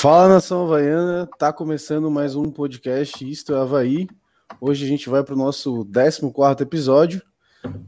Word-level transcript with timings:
Fala 0.00 0.30
nação 0.30 0.62
havaiana, 0.62 1.28
tá 1.38 1.52
começando 1.52 2.10
mais 2.10 2.34
um 2.34 2.50
podcast 2.50 3.30
Isto 3.30 3.54
é 3.54 3.60
Havaí. 3.60 4.08
Hoje 4.58 4.86
a 4.86 4.88
gente 4.88 5.10
vai 5.10 5.22
para 5.22 5.34
o 5.34 5.36
nosso 5.36 5.84
14 5.84 6.62
episódio 6.62 7.22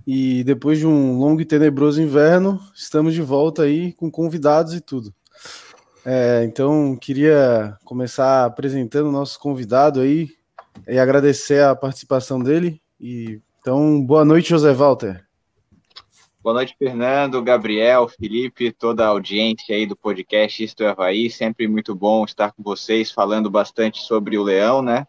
e 0.06 0.44
depois 0.44 0.78
de 0.78 0.86
um 0.86 1.16
longo 1.18 1.40
e 1.40 1.46
tenebroso 1.46 2.02
inverno, 2.02 2.60
estamos 2.74 3.14
de 3.14 3.22
volta 3.22 3.62
aí 3.62 3.94
com 3.94 4.10
convidados 4.10 4.74
e 4.74 4.82
tudo. 4.82 5.10
É, 6.04 6.44
então, 6.44 6.98
queria 7.00 7.78
começar 7.82 8.44
apresentando 8.44 9.08
o 9.08 9.12
nosso 9.12 9.40
convidado 9.40 9.98
aí 9.98 10.28
e 10.86 10.98
agradecer 10.98 11.64
a 11.64 11.74
participação 11.74 12.42
dele. 12.42 12.78
E, 13.00 13.40
então, 13.58 14.04
boa 14.04 14.22
noite, 14.22 14.50
José 14.50 14.74
Walter. 14.74 15.24
Boa 16.42 16.54
noite, 16.54 16.74
Fernando, 16.76 17.40
Gabriel, 17.40 18.08
Felipe, 18.08 18.72
toda 18.72 19.04
a 19.04 19.10
audiência 19.10 19.76
aí 19.76 19.86
do 19.86 19.94
podcast 19.94 20.64
Isto 20.64 20.82
é 20.82 20.88
Havaí. 20.88 21.30
Sempre 21.30 21.68
muito 21.68 21.94
bom 21.94 22.24
estar 22.24 22.50
com 22.50 22.64
vocês, 22.64 23.12
falando 23.12 23.48
bastante 23.48 24.02
sobre 24.02 24.36
o 24.36 24.42
Leão, 24.42 24.82
né? 24.82 25.06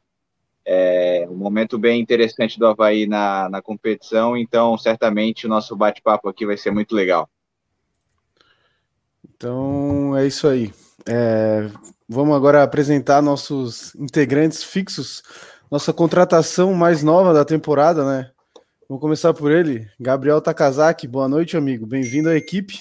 É 0.63 1.25
um 1.27 1.35
momento 1.35 1.79
bem 1.79 1.99
interessante 1.99 2.59
do 2.59 2.67
Havaí 2.67 3.07
na, 3.07 3.49
na 3.49 3.63
competição, 3.63 4.37
então 4.37 4.77
certamente 4.77 5.47
o 5.47 5.49
nosso 5.49 5.75
bate-papo 5.75 6.29
aqui 6.29 6.45
vai 6.45 6.55
ser 6.55 6.69
muito 6.69 6.93
legal. 6.93 7.27
Então 9.35 10.15
é 10.15 10.27
isso 10.27 10.47
aí. 10.47 10.71
É, 11.09 11.67
vamos 12.07 12.35
agora 12.35 12.61
apresentar 12.61 13.23
nossos 13.23 13.95
integrantes 13.95 14.63
fixos, 14.63 15.23
nossa 15.71 15.91
contratação 15.91 16.75
mais 16.75 17.01
nova 17.01 17.33
da 17.33 17.43
temporada, 17.43 18.05
né? 18.05 18.29
Vamos 18.89 19.01
começar 19.01 19.33
por 19.33 19.49
ele. 19.49 19.87
Gabriel 19.97 20.41
Takazaki, 20.41 21.07
boa 21.07 21.27
noite, 21.27 21.55
amigo. 21.55 21.85
Bem-vindo 21.85 22.27
à 22.27 22.35
equipe. 22.35 22.79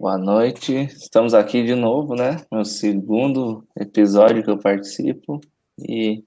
Boa 0.00 0.16
noite. 0.16 0.74
Estamos 0.96 1.34
aqui 1.34 1.62
de 1.62 1.74
novo, 1.74 2.14
né? 2.14 2.38
Meu 2.50 2.64
segundo 2.64 3.66
episódio 3.76 4.42
que 4.42 4.50
eu 4.50 4.58
participo. 4.58 5.40
E 5.78 6.24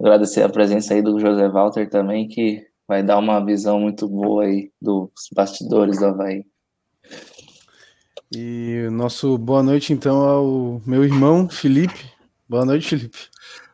agradecer 0.00 0.42
a 0.42 0.48
presença 0.48 0.94
aí 0.94 1.02
do 1.02 1.18
José 1.18 1.48
Walter 1.48 1.90
também, 1.90 2.28
que 2.28 2.64
vai 2.86 3.02
dar 3.02 3.18
uma 3.18 3.44
visão 3.44 3.80
muito 3.80 4.08
boa 4.08 4.44
aí 4.44 4.70
dos 4.80 5.10
bastidores 5.34 5.98
do 5.98 6.06
Havaí. 6.06 6.46
E 8.32 8.88
nosso 8.92 9.36
boa 9.36 9.64
noite, 9.64 9.92
então, 9.92 10.22
ao 10.22 10.80
meu 10.86 11.04
irmão 11.04 11.48
Felipe. 11.48 12.08
Boa 12.48 12.64
noite, 12.64 12.88
Felipe. 12.88 13.18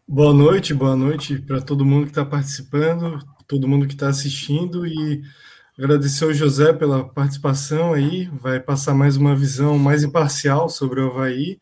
Boa 0.09 0.33
noite, 0.33 0.73
boa 0.73 0.97
noite 0.97 1.39
para 1.39 1.61
todo 1.61 1.85
mundo 1.85 2.05
que 2.05 2.13
está 2.13 2.25
participando 2.25 3.19
todo 3.51 3.67
mundo 3.67 3.89
que 3.89 3.95
está 3.95 4.09
assistindo 4.09 4.87
e 4.87 5.23
agradecer 5.77 6.23
ao 6.23 6.33
José 6.33 6.73
pela 6.73 7.09
participação 7.09 7.93
aí, 7.93 8.31
vai 8.41 8.61
passar 8.61 8.95
mais 8.95 9.17
uma 9.17 9.35
visão 9.35 9.77
mais 9.77 10.05
imparcial 10.05 10.69
sobre 10.69 11.01
o 11.01 11.09
Havaí, 11.09 11.59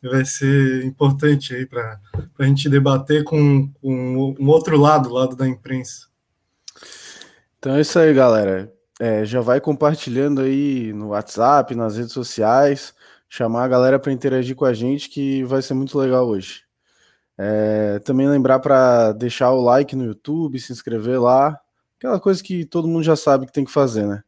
vai 0.00 0.24
ser 0.24 0.84
importante 0.84 1.52
aí 1.52 1.66
para 1.66 1.98
a 2.38 2.44
gente 2.44 2.68
debater 2.68 3.24
com, 3.24 3.68
com 3.80 4.36
um 4.38 4.48
outro 4.48 4.78
lado, 4.78 5.08
o 5.08 5.12
lado 5.12 5.34
da 5.34 5.48
imprensa. 5.48 6.06
Então 7.58 7.74
é 7.74 7.80
isso 7.80 7.98
aí, 7.98 8.14
galera. 8.14 8.72
É, 9.00 9.24
já 9.24 9.40
vai 9.40 9.60
compartilhando 9.60 10.40
aí 10.40 10.92
no 10.92 11.08
WhatsApp, 11.08 11.74
nas 11.74 11.96
redes 11.96 12.12
sociais, 12.12 12.94
chamar 13.28 13.64
a 13.64 13.68
galera 13.68 13.98
para 13.98 14.12
interagir 14.12 14.54
com 14.54 14.66
a 14.66 14.72
gente, 14.72 15.08
que 15.08 15.42
vai 15.42 15.60
ser 15.62 15.74
muito 15.74 15.98
legal 15.98 16.28
hoje. 16.28 16.62
É, 17.36 17.98
também 18.00 18.28
lembrar 18.28 18.60
para 18.60 19.12
deixar 19.12 19.50
o 19.52 19.60
like 19.60 19.96
no 19.96 20.04
YouTube, 20.04 20.58
se 20.60 20.72
inscrever 20.72 21.20
lá, 21.20 21.58
aquela 21.98 22.20
coisa 22.20 22.42
que 22.42 22.64
todo 22.64 22.88
mundo 22.88 23.02
já 23.02 23.16
sabe 23.16 23.46
que 23.46 23.52
tem 23.52 23.64
que 23.64 23.72
fazer, 23.72 24.06
né? 24.06 24.22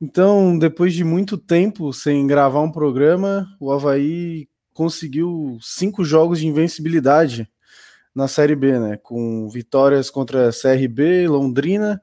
Então, 0.00 0.58
depois 0.58 0.94
de 0.94 1.04
muito 1.04 1.38
tempo 1.38 1.92
sem 1.92 2.26
gravar 2.26 2.60
um 2.60 2.72
programa, 2.72 3.46
o 3.60 3.70
Havaí 3.70 4.48
conseguiu 4.74 5.58
cinco 5.60 6.04
jogos 6.04 6.40
de 6.40 6.46
invencibilidade 6.46 7.48
na 8.14 8.26
Série 8.26 8.56
B, 8.56 8.78
né? 8.80 8.96
Com 8.96 9.48
vitórias 9.48 10.10
contra 10.10 10.50
CRB, 10.50 11.28
Londrina, 11.28 12.00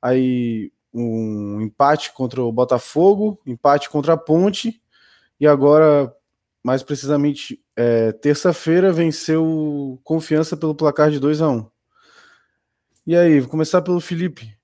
aí 0.00 0.72
um 0.92 1.60
empate 1.60 2.12
contra 2.12 2.42
o 2.42 2.52
Botafogo, 2.52 3.40
empate 3.44 3.90
contra 3.90 4.14
a 4.14 4.16
Ponte, 4.16 4.80
e 5.40 5.46
agora, 5.46 6.14
mais 6.64 6.82
precisamente, 6.82 7.60
é, 7.76 8.10
terça-feira 8.12 8.90
venceu 8.90 10.00
Confiança 10.02 10.56
pelo 10.56 10.74
placar 10.74 11.10
de 11.10 11.20
2 11.20 11.42
a 11.42 11.48
1 11.50 11.70
E 13.06 13.14
aí, 13.14 13.38
vou 13.40 13.50
começar 13.50 13.82
pelo 13.82 14.00
Felipe. 14.00 14.56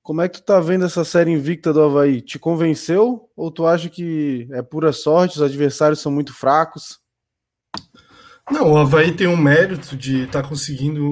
Como 0.00 0.22
é 0.22 0.28
que 0.28 0.40
tu 0.40 0.44
tá 0.44 0.60
vendo 0.60 0.84
essa 0.84 1.04
série 1.04 1.32
invicta 1.32 1.72
do 1.72 1.82
Havaí? 1.82 2.22
Te 2.22 2.38
convenceu 2.38 3.28
ou 3.36 3.50
tu 3.50 3.66
acha 3.66 3.90
que 3.90 4.48
é 4.52 4.62
pura 4.62 4.92
sorte, 4.92 5.36
os 5.36 5.42
adversários 5.42 6.00
são 6.00 6.12
muito 6.12 6.32
fracos? 6.32 7.00
Não, 8.50 8.72
o 8.72 8.78
Havaí 8.78 9.12
tem 9.12 9.26
um 9.26 9.36
mérito 9.36 9.94
de 9.96 10.22
estar 10.22 10.42
tá 10.42 10.48
conseguindo 10.48 11.02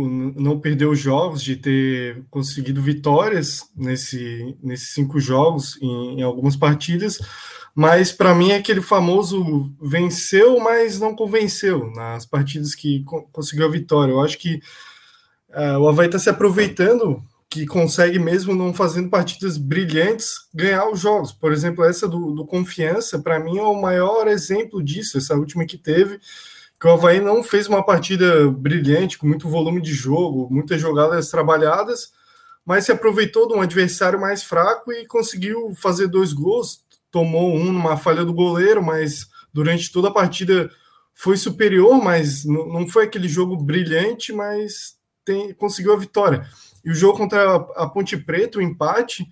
não 0.40 0.58
perder 0.58 0.86
os 0.86 0.98
jogos, 0.98 1.42
de 1.42 1.56
ter 1.56 2.24
conseguido 2.30 2.80
vitórias 2.80 3.64
nesse, 3.76 4.56
nesses 4.62 4.94
cinco 4.94 5.20
jogos 5.20 5.76
em, 5.82 6.20
em 6.20 6.22
algumas 6.22 6.56
partidas, 6.56 7.18
mas 7.76 8.10
para 8.10 8.34
mim 8.34 8.52
é 8.52 8.56
aquele 8.56 8.80
famoso 8.80 9.70
venceu, 9.78 10.58
mas 10.58 10.98
não 10.98 11.14
convenceu 11.14 11.90
nas 11.90 12.24
partidas 12.24 12.74
que 12.74 13.04
conseguiu 13.30 13.66
a 13.66 13.70
vitória. 13.70 14.12
Eu 14.12 14.22
acho 14.22 14.38
que 14.38 14.62
uh, 15.50 15.78
o 15.78 15.86
Havaí 15.86 16.06
está 16.06 16.18
se 16.18 16.30
aproveitando 16.30 17.22
que 17.50 17.66
consegue, 17.66 18.18
mesmo 18.18 18.54
não 18.54 18.72
fazendo 18.72 19.10
partidas 19.10 19.58
brilhantes, 19.58 20.48
ganhar 20.54 20.88
os 20.88 21.00
jogos. 21.00 21.32
Por 21.32 21.52
exemplo, 21.52 21.84
essa 21.84 22.08
do, 22.08 22.32
do 22.32 22.46
Confiança, 22.46 23.18
para 23.18 23.38
mim, 23.38 23.58
é 23.58 23.62
o 23.62 23.78
maior 23.78 24.26
exemplo 24.26 24.82
disso, 24.82 25.18
essa 25.18 25.34
última 25.34 25.66
que 25.66 25.76
teve, 25.76 26.18
que 26.80 26.86
o 26.86 26.90
Havaí 26.90 27.20
não 27.20 27.42
fez 27.42 27.68
uma 27.68 27.84
partida 27.84 28.50
brilhante, 28.50 29.18
com 29.18 29.26
muito 29.26 29.50
volume 29.50 29.82
de 29.82 29.92
jogo, 29.92 30.48
muitas 30.50 30.80
jogadas 30.80 31.28
trabalhadas, 31.28 32.10
mas 32.64 32.86
se 32.86 32.92
aproveitou 32.92 33.46
de 33.46 33.54
um 33.54 33.60
adversário 33.60 34.18
mais 34.18 34.42
fraco 34.42 34.90
e 34.90 35.06
conseguiu 35.06 35.74
fazer 35.74 36.08
dois 36.08 36.32
gols, 36.32 36.85
tomou 37.16 37.56
um 37.56 37.72
numa 37.72 37.96
falha 37.96 38.26
do 38.26 38.34
goleiro, 38.34 38.84
mas 38.84 39.26
durante 39.50 39.90
toda 39.90 40.08
a 40.08 40.12
partida 40.12 40.70
foi 41.14 41.38
superior, 41.38 41.96
mas 42.04 42.44
não 42.44 42.86
foi 42.86 43.04
aquele 43.04 43.26
jogo 43.26 43.56
brilhante, 43.56 44.34
mas 44.34 44.98
tem, 45.24 45.54
conseguiu 45.54 45.94
a 45.94 45.96
vitória. 45.96 46.46
E 46.84 46.90
o 46.90 46.94
jogo 46.94 47.16
contra 47.16 47.54
a 47.54 47.88
Ponte 47.88 48.18
Preta, 48.18 48.58
o 48.58 48.62
empate, 48.62 49.26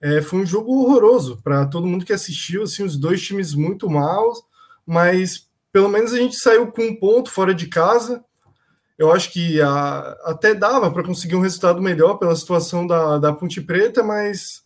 é, 0.00 0.22
foi 0.22 0.38
um 0.38 0.46
jogo 0.46 0.72
horroroso 0.72 1.38
para 1.44 1.66
todo 1.66 1.86
mundo 1.86 2.06
que 2.06 2.12
assistiu, 2.14 2.62
assim, 2.62 2.84
os 2.84 2.96
dois 2.96 3.20
times 3.20 3.52
muito 3.52 3.90
maus, 3.90 4.42
mas 4.86 5.46
pelo 5.70 5.90
menos 5.90 6.14
a 6.14 6.16
gente 6.16 6.36
saiu 6.36 6.68
com 6.68 6.84
um 6.84 6.96
ponto 6.96 7.30
fora 7.30 7.54
de 7.54 7.66
casa. 7.66 8.24
Eu 8.96 9.12
acho 9.12 9.30
que 9.30 9.60
a, 9.60 10.16
até 10.24 10.54
dava 10.54 10.90
para 10.90 11.04
conseguir 11.04 11.36
um 11.36 11.42
resultado 11.42 11.82
melhor 11.82 12.14
pela 12.14 12.34
situação 12.34 12.86
da, 12.86 13.18
da 13.18 13.30
Ponte 13.30 13.60
Preta, 13.60 14.02
mas 14.02 14.62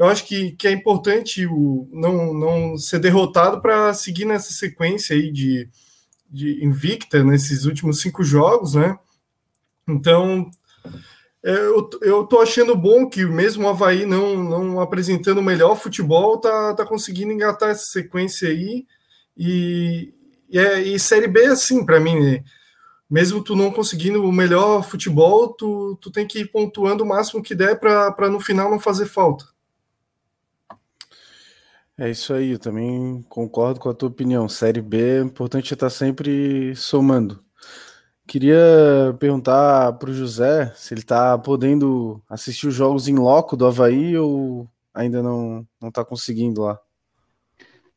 eu 0.00 0.06
acho 0.06 0.24
que, 0.24 0.52
que 0.52 0.66
é 0.66 0.70
importante 0.70 1.46
o, 1.46 1.86
não, 1.92 2.32
não 2.32 2.78
ser 2.78 2.98
derrotado 3.00 3.60
para 3.60 3.92
seguir 3.92 4.24
nessa 4.24 4.50
sequência 4.50 5.14
aí 5.14 5.30
de, 5.30 5.68
de 6.30 6.64
invicta 6.64 7.22
nesses 7.22 7.66
últimos 7.66 8.00
cinco 8.00 8.24
jogos, 8.24 8.72
né? 8.74 8.98
Então, 9.86 10.50
é, 11.44 11.52
eu, 11.52 11.90
eu 12.00 12.24
tô 12.24 12.40
achando 12.40 12.74
bom 12.74 13.10
que 13.10 13.26
mesmo 13.26 13.66
o 13.66 13.68
Havaí 13.68 14.06
não, 14.06 14.42
não 14.42 14.80
apresentando 14.80 15.36
o 15.36 15.44
melhor 15.44 15.76
futebol, 15.76 16.38
tá, 16.38 16.72
tá 16.72 16.86
conseguindo 16.86 17.32
engatar 17.32 17.68
essa 17.68 17.84
sequência 17.84 18.48
aí. 18.48 18.86
E, 19.36 20.14
e, 20.48 20.58
é, 20.58 20.80
e 20.80 20.98
Série 20.98 21.28
B 21.28 21.42
é 21.42 21.48
assim, 21.48 21.84
para 21.84 22.00
mim, 22.00 22.18
né? 22.18 22.42
mesmo 23.10 23.44
tu 23.44 23.54
não 23.54 23.70
conseguindo 23.70 24.24
o 24.24 24.32
melhor 24.32 24.82
futebol, 24.82 25.52
tu, 25.52 25.98
tu 26.00 26.10
tem 26.10 26.26
que 26.26 26.38
ir 26.38 26.50
pontuando 26.50 27.04
o 27.04 27.06
máximo 27.06 27.42
que 27.42 27.54
der 27.54 27.78
para 27.78 28.30
no 28.30 28.40
final 28.40 28.70
não 28.70 28.80
fazer 28.80 29.04
falta. 29.04 29.44
É 32.00 32.08
isso 32.08 32.32
aí, 32.32 32.52
eu 32.52 32.58
também 32.58 33.22
concordo 33.28 33.78
com 33.78 33.90
a 33.90 33.92
tua 33.92 34.08
opinião. 34.08 34.48
Série 34.48 34.80
B 34.80 35.18
é 35.18 35.20
importante 35.20 35.74
estar 35.74 35.90
sempre 35.90 36.74
somando. 36.74 37.44
Queria 38.26 38.56
perguntar 39.18 39.92
para 39.98 40.08
o 40.08 40.14
José 40.14 40.72
se 40.74 40.94
ele 40.94 41.02
está 41.02 41.36
podendo 41.36 42.22
assistir 42.26 42.68
os 42.68 42.74
jogos 42.74 43.06
em 43.06 43.16
loco 43.16 43.54
do 43.54 43.66
Havaí 43.66 44.16
ou 44.16 44.66
ainda 44.94 45.22
não 45.22 45.66
está 45.82 46.02
conseguindo 46.02 46.62
lá. 46.62 46.80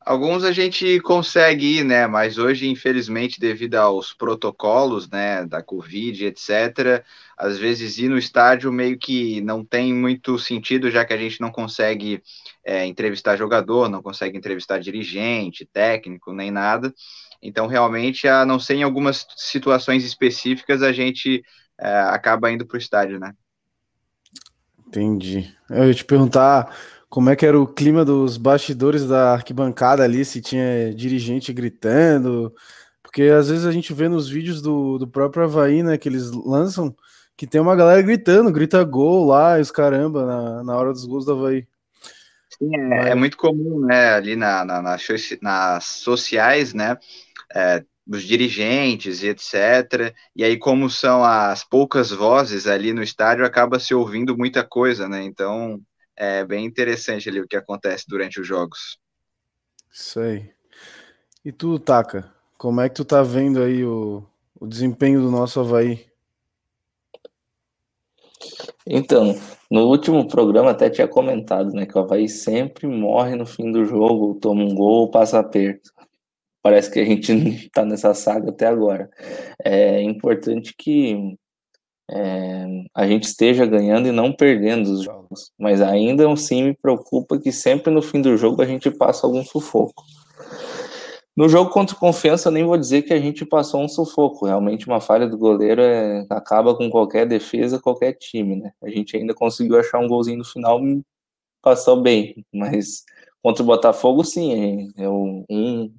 Alguns 0.05 0.43
a 0.43 0.51
gente 0.51 0.99
consegue 0.99 1.77
ir, 1.77 1.85
né? 1.85 2.05
Mas 2.05 2.37
hoje, 2.37 2.67
infelizmente, 2.67 3.39
devido 3.39 3.75
aos 3.75 4.11
protocolos, 4.11 5.09
né, 5.09 5.45
da 5.45 5.63
Covid, 5.63 6.25
etc., 6.25 7.05
às 7.37 7.57
vezes 7.57 7.97
ir 7.97 8.09
no 8.09 8.17
estádio 8.17 8.69
meio 8.69 8.97
que 8.97 9.39
não 9.39 9.63
tem 9.63 9.93
muito 9.93 10.37
sentido, 10.37 10.91
já 10.91 11.05
que 11.05 11.13
a 11.13 11.17
gente 11.17 11.39
não 11.39 11.49
consegue 11.49 12.21
é, 12.65 12.85
entrevistar 12.85 13.35
jogador, 13.35 13.89
não 13.89 14.01
consegue 14.01 14.37
entrevistar 14.37 14.79
dirigente, 14.79 15.67
técnico, 15.71 16.33
nem 16.33 16.49
nada. 16.49 16.93
Então, 17.41 17.67
realmente, 17.67 18.27
a 18.27 18.45
não 18.45 18.59
ser 18.59 18.75
em 18.75 18.83
algumas 18.83 19.25
situações 19.35 20.05
específicas, 20.05 20.81
a 20.81 20.93
gente 20.93 21.43
é, 21.79 21.99
acaba 22.01 22.51
indo 22.51 22.65
para 22.65 22.75
o 22.75 22.79
estádio, 22.79 23.19
né? 23.19 23.33
Entendi. 24.87 25.53
Eu 25.69 25.87
ia 25.87 25.93
te 25.93 26.05
perguntar 26.05 26.73
como 27.09 27.29
é 27.29 27.35
que 27.35 27.45
era 27.45 27.59
o 27.59 27.67
clima 27.67 28.05
dos 28.05 28.37
bastidores 28.37 29.07
da 29.07 29.33
arquibancada 29.33 30.03
ali, 30.03 30.23
se 30.23 30.41
tinha 30.41 30.93
dirigente 30.93 31.51
gritando, 31.51 32.53
Porque 33.03 33.23
às 33.23 33.49
vezes 33.49 33.65
a 33.65 33.71
gente 33.71 33.93
vê 33.93 34.07
nos 34.07 34.29
vídeos 34.29 34.61
do, 34.61 34.97
do 34.97 35.07
próprio 35.07 35.43
Havaí, 35.43 35.83
né, 35.83 35.97
que 35.97 36.09
eles 36.09 36.31
lançam, 36.31 36.95
que 37.35 37.45
tem 37.45 37.61
uma 37.61 37.75
galera 37.75 38.01
gritando, 38.01 38.51
grita 38.51 38.83
gol 38.83 39.27
lá, 39.27 39.59
os 39.59 39.69
caramba, 39.69 40.25
na, 40.25 40.63
na 40.63 40.75
hora 40.77 40.91
dos 40.91 41.05
gols 41.05 41.25
do 41.25 41.33
Havaí. 41.33 41.67
Sim, 42.57 42.75
é, 42.93 43.09
é 43.09 43.15
muito 43.15 43.37
comum, 43.37 43.85
né, 43.85 44.13
ali 44.13 44.35
na, 44.35 44.63
na, 44.63 44.81
na 44.81 44.97
nas 45.41 45.83
sociais, 45.85 46.73
né, 46.73 46.97
é, 47.53 47.83
os 48.07 48.23
dirigentes 48.23 49.23
e 49.23 49.27
etc. 49.27 50.13
E 50.35 50.43
aí, 50.43 50.57
como 50.57 50.89
são 50.89 51.23
as 51.23 51.63
poucas 51.63 52.11
vozes 52.11 52.67
ali 52.67 52.93
no 52.93 53.01
estádio, 53.01 53.45
acaba 53.45 53.79
se 53.79 53.93
ouvindo 53.93 54.37
muita 54.37 54.63
coisa, 54.63 55.07
né? 55.07 55.23
Então, 55.23 55.81
é 56.15 56.43
bem 56.43 56.65
interessante 56.65 57.29
ali 57.29 57.39
o 57.39 57.47
que 57.47 57.55
acontece 57.55 58.05
durante 58.07 58.39
os 58.39 58.47
jogos. 58.47 58.97
Isso 59.91 60.19
aí. 60.19 60.51
E 61.45 61.51
tu, 61.51 61.79
Taka, 61.79 62.33
como 62.57 62.81
é 62.81 62.89
que 62.89 62.95
tu 62.95 63.05
tá 63.05 63.21
vendo 63.21 63.61
aí 63.61 63.83
o, 63.85 64.25
o 64.59 64.67
desempenho 64.67 65.21
do 65.21 65.31
nosso 65.31 65.59
Havaí? 65.59 66.05
Então, 68.85 69.35
no 69.71 69.87
último 69.87 70.27
programa 70.27 70.71
até 70.71 70.89
tinha 70.89 71.07
comentado, 71.07 71.71
né, 71.73 71.85
que 71.85 71.97
o 71.97 72.01
Havaí 72.01 72.27
sempre 72.27 72.87
morre 72.87 73.35
no 73.35 73.45
fim 73.45 73.71
do 73.71 73.85
jogo, 73.85 74.35
toma 74.35 74.63
um 74.63 74.75
gol, 74.75 75.09
passa 75.09 75.39
aperto. 75.39 75.91
Parece 76.61 76.91
que 76.91 76.99
a 76.99 77.05
gente 77.05 77.69
tá 77.73 77.85
nessa 77.85 78.13
saga 78.13 78.49
até 78.49 78.67
agora. 78.67 79.09
É 79.63 80.01
importante 80.01 80.73
que 80.77 81.37
é, 82.09 82.65
a 82.93 83.07
gente 83.07 83.23
esteja 83.23 83.65
ganhando 83.65 84.07
e 84.07 84.11
não 84.11 84.31
perdendo 84.31 84.87
os 84.91 85.03
jogos. 85.03 85.51
Mas 85.57 85.81
ainda 85.81 86.31
assim 86.31 86.63
me 86.63 86.73
preocupa 86.75 87.39
que 87.39 87.51
sempre 87.51 87.91
no 87.91 88.01
fim 88.01 88.21
do 88.21 88.37
jogo 88.37 88.61
a 88.61 88.65
gente 88.65 88.91
passa 88.91 89.25
algum 89.25 89.43
sufoco. 89.43 90.03
No 91.35 91.49
jogo 91.49 91.71
contra 91.71 91.95
Confiança, 91.95 92.51
nem 92.51 92.63
vou 92.63 92.77
dizer 92.77 93.01
que 93.01 93.13
a 93.13 93.19
gente 93.19 93.43
passou 93.45 93.81
um 93.81 93.89
sufoco. 93.89 94.45
Realmente, 94.45 94.85
uma 94.87 95.01
falha 95.01 95.27
do 95.27 95.37
goleiro 95.37 95.81
é, 95.81 96.25
acaba 96.29 96.75
com 96.75 96.89
qualquer 96.91 97.25
defesa, 97.27 97.79
qualquer 97.79 98.13
time, 98.13 98.55
né? 98.55 98.71
A 98.83 98.89
gente 98.89 99.17
ainda 99.17 99.33
conseguiu 99.33 99.79
achar 99.79 99.99
um 99.99 100.07
golzinho 100.07 100.37
no 100.37 100.45
final, 100.45 100.79
passou 101.61 102.01
bem. 102.01 102.45
Mas 102.53 103.03
contra 103.41 103.63
o 103.63 103.65
Botafogo, 103.65 104.23
sim. 104.23 104.91
É 104.95 105.09
um, 105.09 105.43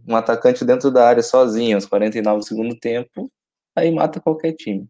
um 0.07 0.17
atacante 0.17 0.65
dentro 0.65 0.91
da 0.91 1.07
área 1.09 1.23
sozinho, 1.23 1.77
aos 1.77 1.87
49 1.87 2.39
do 2.41 2.47
segundo 2.47 2.79
tempo, 2.79 3.31
aí 3.77 3.91
mata 3.91 4.21
qualquer 4.21 4.53
time. 4.55 4.89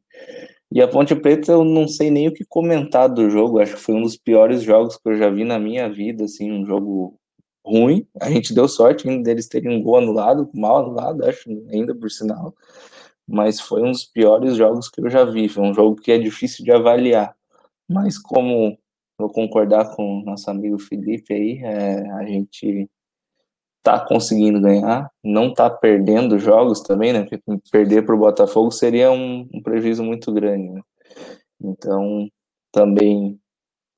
E 0.70 0.82
a 0.82 0.88
Ponte 0.88 1.14
Preta, 1.14 1.52
eu 1.52 1.64
não 1.64 1.88
sei 1.88 2.10
nem 2.10 2.28
o 2.28 2.34
que 2.34 2.44
comentar 2.44 3.08
do 3.08 3.30
jogo. 3.30 3.60
Acho 3.60 3.74
que 3.76 3.80
foi 3.80 3.94
um 3.94 4.02
dos 4.02 4.16
piores 4.16 4.62
jogos 4.62 4.96
que 4.98 5.08
eu 5.08 5.16
já 5.16 5.30
vi 5.30 5.44
na 5.44 5.58
minha 5.58 5.88
vida, 5.88 6.24
assim, 6.24 6.52
um 6.52 6.66
jogo 6.66 7.18
ruim. 7.64 8.06
A 8.20 8.30
gente 8.30 8.54
deu 8.54 8.68
sorte 8.68 9.08
ainda 9.08 9.22
deles 9.22 9.48
terem 9.48 9.76
um 9.76 9.82
gol 9.82 9.98
anulado, 9.98 10.50
mal 10.54 10.84
anulado, 10.84 11.24
acho, 11.24 11.48
ainda 11.70 11.94
por 11.94 12.10
sinal. 12.10 12.54
Mas 13.26 13.60
foi 13.60 13.82
um 13.82 13.90
dos 13.90 14.04
piores 14.04 14.56
jogos 14.56 14.88
que 14.88 15.00
eu 15.00 15.08
já 15.08 15.24
vi. 15.24 15.48
Foi 15.48 15.62
um 15.62 15.74
jogo 15.74 15.96
que 15.96 16.12
é 16.12 16.18
difícil 16.18 16.64
de 16.64 16.70
avaliar. 16.72 17.34
Mas 17.88 18.18
como 18.18 18.78
vou 19.18 19.30
concordar 19.30 19.94
com 19.94 20.20
o 20.20 20.24
nosso 20.24 20.50
amigo 20.50 20.78
Felipe 20.78 21.32
aí, 21.32 21.58
é, 21.62 22.10
a 22.12 22.26
gente 22.26 22.88
tá 23.82 24.00
conseguindo 24.00 24.60
ganhar, 24.60 25.10
não 25.22 25.52
tá 25.52 25.68
perdendo 25.68 26.38
jogos 26.38 26.80
também, 26.80 27.12
né? 27.12 27.22
Porque 27.22 27.38
perder 27.70 28.04
para 28.04 28.14
o 28.14 28.18
Botafogo 28.18 28.70
seria 28.70 29.12
um, 29.12 29.48
um, 29.52 29.62
prejuízo 29.62 30.02
muito 30.02 30.32
grande, 30.32 30.70
né? 30.70 30.80
Então, 31.60 32.28
também 32.72 33.38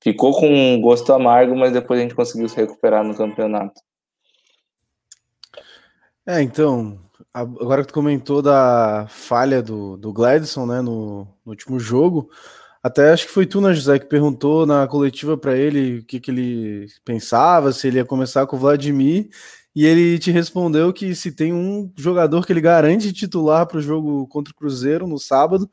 ficou 0.03 0.39
com 0.39 0.49
um 0.49 0.81
gosto 0.81 1.13
amargo, 1.13 1.57
mas 1.57 1.73
depois 1.73 1.99
a 1.99 2.03
gente 2.03 2.15
conseguiu 2.15 2.49
se 2.49 2.57
recuperar 2.57 3.05
no 3.05 3.17
campeonato. 3.17 3.81
É, 6.27 6.43
então, 6.43 6.99
agora 7.33 7.83
que 7.83 7.89
tu 7.89 7.95
comentou 7.95 8.43
da 8.43 9.07
falha 9.09 9.63
do, 9.63 9.97
do 9.97 10.13
Gladson, 10.13 10.67
né, 10.67 10.81
no, 10.81 11.29
no 11.45 11.53
último 11.53 11.79
jogo, 11.79 12.29
até 12.83 13.13
acho 13.13 13.27
que 13.27 13.33
foi 13.33 13.47
tu, 13.47 13.61
né, 13.61 13.73
José, 13.75 13.99
que 13.99 14.07
perguntou 14.07 14.67
na 14.67 14.87
coletiva 14.87 15.37
para 15.37 15.57
ele 15.57 15.99
o 15.99 16.05
que, 16.05 16.21
que 16.21 16.31
ele 16.31 16.87
pensava, 17.05 17.73
se 17.73 17.87
ele 17.87 17.99
ia 17.99 18.05
começar 18.05 18.47
com 18.47 18.57
o 18.57 18.59
Vladimir, 18.59 19.29
e 19.75 19.85
ele 19.85 20.19
te 20.19 20.31
respondeu 20.31 20.93
que 20.93 21.15
se 21.15 21.31
tem 21.31 21.53
um 21.53 21.93
jogador 21.97 22.47
que 22.47 22.53
ele 22.53 22.61
garante 22.61 23.13
titular 23.13 23.67
para 23.67 23.79
o 23.79 23.83
jogo 23.83 24.27
contra 24.29 24.53
o 24.53 24.57
Cruzeiro 24.57 25.07
no 25.07 25.19
sábado, 25.19 25.71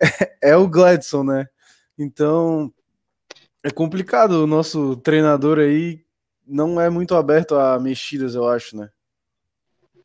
é, 0.42 0.50
é 0.50 0.56
o 0.56 0.68
Gladson, 0.68 1.22
né? 1.22 1.46
Então 1.98 2.72
é 3.66 3.70
complicado. 3.70 4.44
O 4.44 4.46
nosso 4.46 4.96
treinador 4.96 5.58
aí 5.58 6.00
não 6.46 6.80
é 6.80 6.88
muito 6.88 7.16
aberto 7.16 7.56
a 7.56 7.80
mexidas, 7.80 8.36
eu 8.36 8.48
acho, 8.48 8.76
né? 8.76 8.88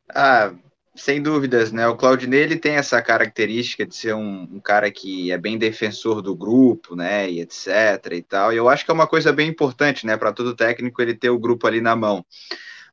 Ah, 0.09 0.51
sem 0.95 1.21
dúvidas, 1.21 1.71
né? 1.71 1.87
O 1.87 1.95
Claudinei 1.95 2.41
ele 2.41 2.57
tem 2.57 2.73
essa 2.73 2.99
característica 3.03 3.85
de 3.85 3.95
ser 3.95 4.15
um, 4.15 4.47
um, 4.51 4.59
cara 4.59 4.89
que 4.91 5.31
é 5.31 5.37
bem 5.37 5.59
defensor 5.59 6.23
do 6.23 6.35
grupo, 6.35 6.95
né? 6.95 7.29
E 7.29 7.39
etc. 7.39 7.67
e 8.13 8.23
tal. 8.23 8.51
E 8.51 8.57
eu 8.57 8.67
acho 8.67 8.83
que 8.83 8.89
é 8.89 8.93
uma 8.95 9.07
coisa 9.07 9.31
bem 9.31 9.47
importante, 9.47 10.07
né? 10.07 10.17
Para 10.17 10.33
todo 10.33 10.55
técnico 10.55 10.99
ele 10.99 11.13
ter 11.13 11.29
o 11.29 11.39
grupo 11.39 11.67
ali 11.67 11.81
na 11.81 11.95
mão. 11.95 12.25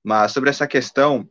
Mas 0.04 0.32
sobre 0.32 0.50
essa 0.50 0.66
questão 0.66 1.26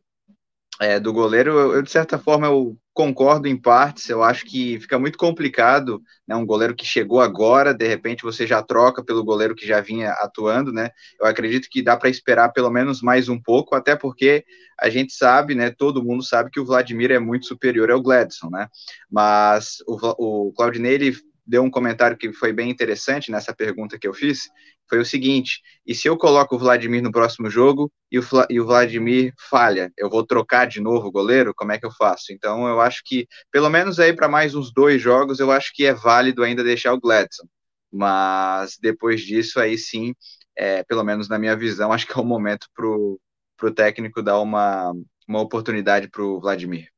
é, 0.82 1.00
do 1.00 1.14
goleiro, 1.14 1.52
eu, 1.52 1.74
eu, 1.76 1.82
de 1.84 1.92
certa 1.92 2.18
forma 2.18 2.48
eu 2.48 2.76
concordo 2.98 3.48
em 3.48 3.56
partes. 3.56 4.10
Eu 4.10 4.24
acho 4.24 4.44
que 4.44 4.80
fica 4.80 4.98
muito 4.98 5.20
complicado, 5.20 6.02
né? 6.28 6.36
Um 6.36 6.48
goleiro 6.48 6.76
que 6.76 6.84
chegou 6.84 7.22
agora, 7.22 7.72
de 7.72 7.88
repente 7.88 8.24
você 8.24 8.48
já 8.48 8.64
troca 8.64 9.04
pelo 9.04 9.24
goleiro 9.24 9.54
que 9.54 9.68
já 9.68 9.80
vinha 9.80 10.10
atuando, 10.14 10.74
né? 10.74 10.90
Eu 11.22 11.28
acredito 11.28 11.70
que 11.70 11.84
dá 11.84 11.96
para 11.96 12.10
esperar 12.10 12.50
pelo 12.50 12.72
menos 12.72 13.04
mais 13.04 13.30
um 13.30 13.40
pouco, 13.40 13.76
até 13.76 13.96
porque 13.96 14.44
a 14.80 14.90
gente 14.90 15.14
sabe, 15.14 15.54
né? 15.54 15.70
Todo 15.70 16.04
mundo 16.04 16.24
sabe 16.24 16.50
que 16.50 16.60
o 16.60 16.66
Vladimir 16.66 17.12
é 17.12 17.20
muito 17.20 17.46
superior 17.46 17.92
ao 17.92 18.02
Gladson, 18.02 18.50
né? 18.50 18.68
Mas 19.12 19.78
o, 19.86 20.48
o 20.48 20.54
Claudinei 20.54 20.96
ele 20.96 21.16
deu 21.46 21.62
um 21.62 21.70
comentário 21.70 22.18
que 22.18 22.34
foi 22.34 22.52
bem 22.52 22.68
interessante 22.68 23.32
nessa 23.32 23.54
pergunta 23.54 24.00
que 24.00 24.08
eu 24.08 24.14
fiz, 24.14 24.50
foi 24.90 25.00
o 25.00 25.06
seguinte: 25.06 25.62
e 25.86 25.94
se 25.94 26.08
eu 26.08 26.18
coloco 26.18 26.56
o 26.56 26.60
Vladimir 26.60 27.02
no 27.02 27.12
próximo 27.12 27.50
jogo 27.50 27.92
e 28.12 28.20
o, 28.20 28.24
e 28.50 28.60
o 28.60 28.66
Vladimir 28.66 29.34
falha, 29.50 29.92
eu 29.98 30.10
vou 30.10 30.26
trocar 30.26 30.66
de 30.68 30.80
novo 30.82 31.08
o 31.08 31.12
goleiro? 31.12 31.54
Como 31.56 31.72
é 31.72 31.80
que 31.80 31.86
eu 31.86 31.92
faço? 31.92 32.32
Então 32.32 32.68
eu 32.68 32.80
acho 32.82 33.02
que, 33.06 33.28
pelo 33.52 33.70
menos 33.70 34.00
aí 34.00 34.14
para 34.14 34.28
mais 34.28 34.56
uns 34.56 34.72
dois 34.72 35.02
jogos, 35.02 35.40
eu 35.40 35.52
acho 35.52 35.72
que 35.74 35.86
é 35.86 35.94
válido 35.94 36.44
ainda 36.44 36.64
deixar 36.64 36.94
o 36.94 37.00
Gladson. 37.00 37.48
Mas 37.92 38.78
depois 38.82 39.22
disso, 39.22 39.60
aí 39.60 39.78
sim, 39.78 40.14
é, 40.58 40.84
pelo 40.84 41.04
menos 41.04 41.30
na 41.30 41.40
minha 41.40 41.56
visão, 41.56 41.92
acho 41.94 42.08
que 42.08 42.18
é 42.18 42.22
o 42.22 42.26
momento 42.26 42.68
para 42.76 42.88
o 42.88 43.74
técnico 43.74 44.22
dar 44.22 44.40
uma, 44.40 44.94
uma 45.28 45.42
oportunidade 45.42 46.10
para 46.10 46.24
o 46.24 46.40
Vladimir. 46.40 46.90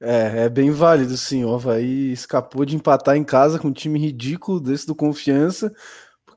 É, 0.00 0.44
é 0.44 0.48
bem 0.48 0.70
válido, 0.70 1.16
sim. 1.16 1.44
O 1.44 1.54
Havaí 1.54 2.12
escapou 2.12 2.64
de 2.64 2.76
empatar 2.76 3.16
em 3.16 3.24
casa 3.24 3.58
com 3.58 3.68
um 3.68 3.72
time 3.72 3.98
ridículo 3.98 4.60
desse 4.60 4.86
do 4.86 4.94
Confiança, 4.94 5.72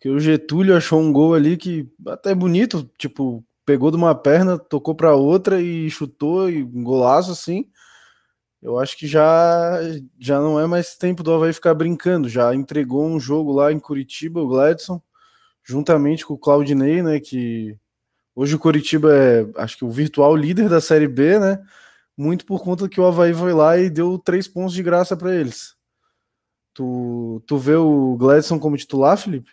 porque 0.01 0.09
o 0.09 0.19
Getúlio 0.19 0.75
achou 0.75 0.99
um 0.99 1.13
gol 1.13 1.35
ali 1.35 1.55
que 1.55 1.87
até 2.07 2.33
bonito, 2.33 2.89
tipo, 2.97 3.45
pegou 3.63 3.91
de 3.91 3.97
uma 3.97 4.15
perna, 4.15 4.57
tocou 4.57 4.95
para 4.95 5.15
outra 5.15 5.61
e 5.61 5.91
chutou 5.91 6.49
e 6.49 6.63
um 6.63 6.83
golaço 6.83 7.31
assim. 7.31 7.69
Eu 8.59 8.79
acho 8.79 8.97
que 8.97 9.05
já 9.05 9.79
já 10.19 10.39
não 10.39 10.59
é 10.59 10.65
mais 10.65 10.95
tempo 10.95 11.21
do 11.21 11.31
Havaí 11.31 11.53
ficar 11.53 11.75
brincando, 11.75 12.27
já 12.27 12.55
entregou 12.55 13.05
um 13.05 13.19
jogo 13.19 13.51
lá 13.51 13.71
em 13.71 13.79
Curitiba, 13.79 14.41
o 14.41 14.47
Gladson, 14.47 14.99
juntamente 15.63 16.25
com 16.25 16.33
o 16.33 16.37
Claudinei, 16.39 17.03
né, 17.03 17.19
que 17.19 17.77
hoje 18.35 18.55
o 18.55 18.59
Curitiba 18.59 19.13
é, 19.15 19.47
acho 19.57 19.77
que 19.77 19.85
o 19.85 19.91
virtual 19.91 20.35
líder 20.35 20.67
da 20.67 20.81
Série 20.81 21.07
B, 21.07 21.37
né? 21.39 21.59
muito 22.17 22.45
por 22.45 22.63
conta 22.63 22.89
que 22.89 22.99
o 22.99 23.05
Havaí 23.05 23.33
foi 23.33 23.53
lá 23.53 23.77
e 23.77 23.89
deu 23.89 24.17
três 24.17 24.47
pontos 24.47 24.73
de 24.73 24.83
graça 24.83 25.15
para 25.15 25.35
eles. 25.35 25.75
Tu, 26.73 27.43
tu 27.47 27.57
vê 27.57 27.75
o 27.75 28.15
Gladson 28.17 28.59
como 28.59 28.77
titular, 28.77 29.17
Felipe? 29.17 29.51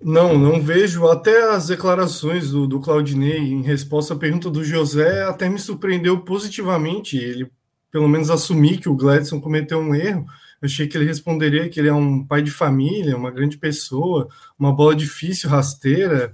Não, 0.00 0.38
não 0.38 0.60
vejo. 0.60 1.06
Até 1.08 1.50
as 1.50 1.66
declarações 1.68 2.50
do, 2.50 2.66
do 2.66 2.80
Claudinei 2.80 3.38
em 3.38 3.62
resposta 3.62 4.14
à 4.14 4.16
pergunta 4.16 4.50
do 4.50 4.64
José 4.64 5.22
até 5.24 5.48
me 5.48 5.58
surpreendeu 5.58 6.20
positivamente. 6.20 7.16
Ele, 7.16 7.50
pelo 7.90 8.08
menos, 8.08 8.30
assumir 8.30 8.78
que 8.78 8.88
o 8.88 8.96
Gladson 8.96 9.40
cometeu 9.40 9.78
um 9.78 9.94
erro. 9.94 10.24
Eu 10.60 10.66
achei 10.66 10.86
que 10.86 10.96
ele 10.96 11.04
responderia 11.04 11.68
que 11.68 11.78
ele 11.78 11.88
é 11.88 11.94
um 11.94 12.24
pai 12.24 12.42
de 12.42 12.50
família, 12.50 13.16
uma 13.16 13.30
grande 13.30 13.58
pessoa, 13.58 14.28
uma 14.58 14.72
bola 14.74 14.94
difícil, 14.94 15.48
rasteira, 15.48 16.32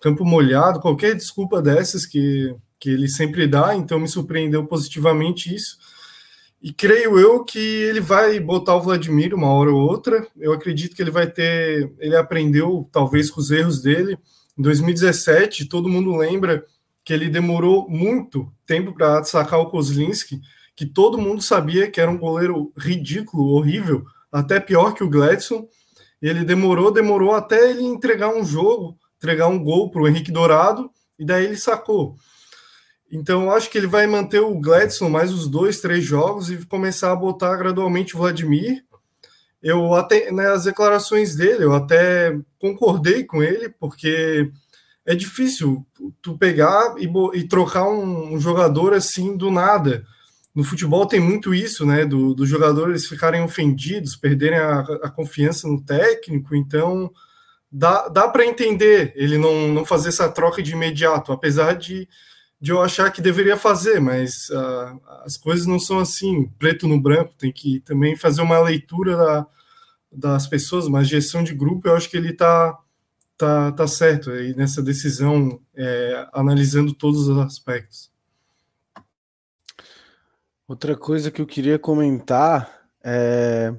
campo 0.00 0.24
molhado, 0.24 0.80
qualquer 0.80 1.14
desculpa 1.14 1.62
dessas 1.62 2.04
que 2.04 2.54
que 2.82 2.90
ele 2.90 3.06
sempre 3.06 3.46
dá, 3.46 3.76
então 3.76 4.00
me 4.00 4.08
surpreendeu 4.08 4.66
positivamente 4.66 5.54
isso. 5.54 5.78
E 6.62 6.72
creio 6.72 7.18
eu 7.18 7.42
que 7.42 7.58
ele 7.58 8.00
vai 8.00 8.38
botar 8.38 8.76
o 8.76 8.80
Vladimir 8.80 9.34
uma 9.34 9.48
hora 9.48 9.72
ou 9.72 9.80
outra. 9.80 10.24
Eu 10.38 10.52
acredito 10.52 10.94
que 10.94 11.02
ele 11.02 11.10
vai 11.10 11.28
ter. 11.28 11.92
Ele 11.98 12.14
aprendeu, 12.14 12.88
talvez, 12.92 13.28
com 13.30 13.40
os 13.40 13.50
erros 13.50 13.82
dele. 13.82 14.16
Em 14.56 14.62
2017, 14.62 15.64
todo 15.68 15.88
mundo 15.88 16.14
lembra 16.14 16.64
que 17.04 17.12
ele 17.12 17.28
demorou 17.28 17.88
muito 17.88 18.52
tempo 18.64 18.94
para 18.94 19.24
sacar 19.24 19.58
o 19.58 19.70
Kozlinski, 19.70 20.40
que 20.76 20.86
todo 20.86 21.18
mundo 21.18 21.42
sabia 21.42 21.90
que 21.90 22.00
era 22.00 22.10
um 22.10 22.18
goleiro 22.18 22.72
ridículo, 22.78 23.54
horrível, 23.54 24.04
até 24.30 24.60
pior 24.60 24.94
que 24.94 25.02
o 25.02 25.10
Gladson. 25.10 25.66
Ele 26.20 26.44
demorou, 26.44 26.92
demorou 26.92 27.32
até 27.32 27.70
ele 27.70 27.82
entregar 27.82 28.32
um 28.32 28.44
jogo, 28.44 28.96
entregar 29.16 29.48
um 29.48 29.58
gol 29.58 29.90
para 29.90 30.02
o 30.02 30.08
Henrique 30.08 30.30
Dourado, 30.30 30.88
e 31.18 31.24
daí 31.24 31.44
ele 31.44 31.56
sacou. 31.56 32.14
Então, 33.12 33.50
acho 33.50 33.68
que 33.68 33.76
ele 33.76 33.86
vai 33.86 34.06
manter 34.06 34.40
o 34.40 34.58
Gladson 34.58 35.10
mais 35.10 35.30
os 35.30 35.46
dois, 35.46 35.82
três 35.82 36.02
jogos 36.02 36.50
e 36.50 36.64
começar 36.64 37.12
a 37.12 37.16
botar 37.16 37.54
gradualmente 37.56 38.14
o 38.14 38.18
Vladimir. 38.18 38.82
Eu 39.62 39.92
até, 39.92 40.32
nas 40.32 40.64
declarações 40.64 41.36
dele, 41.36 41.62
eu 41.62 41.74
até 41.74 42.34
concordei 42.58 43.24
com 43.24 43.42
ele, 43.42 43.68
porque 43.68 44.50
é 45.04 45.14
difícil 45.14 45.86
tu 46.22 46.38
pegar 46.38 46.94
e, 46.98 47.06
e 47.34 47.46
trocar 47.46 47.86
um, 47.86 48.32
um, 48.32 48.40
jogador 48.40 48.94
assim 48.94 49.36
do 49.36 49.50
nada. 49.50 50.06
No 50.54 50.64
futebol 50.64 51.04
tem 51.04 51.20
muito 51.20 51.54
isso, 51.54 51.84
né? 51.84 52.06
Dos 52.06 52.34
do 52.34 52.46
jogadores 52.46 53.06
ficarem 53.06 53.42
ofendidos, 53.42 54.16
perderem 54.16 54.58
a, 54.58 54.80
a, 54.80 55.10
confiança 55.10 55.68
no 55.68 55.82
técnico. 55.82 56.56
Então, 56.56 57.12
dá, 57.70 58.08
dá 58.08 58.26
para 58.26 58.46
entender 58.46 59.12
ele 59.16 59.36
não, 59.36 59.68
não 59.68 59.84
fazer 59.84 60.08
essa 60.08 60.30
troca 60.30 60.62
de 60.62 60.72
imediato, 60.72 61.30
apesar 61.30 61.74
de, 61.74 62.08
de 62.62 62.70
eu 62.70 62.80
achar 62.80 63.10
que 63.10 63.20
deveria 63.20 63.56
fazer, 63.56 63.98
mas 63.98 64.48
uh, 64.50 65.00
as 65.24 65.36
coisas 65.36 65.66
não 65.66 65.80
são 65.80 65.98
assim, 65.98 66.46
preto 66.60 66.86
no 66.86 67.00
branco. 67.00 67.34
Tem 67.36 67.50
que 67.50 67.80
também 67.80 68.16
fazer 68.16 68.40
uma 68.40 68.60
leitura 68.60 69.16
da, 69.16 69.46
das 70.12 70.46
pessoas, 70.46 70.86
mas 70.86 71.08
gestão 71.08 71.42
de 71.42 71.56
grupo, 71.56 71.88
eu 71.88 71.96
acho 71.96 72.08
que 72.08 72.16
ele 72.16 72.30
está 72.30 72.78
tá, 73.36 73.72
tá 73.72 73.86
certo 73.88 74.30
aí 74.30 74.54
nessa 74.54 74.80
decisão, 74.80 75.60
é, 75.74 76.28
analisando 76.32 76.94
todos 76.94 77.26
os 77.26 77.36
aspectos. 77.38 78.12
Outra 80.68 80.96
coisa 80.96 81.32
que 81.32 81.42
eu 81.42 81.46
queria 81.46 81.80
comentar 81.80 82.86
é 83.02 83.74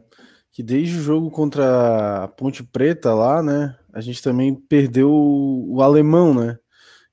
que 0.51 0.61
desde 0.61 0.97
o 0.97 1.01
jogo 1.01 1.31
contra 1.31 2.25
a 2.25 2.27
Ponte 2.27 2.61
Preta 2.61 3.13
lá, 3.13 3.41
né, 3.41 3.77
a 3.93 4.01
gente 4.01 4.21
também 4.21 4.53
perdeu 4.53 5.09
o, 5.09 5.77
o 5.77 5.81
alemão, 5.81 6.33
né, 6.33 6.59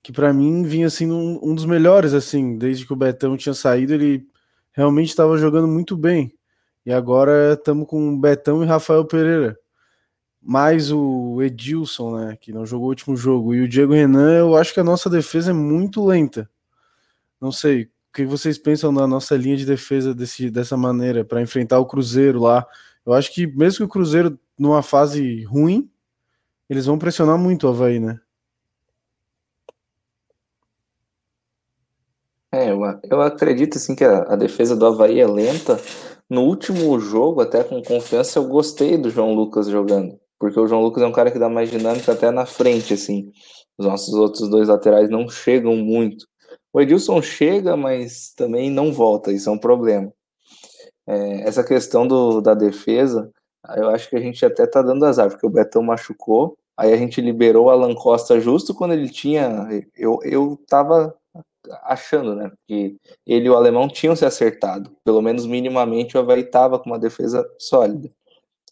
que 0.02 0.12
para 0.12 0.33
mim 0.33 0.62
vinha 0.62 0.87
assim 0.87 1.11
um, 1.11 1.38
um, 1.42 1.54
dos 1.54 1.64
melhores 1.64 2.14
assim, 2.14 2.57
desde 2.57 2.87
que 2.87 2.92
o 2.92 2.97
Betão 2.97 3.37
tinha 3.37 3.54
saído, 3.54 3.95
ele 3.95 4.26
realmente 4.73 5.09
estava 5.09 5.37
jogando 5.37 5.69
muito 5.69 5.97
bem. 5.97 6.33
E 6.87 6.92
agora 6.92 7.54
estamos 7.54 7.87
com 7.87 8.19
Betão 8.19 8.62
e 8.62 8.66
Rafael 8.66 9.04
Pereira 9.04 9.59
mais 10.42 10.90
o 10.90 11.42
Edilson, 11.42 12.16
né, 12.19 12.38
que 12.40 12.52
não 12.52 12.64
jogou 12.64 12.87
o 12.87 12.90
último 12.90 13.16
jogo, 13.16 13.54
e 13.54 13.61
o 13.61 13.69
Diego 13.69 13.92
Renan, 13.92 14.38
eu 14.38 14.57
acho 14.57 14.73
que 14.73 14.80
a 14.80 14.85
nossa 14.85 15.11
defesa 15.11 15.50
é 15.50 15.54
muito 15.54 16.04
lenta. 16.04 16.49
Não 17.40 17.52
sei, 17.52 17.85
o 17.85 17.88
que 18.14 18.25
vocês 18.25 18.59
pensam 18.59 18.90
na 18.90 19.07
nossa 19.07 19.37
linha 19.37 19.57
de 19.57 19.66
defesa 19.66 20.14
desse, 20.14 20.50
dessa 20.50 20.76
maneira, 20.76 21.25
para 21.25 21.42
enfrentar 21.42 21.78
o 21.78 21.87
Cruzeiro 21.87 22.40
lá? 22.40 22.66
Eu 23.04 23.12
acho 23.12 23.33
que 23.33 23.47
mesmo 23.47 23.78
que 23.78 23.85
o 23.85 23.88
Cruzeiro 23.88 24.38
numa 24.59 24.83
fase 24.83 25.45
ruim, 25.45 25.90
eles 26.69 26.87
vão 26.87 26.99
pressionar 26.99 27.38
muito 27.38 27.66
o 27.66 27.71
Havaí, 27.71 27.99
né? 27.99 28.21
Eu, 32.85 33.01
eu 33.11 33.23
acredito 33.23 33.79
assim 33.79 33.95
que 33.95 34.05
a, 34.05 34.23
a 34.23 34.37
defesa 34.37 34.77
do 34.77 34.87
Havaí 34.87 35.21
é 35.21 35.27
lenta. 35.27 35.81
No 36.29 36.43
último 36.43 36.99
jogo, 37.01 37.41
até 37.41 37.65
com 37.65 37.83
confiança, 37.83 38.39
eu 38.39 38.45
gostei 38.45 38.97
do 38.97 39.11
João 39.11 39.35
Lucas 39.35 39.69
jogando 39.69 40.19
porque 40.41 40.59
o 40.59 40.67
João 40.67 40.83
Lucas 40.83 41.03
é 41.03 41.07
um 41.07 41.13
cara 41.13 41.31
que 41.31 41.39
dá 41.39 41.51
mais 41.51 41.71
dinâmica 41.71 42.13
até 42.13 42.31
na 42.31 42.47
frente, 42.47 42.95
assim. 42.95 43.31
Os 43.79 43.87
nossos 43.87 44.15
outros 44.15 44.49
dois 44.49 44.69
laterais 44.69 45.11
não 45.11 45.29
chegam 45.29 45.77
muito. 45.77 46.27
O 46.73 46.81
Edilson 46.81 47.21
chega, 47.21 47.77
mas 47.77 48.33
também 48.35 48.71
não 48.71 48.91
volta, 48.91 49.31
isso 49.31 49.51
é 49.51 49.53
um 49.53 49.59
problema. 49.59 50.11
É, 51.07 51.43
essa 51.43 51.63
questão 51.63 52.07
do, 52.07 52.41
da 52.41 52.55
defesa, 52.55 53.31
eu 53.77 53.91
acho 53.91 54.09
que 54.09 54.17
a 54.17 54.21
gente 54.21 54.45
até 54.45 54.67
tá 54.67 54.81
dando 54.81 55.05
azar, 55.05 55.29
porque 55.29 55.47
o 55.47 55.51
Betão 55.51 55.83
machucou, 55.83 56.57
aí 56.75 56.93
a 56.93 56.97
gente 56.97 57.21
liberou 57.21 57.67
o 57.67 57.71
Alan 57.71 57.95
Costa 57.95 58.41
justo 58.41 58.75
quando 58.75 58.93
ele 58.95 59.11
tinha. 59.11 59.69
Eu, 59.95 60.21
eu 60.23 60.59
tava 60.67 61.15
achando, 61.83 62.35
né? 62.35 62.50
Que 62.67 62.97
ele 63.27 63.47
e 63.47 63.50
o 63.50 63.57
alemão 63.57 63.89
tinham 63.89 64.17
se 64.17 64.25
acertado. 64.25 64.95
Pelo 65.05 65.23
menos 65.23 65.47
minimamente 65.47 66.17
o 66.17 66.21
Havaí 66.21 66.45
tava 66.45 66.79
com 66.79 66.91
uma 66.91 66.99
defesa 66.99 67.49
sólida. 67.59 68.11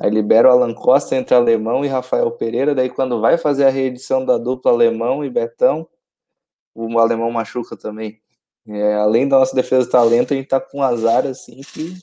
Aí 0.00 0.11
libera 0.11 0.49
o 0.49 0.52
Alan 0.52 0.75
Costa 0.75 1.17
entre 1.17 1.35
Alemão 1.35 1.85
e 1.85 1.88
Rafael 1.88 2.31
Pereira. 2.31 2.75
Daí, 2.75 2.88
quando 2.88 3.21
vai 3.21 3.37
fazer 3.37 3.64
a 3.64 3.71
reedição 3.71 4.25
da 4.25 4.38
dupla 4.38 4.71
Alemão 4.71 5.25
e 5.25 5.31
Betão, 5.31 5.88
o 6.75 6.99
Alemão 6.99 7.31
machuca 7.33 7.76
também. 7.76 8.21
É, 8.69 8.95
além 8.95 9.28
da 9.28 9.38
nossa 9.38 9.57
defesa 9.57 9.87
estar 9.87 10.02
lenta, 10.02 10.35
a 10.35 10.37
gente 10.37 10.49
tá 10.49 10.61
com 10.61 10.78
um 10.78 10.83
azar 10.83 11.26
assim 11.26 11.61
que. 11.62 11.99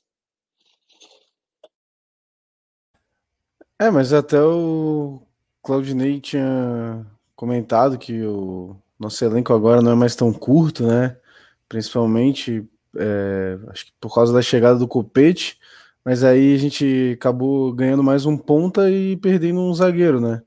É, 3.80 3.90
mas 3.90 4.12
até 4.14 4.42
o 4.42 5.22
Claudinei 5.64 6.20
tinha 6.20 7.06
comentado 7.36 7.98
que 7.98 8.26
o 8.26 8.76
nosso 9.00 9.24
elenco 9.24 9.54
agora 9.54 9.82
não 9.82 9.92
é 9.92 9.96
mais 9.96 10.16
tão 10.16 10.32
curto, 10.34 10.86
né? 10.86 11.18
Principalmente, 11.68 12.68
é, 12.96 13.58
acho 13.70 13.88
que 13.88 13.94
por 14.00 14.14
causa 14.14 14.34
da 14.34 14.42
chegada 14.42 14.80
do 14.80 14.88
Copete 14.88 15.60
mas 16.06 16.24
aí 16.24 16.54
a 16.54 16.58
gente 16.60 17.14
acabou 17.18 17.74
ganhando 17.74 18.04
mais 18.04 18.28
um 18.28 18.38
ponta 18.38 18.92
e 18.92 19.18
perdendo 19.18 19.60
um 19.60 19.74
zagueiro, 19.74 20.22
né? 20.22 20.44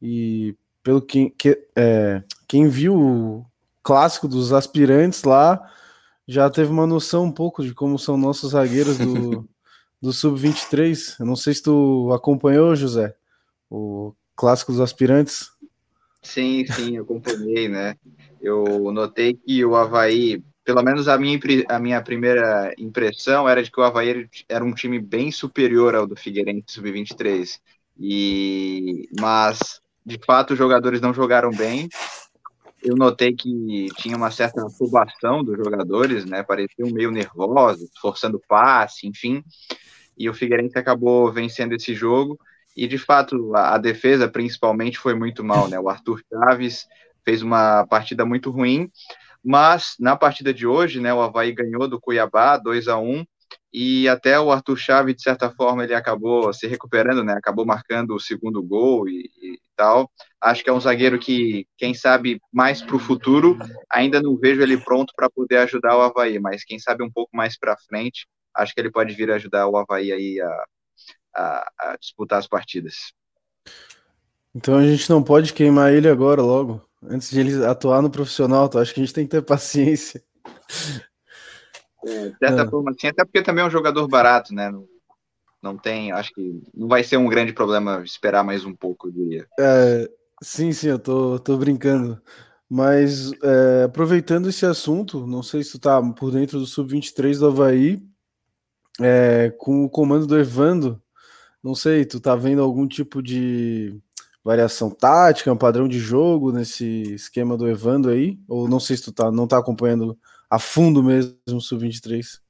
E 0.00 0.56
pelo 0.80 1.02
que, 1.02 1.30
que 1.30 1.58
é, 1.74 2.22
quem 2.46 2.68
viu 2.68 2.94
o 2.96 3.46
clássico 3.82 4.28
dos 4.28 4.52
aspirantes 4.52 5.24
lá 5.24 5.60
já 6.24 6.48
teve 6.48 6.70
uma 6.70 6.86
noção 6.86 7.24
um 7.24 7.32
pouco 7.32 7.64
de 7.64 7.74
como 7.74 7.98
são 7.98 8.16
nossos 8.16 8.52
zagueiros 8.52 8.96
do, 8.96 9.48
do 10.00 10.12
Sub-23. 10.12 11.16
Eu 11.18 11.26
não 11.26 11.34
sei 11.34 11.52
se 11.52 11.64
tu 11.64 12.12
acompanhou, 12.14 12.76
José, 12.76 13.12
o 13.68 14.14
clássico 14.36 14.70
dos 14.70 14.80
aspirantes. 14.80 15.50
Sim, 16.22 16.64
sim, 16.66 16.98
acompanhei, 16.98 17.68
né? 17.68 17.96
Eu 18.40 18.92
notei 18.92 19.34
que 19.34 19.64
o 19.64 19.74
Havaí 19.74 20.42
pelo 20.64 20.82
menos 20.82 21.08
a 21.08 21.18
minha, 21.18 21.38
a 21.68 21.78
minha 21.78 22.02
primeira 22.02 22.72
impressão 22.78 23.48
era 23.48 23.62
de 23.62 23.70
que 23.70 23.80
o 23.80 23.82
Havaí 23.82 24.28
era 24.48 24.64
um 24.64 24.72
time 24.72 24.98
bem 25.00 25.30
superior 25.32 25.94
ao 25.94 26.06
do 26.06 26.16
Figueirense 26.16 26.64
Sub-23. 26.68 27.60
E, 27.98 29.08
mas, 29.18 29.80
de 30.04 30.18
fato, 30.24 30.52
os 30.52 30.58
jogadores 30.58 31.00
não 31.00 31.12
jogaram 31.12 31.50
bem. 31.50 31.88
Eu 32.82 32.96
notei 32.96 33.32
que 33.32 33.86
tinha 33.96 34.16
uma 34.16 34.30
certa 34.30 34.64
afobação 34.66 35.42
dos 35.44 35.56
jogadores, 35.56 36.24
né? 36.24 36.42
Pareciam 36.42 36.90
meio 36.90 37.10
nervosos, 37.10 37.90
forçando 38.00 38.40
passe, 38.48 39.06
enfim. 39.06 39.42
E 40.16 40.28
o 40.28 40.34
Figueirense 40.34 40.78
acabou 40.78 41.32
vencendo 41.32 41.74
esse 41.74 41.94
jogo. 41.94 42.38
E, 42.76 42.86
de 42.86 42.98
fato, 42.98 43.54
a, 43.54 43.74
a 43.74 43.78
defesa, 43.78 44.28
principalmente, 44.28 44.98
foi 44.98 45.14
muito 45.14 45.44
mal, 45.44 45.68
né? 45.68 45.78
O 45.78 45.88
Arthur 45.88 46.22
Chaves 46.28 46.86
fez 47.24 47.42
uma 47.42 47.86
partida 47.86 48.24
muito 48.24 48.50
ruim. 48.50 48.90
Mas 49.44 49.96
na 49.98 50.16
partida 50.16 50.54
de 50.54 50.66
hoje, 50.66 51.00
né, 51.00 51.12
o 51.12 51.20
Havaí 51.20 51.52
ganhou 51.52 51.88
do 51.88 52.00
Cuiabá 52.00 52.56
2 52.56 52.86
a 52.86 52.98
1 52.98 53.24
e 53.72 54.08
até 54.08 54.38
o 54.38 54.52
Arthur 54.52 54.76
Chave, 54.76 55.14
de 55.14 55.22
certa 55.22 55.50
forma, 55.50 55.82
ele 55.84 55.94
acabou 55.94 56.52
se 56.52 56.66
recuperando, 56.66 57.24
né? 57.24 57.32
Acabou 57.32 57.64
marcando 57.64 58.14
o 58.14 58.20
segundo 58.20 58.62
gol 58.62 59.08
e, 59.08 59.30
e 59.42 59.58
tal. 59.76 60.10
Acho 60.40 60.62
que 60.62 60.70
é 60.70 60.72
um 60.72 60.80
zagueiro 60.80 61.18
que, 61.18 61.66
quem 61.76 61.94
sabe, 61.94 62.40
mais 62.52 62.82
para 62.82 62.96
o 62.96 63.00
futuro, 63.00 63.58
ainda 63.90 64.20
não 64.22 64.36
vejo 64.36 64.62
ele 64.62 64.76
pronto 64.76 65.12
para 65.16 65.30
poder 65.30 65.56
ajudar 65.58 65.96
o 65.96 66.02
Havaí, 66.02 66.38
mas 66.38 66.64
quem 66.64 66.78
sabe 66.78 67.02
um 67.02 67.10
pouco 67.10 67.34
mais 67.34 67.58
para 67.58 67.76
frente, 67.88 68.26
acho 68.54 68.74
que 68.74 68.80
ele 68.80 68.90
pode 68.90 69.14
vir 69.14 69.30
ajudar 69.30 69.66
o 69.66 69.76
Havaí 69.76 70.12
aí 70.12 70.40
a, 70.40 70.64
a, 71.34 71.70
a 71.78 71.96
disputar 71.96 72.38
as 72.38 72.46
partidas. 72.46 73.12
Então 74.54 74.76
a 74.76 74.86
gente 74.86 75.08
não 75.08 75.22
pode 75.22 75.52
queimar 75.52 75.92
ele 75.92 76.08
agora 76.08 76.42
logo 76.42 76.82
antes 77.08 77.30
de 77.30 77.40
ele 77.40 77.64
atuar 77.64 78.00
no 78.02 78.10
profissional, 78.10 78.68
tu 78.68 78.78
acho 78.78 78.94
que 78.94 79.00
a 79.00 79.04
gente 79.04 79.14
tem 79.14 79.24
que 79.24 79.30
ter 79.30 79.42
paciência. 79.42 80.22
É, 82.04 82.28
de 82.28 82.38
certa 82.38 82.68
forma, 82.68 82.90
assim, 82.90 83.06
até 83.06 83.24
porque 83.24 83.42
também 83.42 83.64
é 83.64 83.66
um 83.66 83.70
jogador 83.70 84.06
barato, 84.08 84.54
né? 84.54 84.70
Não, 84.70 84.86
não 85.62 85.76
tem, 85.76 86.12
acho 86.12 86.32
que 86.32 86.62
não 86.74 86.88
vai 86.88 87.04
ser 87.04 87.16
um 87.16 87.28
grande 87.28 87.52
problema 87.52 88.02
esperar 88.04 88.42
mais 88.42 88.64
um 88.64 88.74
pouco, 88.74 89.08
eu 89.08 89.12
diria. 89.12 89.46
É, 89.58 90.08
sim, 90.42 90.72
sim, 90.72 90.88
eu 90.88 90.98
tô, 90.98 91.38
tô 91.38 91.56
brincando. 91.56 92.20
Mas 92.68 93.32
é, 93.42 93.84
aproveitando 93.84 94.48
esse 94.48 94.64
assunto, 94.64 95.26
não 95.26 95.42
sei 95.42 95.62
se 95.62 95.72
tu 95.72 95.78
tá 95.78 96.02
por 96.14 96.32
dentro 96.32 96.58
do 96.58 96.66
Sub-23 96.66 97.38
do 97.38 97.46
Havaí, 97.48 98.02
é, 99.00 99.54
com 99.58 99.84
o 99.84 99.90
comando 99.90 100.26
do 100.26 100.38
Evando, 100.38 101.00
não 101.62 101.74
sei, 101.74 102.04
tu 102.04 102.18
tá 102.18 102.34
vendo 102.34 102.60
algum 102.60 102.86
tipo 102.86 103.22
de 103.22 103.96
variação 104.42 104.90
tática, 104.90 105.52
um 105.52 105.56
padrão 105.56 105.86
de 105.86 105.98
jogo 105.98 106.50
nesse 106.50 107.14
esquema 107.14 107.56
do 107.56 107.68
Evando 107.68 108.10
aí? 108.10 108.38
Ou 108.48 108.68
não 108.68 108.80
sei 108.80 108.96
se 108.96 109.04
tu 109.04 109.12
tá, 109.12 109.30
não 109.30 109.46
tá 109.46 109.58
acompanhando 109.58 110.18
a 110.50 110.58
fundo 110.58 111.02
mesmo 111.02 111.36
o 111.46 111.60
Sub-23? 111.60 112.40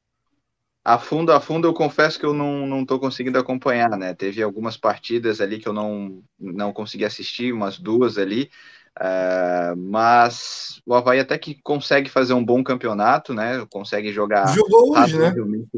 A 0.85 0.99
fundo, 0.99 1.31
a 1.31 1.41
fundo, 1.41 1.69
eu 1.69 1.75
confesso 1.75 2.19
que 2.19 2.27
eu 2.27 2.35
não, 2.35 2.67
não 2.67 2.85
tô 2.85 2.99
conseguindo 2.99 3.39
acompanhar, 3.39 3.91
né? 3.91 4.15
Teve 4.15 4.43
algumas 4.43 4.77
partidas 4.77 5.41
ali 5.41 5.61
que 5.61 5.69
eu 5.69 5.73
não, 5.73 6.25
não 6.41 6.73
consegui 6.73 7.05
assistir, 7.05 7.53
umas 7.53 7.79
duas 7.79 8.19
ali, 8.19 8.51
uh, 8.99 9.77
mas 9.77 10.83
o 10.85 10.93
Havaí 10.93 11.21
até 11.21 11.39
que 11.39 11.61
consegue 11.63 12.11
fazer 12.11 12.33
um 12.33 12.45
bom 12.45 12.65
campeonato, 12.65 13.33
né? 13.33 13.65
Consegue 13.71 14.11
jogar 14.13 14.49
Jogou 14.49 14.99
hoje, 14.99 15.19
né? 15.19 15.33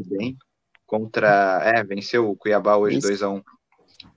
bem 0.07 0.35
contra. 0.85 1.61
É, 1.63 1.83
venceu 1.83 2.29
o 2.29 2.35
Cuiabá 2.35 2.77
hoje 2.77 2.99
2 2.99 3.23
a 3.23 3.29
1 3.29 3.35
um 3.35 3.43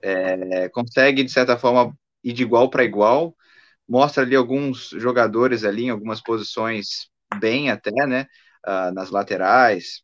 é, 0.01 0.69
consegue, 0.69 1.23
de 1.23 1.31
certa 1.31 1.57
forma, 1.57 1.93
ir 2.23 2.33
de 2.33 2.43
igual 2.43 2.69
para 2.69 2.83
igual, 2.83 3.35
mostra 3.87 4.23
ali 4.23 4.35
alguns 4.35 4.89
jogadores 4.89 5.63
ali 5.63 5.85
em 5.85 5.89
algumas 5.89 6.21
posições 6.21 7.09
bem 7.39 7.69
até, 7.69 8.05
né? 8.05 8.27
Uh, 8.67 8.93
nas 8.93 9.09
laterais, 9.09 10.01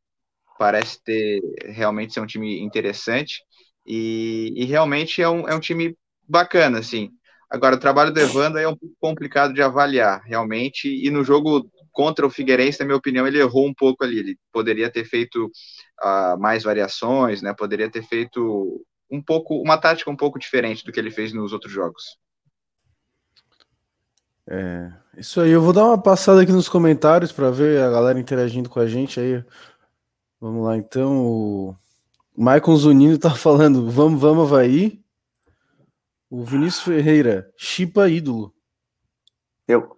parece 0.57 1.03
ter 1.03 1.41
realmente 1.65 2.13
ser 2.13 2.21
um 2.21 2.25
time 2.25 2.61
interessante 2.61 3.41
e, 3.85 4.53
e 4.55 4.63
realmente 4.63 5.21
é 5.21 5.27
um, 5.29 5.47
é 5.47 5.53
um 5.53 5.59
time 5.59 5.95
bacana, 6.27 6.79
assim. 6.79 7.11
Agora, 7.49 7.75
o 7.75 7.79
trabalho 7.79 8.13
do 8.13 8.19
Evandro 8.19 8.59
é 8.59 8.67
um 8.67 8.75
pouco 8.75 8.95
complicado 8.99 9.53
de 9.53 9.61
avaliar, 9.61 10.21
realmente, 10.23 10.87
e 10.87 11.11
no 11.11 11.23
jogo 11.23 11.69
contra 11.91 12.25
o 12.25 12.29
Figueirense, 12.29 12.79
na 12.79 12.85
minha 12.85 12.97
opinião, 12.97 13.27
ele 13.27 13.39
errou 13.39 13.67
um 13.67 13.73
pouco 13.73 14.03
ali. 14.03 14.19
Ele 14.19 14.37
poderia 14.51 14.89
ter 14.89 15.05
feito 15.05 15.49
uh, 16.01 16.39
mais 16.39 16.63
variações, 16.63 17.41
né? 17.41 17.53
Poderia 17.53 17.89
ter 17.89 18.03
feito 18.03 18.85
um 19.09 19.21
pouco, 19.21 19.61
uma 19.61 19.77
tática 19.77 20.09
um 20.09 20.15
pouco 20.15 20.39
diferente 20.39 20.83
do 20.83 20.91
que 20.91 20.99
ele 20.99 21.11
fez 21.11 21.33
nos 21.33 21.53
outros 21.53 21.71
jogos. 21.71 22.17
É, 24.47 24.91
isso 25.17 25.41
aí, 25.41 25.49
eu 25.49 25.61
vou 25.61 25.73
dar 25.73 25.85
uma 25.85 26.01
passada 26.01 26.41
aqui 26.41 26.51
nos 26.51 26.69
comentários 26.69 27.31
para 27.31 27.49
ver 27.49 27.81
a 27.81 27.89
galera 27.89 28.19
interagindo 28.19 28.69
com 28.69 28.79
a 28.79 28.87
gente 28.87 29.19
aí. 29.19 29.43
Vamos 30.39 30.65
lá, 30.65 30.77
então. 30.77 31.25
O 31.25 31.75
Maicon 32.37 32.75
Zunino 32.75 33.17
tá 33.17 33.31
falando, 33.35 33.89
vamos, 33.89 34.19
vamos, 34.19 34.49
vai. 34.49 34.99
O 36.29 36.43
Vinícius 36.43 36.83
Ferreira, 36.83 37.51
chipa 37.57 38.09
ídolo. 38.09 38.53
Eu. 39.67 39.97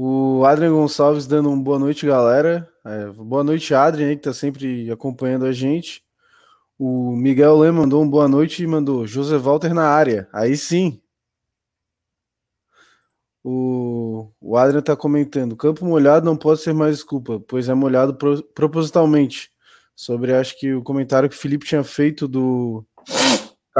O 0.00 0.44
Adrian 0.44 0.70
Gonçalves 0.70 1.26
dando 1.26 1.50
um 1.50 1.60
boa 1.60 1.76
noite, 1.76 2.06
galera. 2.06 2.72
É, 2.84 3.06
boa 3.06 3.42
noite, 3.42 3.74
Adrian, 3.74 4.10
aí, 4.10 4.16
que 4.16 4.22
tá 4.22 4.32
sempre 4.32 4.88
acompanhando 4.92 5.44
a 5.44 5.50
gente. 5.50 6.04
O 6.78 7.16
Miguel 7.16 7.58
Lê 7.58 7.72
mandou 7.72 8.00
um 8.04 8.08
boa 8.08 8.28
noite 8.28 8.62
e 8.62 8.66
mandou 8.68 9.08
José 9.08 9.36
Walter 9.36 9.74
na 9.74 9.88
área. 9.88 10.28
Aí 10.32 10.56
sim. 10.56 11.02
O, 13.42 14.30
o 14.40 14.56
Adrian 14.56 14.82
tá 14.82 14.94
comentando: 14.94 15.56
campo 15.56 15.84
molhado 15.84 16.24
não 16.24 16.36
pode 16.36 16.60
ser 16.60 16.72
mais 16.72 16.98
desculpa, 16.98 17.40
pois 17.40 17.68
é 17.68 17.74
molhado 17.74 18.14
pro, 18.14 18.40
propositalmente. 18.54 19.50
Sobre, 19.96 20.32
acho 20.32 20.56
que 20.60 20.74
o 20.74 20.82
comentário 20.84 21.28
que 21.28 21.34
o 21.34 21.38
Felipe 21.38 21.66
tinha 21.66 21.82
feito 21.82 22.28
do. 22.28 22.86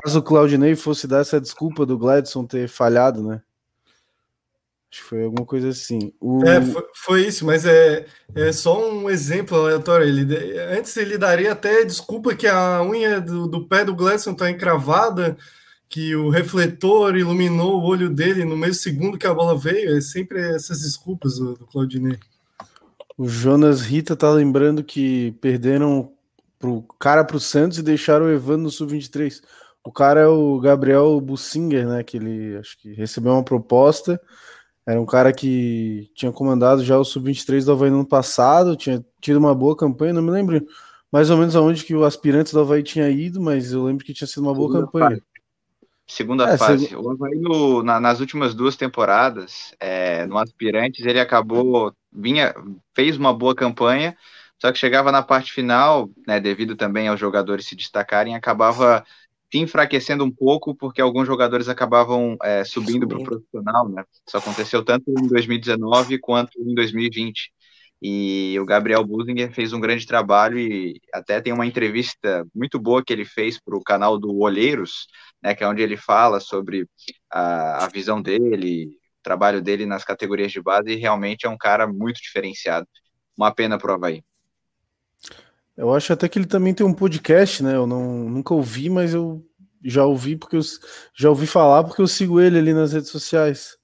Caso 0.03 0.19
o 0.19 0.23
Claudinei 0.23 0.75
fosse 0.75 1.07
dar 1.07 1.21
essa 1.21 1.41
desculpa 1.41 1.87
do 1.87 1.97
Gladson 1.97 2.45
ter 2.45 2.69
falhado, 2.69 3.23
né? 3.23 3.41
Acho 4.91 5.03
que 5.03 5.09
foi 5.09 5.25
alguma 5.25 5.45
coisa 5.45 5.69
assim. 5.69 6.13
O... 6.19 6.43
É, 6.45 6.63
foi, 6.63 6.83
foi, 6.95 7.27
isso, 7.27 7.45
mas 7.45 7.67
é, 7.67 8.07
é 8.35 8.53
só 8.53 8.91
um 8.91 9.11
exemplo 9.11 9.59
aleatório. 9.59 10.07
Ele, 10.07 10.59
antes 10.59 10.97
ele 10.97 11.19
daria 11.19 11.53
até 11.53 11.85
desculpa 11.85 12.35
que 12.35 12.47
a 12.47 12.83
unha 12.83 13.21
do, 13.21 13.47
do 13.47 13.67
pé 13.67 13.85
do 13.85 13.95
Gladson 13.95 14.33
está 14.33 14.51
encravada, 14.51 15.37
que 15.91 16.17
o 16.17 16.31
refletor 16.31 17.17
iluminou 17.17 17.81
o 17.81 17.85
olho 17.85 18.09
dele 18.09 18.47
no 18.47 18.57
mesmo 18.57 18.77
segundo 18.77 19.19
que 19.19 19.27
a 19.27 19.35
bola 19.35 19.59
veio. 19.59 19.95
É 19.95 20.01
sempre 20.01 20.41
essas 20.55 20.81
desculpas 20.81 21.39
do, 21.39 21.53
do 21.55 21.67
Claudinei. 21.67 22.19
O 23.17 23.29
Jonas 23.29 23.83
Rita 23.83 24.17
tá 24.17 24.31
lembrando 24.31 24.83
que 24.83 25.33
perderam 25.41 26.13
pro 26.59 26.83
cara 26.99 27.25
pro 27.25 27.39
Santos 27.39 27.77
e 27.77 27.83
deixaram 27.83 28.25
o 28.25 28.31
Evandro 28.31 28.63
no 28.63 28.71
sub-23. 28.71 29.43
O 29.85 29.93
cara 29.93 30.21
é 30.21 30.27
o 30.27 30.59
Gabriel 30.61 31.21
Bussinger, 31.21 31.87
né? 31.87 32.03
Que 32.03 32.17
ele 32.17 32.57
acho 32.57 32.79
que 32.79 32.95
recebeu 32.95 33.33
uma 33.33 33.45
proposta 33.45 34.21
era 34.89 34.99
um 34.99 35.05
cara 35.05 35.35
que 35.35 36.11
tinha 36.15 36.33
comandado 36.33 36.83
já 36.83 36.97
o 36.97 37.05
Sub-23 37.05 37.63
do 37.63 37.73
Havaí 37.73 37.91
no 37.91 37.97
ano 37.97 38.09
passado, 38.09 38.75
tinha 38.75 39.05
tido 39.21 39.37
uma 39.37 39.55
boa 39.55 39.77
campanha, 39.77 40.15
não 40.15 40.23
me 40.23 40.31
lembro 40.31 40.67
mais 41.13 41.29
ou 41.29 41.37
menos 41.37 41.55
aonde 41.55 41.85
que 41.85 41.95
o 41.95 42.05
aspirante 42.05 42.55
do 42.55 42.61
Havaí 42.61 42.83
tinha 42.83 43.07
ido, 43.11 43.39
mas 43.39 43.71
eu 43.71 43.85
lembro 43.85 44.03
que 44.03 44.15
tinha 44.15 44.27
sido 44.27 44.45
uma 44.45 44.55
boa 44.55 44.69
Segunda 44.73 44.87
campanha. 44.87 45.11
Fase. 45.11 45.23
Segunda 46.07 46.45
é, 46.49 46.57
fase. 46.57 46.87
Seg... 46.87 46.97
O 46.97 47.11
Havaí 47.11 47.39
no, 47.39 47.83
na, 47.83 48.01
nas 48.01 48.19
últimas 48.19 48.55
duas 48.55 48.77
temporadas, 48.77 49.75
é, 49.79 50.25
no 50.25 50.39
aspirantes, 50.39 51.05
ele 51.05 51.21
acabou, 51.21 51.93
vinha, 52.11 52.55
fez 52.95 53.19
uma 53.19 53.35
boa 53.35 53.55
campanha, 53.55 54.17
só 54.59 54.73
que 54.73 54.79
chegava 54.79 55.13
na 55.13 55.23
parte 55.23 55.53
final, 55.53 56.09
né, 56.27 56.41
devido 56.41 56.75
também 56.75 57.09
aos 57.09 57.21
jogadores 57.21 57.67
se 57.67 57.77
destacarem, 57.77 58.35
acabava 58.35 59.05
enfraquecendo 59.55 60.25
um 60.25 60.31
pouco 60.31 60.75
porque 60.75 61.01
alguns 61.01 61.27
jogadores 61.27 61.69
acabavam 61.69 62.37
é, 62.43 62.65
subindo 62.65 63.09
para 63.09 63.19
o 63.19 63.25
profissional, 63.25 63.89
né? 63.89 64.05
Isso 64.27 64.37
aconteceu 64.37 64.85
tanto 64.85 65.05
em 65.11 65.27
2019 65.29 66.19
quanto 66.19 66.61
em 66.61 66.75
2020. 66.75 67.51
E 68.01 68.57
o 68.61 68.65
Gabriel 68.65 69.05
Businger 69.05 69.53
fez 69.53 69.73
um 69.73 69.81
grande 69.81 70.07
trabalho 70.07 70.59
e 70.59 71.01
até 71.13 71.41
tem 71.41 71.53
uma 71.53 71.67
entrevista 71.67 72.47
muito 72.55 72.79
boa 72.79 73.03
que 73.03 73.13
ele 73.13 73.25
fez 73.25 73.59
para 73.61 73.77
o 73.77 73.83
canal 73.83 74.19
do 74.19 74.39
Olheiros, 74.39 75.07
né, 75.43 75.55
que 75.55 75.65
é 75.65 75.69
onde 75.69 75.83
ele 75.83 75.97
fala 75.97 76.39
sobre 76.39 76.87
a, 77.31 77.85
a 77.85 77.89
visão 77.89 78.23
dele, 78.23 78.87
o 78.87 79.23
trabalho 79.23 79.61
dele 79.61 79.85
nas 79.85 80.05
categorias 80.05 80.53
de 80.53 80.63
base, 80.63 80.93
e 80.93 80.97
realmente 80.97 81.47
é 81.47 81.49
um 81.49 81.59
cara 81.59 81.89
muito 81.89 82.21
diferenciado. 82.21 82.87
Uma 83.37 83.53
pena 83.53 83.79
para 83.79 83.91
o 83.93 83.95
Havaí. 83.95 84.23
Eu 85.79 85.95
acho 85.95 86.13
até 86.13 86.29
que 86.29 86.37
ele 86.37 86.47
também 86.47 86.75
tem 86.75 86.85
um 86.85 86.93
podcast, 86.93 87.63
né? 87.63 87.77
Eu 87.77 87.87
não, 87.87 88.29
nunca 88.29 88.53
ouvi, 88.53 88.91
mas 88.91 89.15
eu 89.15 89.47
já 89.81 90.05
ouvi 90.05 90.35
porque 90.35 90.57
eu 90.57 90.61
já 91.15 91.31
ouvi 91.31 91.47
falar 91.47 91.85
porque 91.85 92.03
eu 92.03 92.09
sigo 92.09 92.41
ele 92.41 92.59
ali 92.59 92.75
nas 92.75 92.93
redes 92.93 93.11
sociais. 93.11 93.79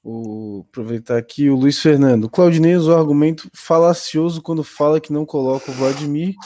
O, 0.00 0.64
aproveitar 0.68 1.18
aqui 1.18 1.50
o 1.50 1.56
Luiz 1.56 1.80
Fernando. 1.80 2.24
O 2.24 2.30
Claudinei 2.30 2.76
usou 2.76 2.96
argumento 2.96 3.50
falacioso 3.52 4.40
quando 4.40 4.62
fala 4.62 5.00
que 5.00 5.12
não 5.12 5.26
coloca 5.26 5.72
o 5.72 5.74
Vladimir, 5.74 6.36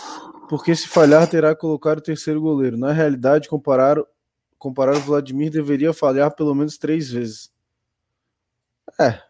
porque 0.48 0.74
se 0.74 0.88
falhar 0.88 1.28
terá 1.28 1.54
que 1.54 1.60
colocar 1.60 1.98
o 1.98 2.02
terceiro 2.02 2.40
goleiro. 2.40 2.78
Na 2.78 2.92
realidade, 2.92 3.50
comparar, 3.50 3.98
comparar 4.56 4.96
o 4.96 5.00
Vladimir 5.00 5.50
deveria 5.50 5.92
falhar 5.92 6.34
pelo 6.34 6.54
menos 6.54 6.78
três 6.78 7.10
vezes. 7.10 7.52
É, 8.98 9.20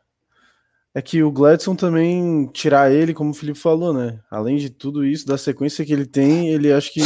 é 0.95 1.01
que 1.01 1.23
o 1.23 1.33
Gladson 1.33 1.75
também 1.75 2.47
tirar 2.53 2.93
ele, 2.93 3.15
como 3.15 3.31
o 3.31 3.35
Felipe 3.35 3.59
falou, 3.59 3.95
né? 3.95 4.21
Além 4.31 4.57
de 4.57 4.69
tudo 4.69 5.05
isso, 5.05 5.27
da 5.27 5.39
sequência 5.39 5.85
que 5.85 5.93
ele 5.93 6.07
tem, 6.07 6.49
ele 6.49 6.73
acho 6.73 6.93
que 6.93 7.01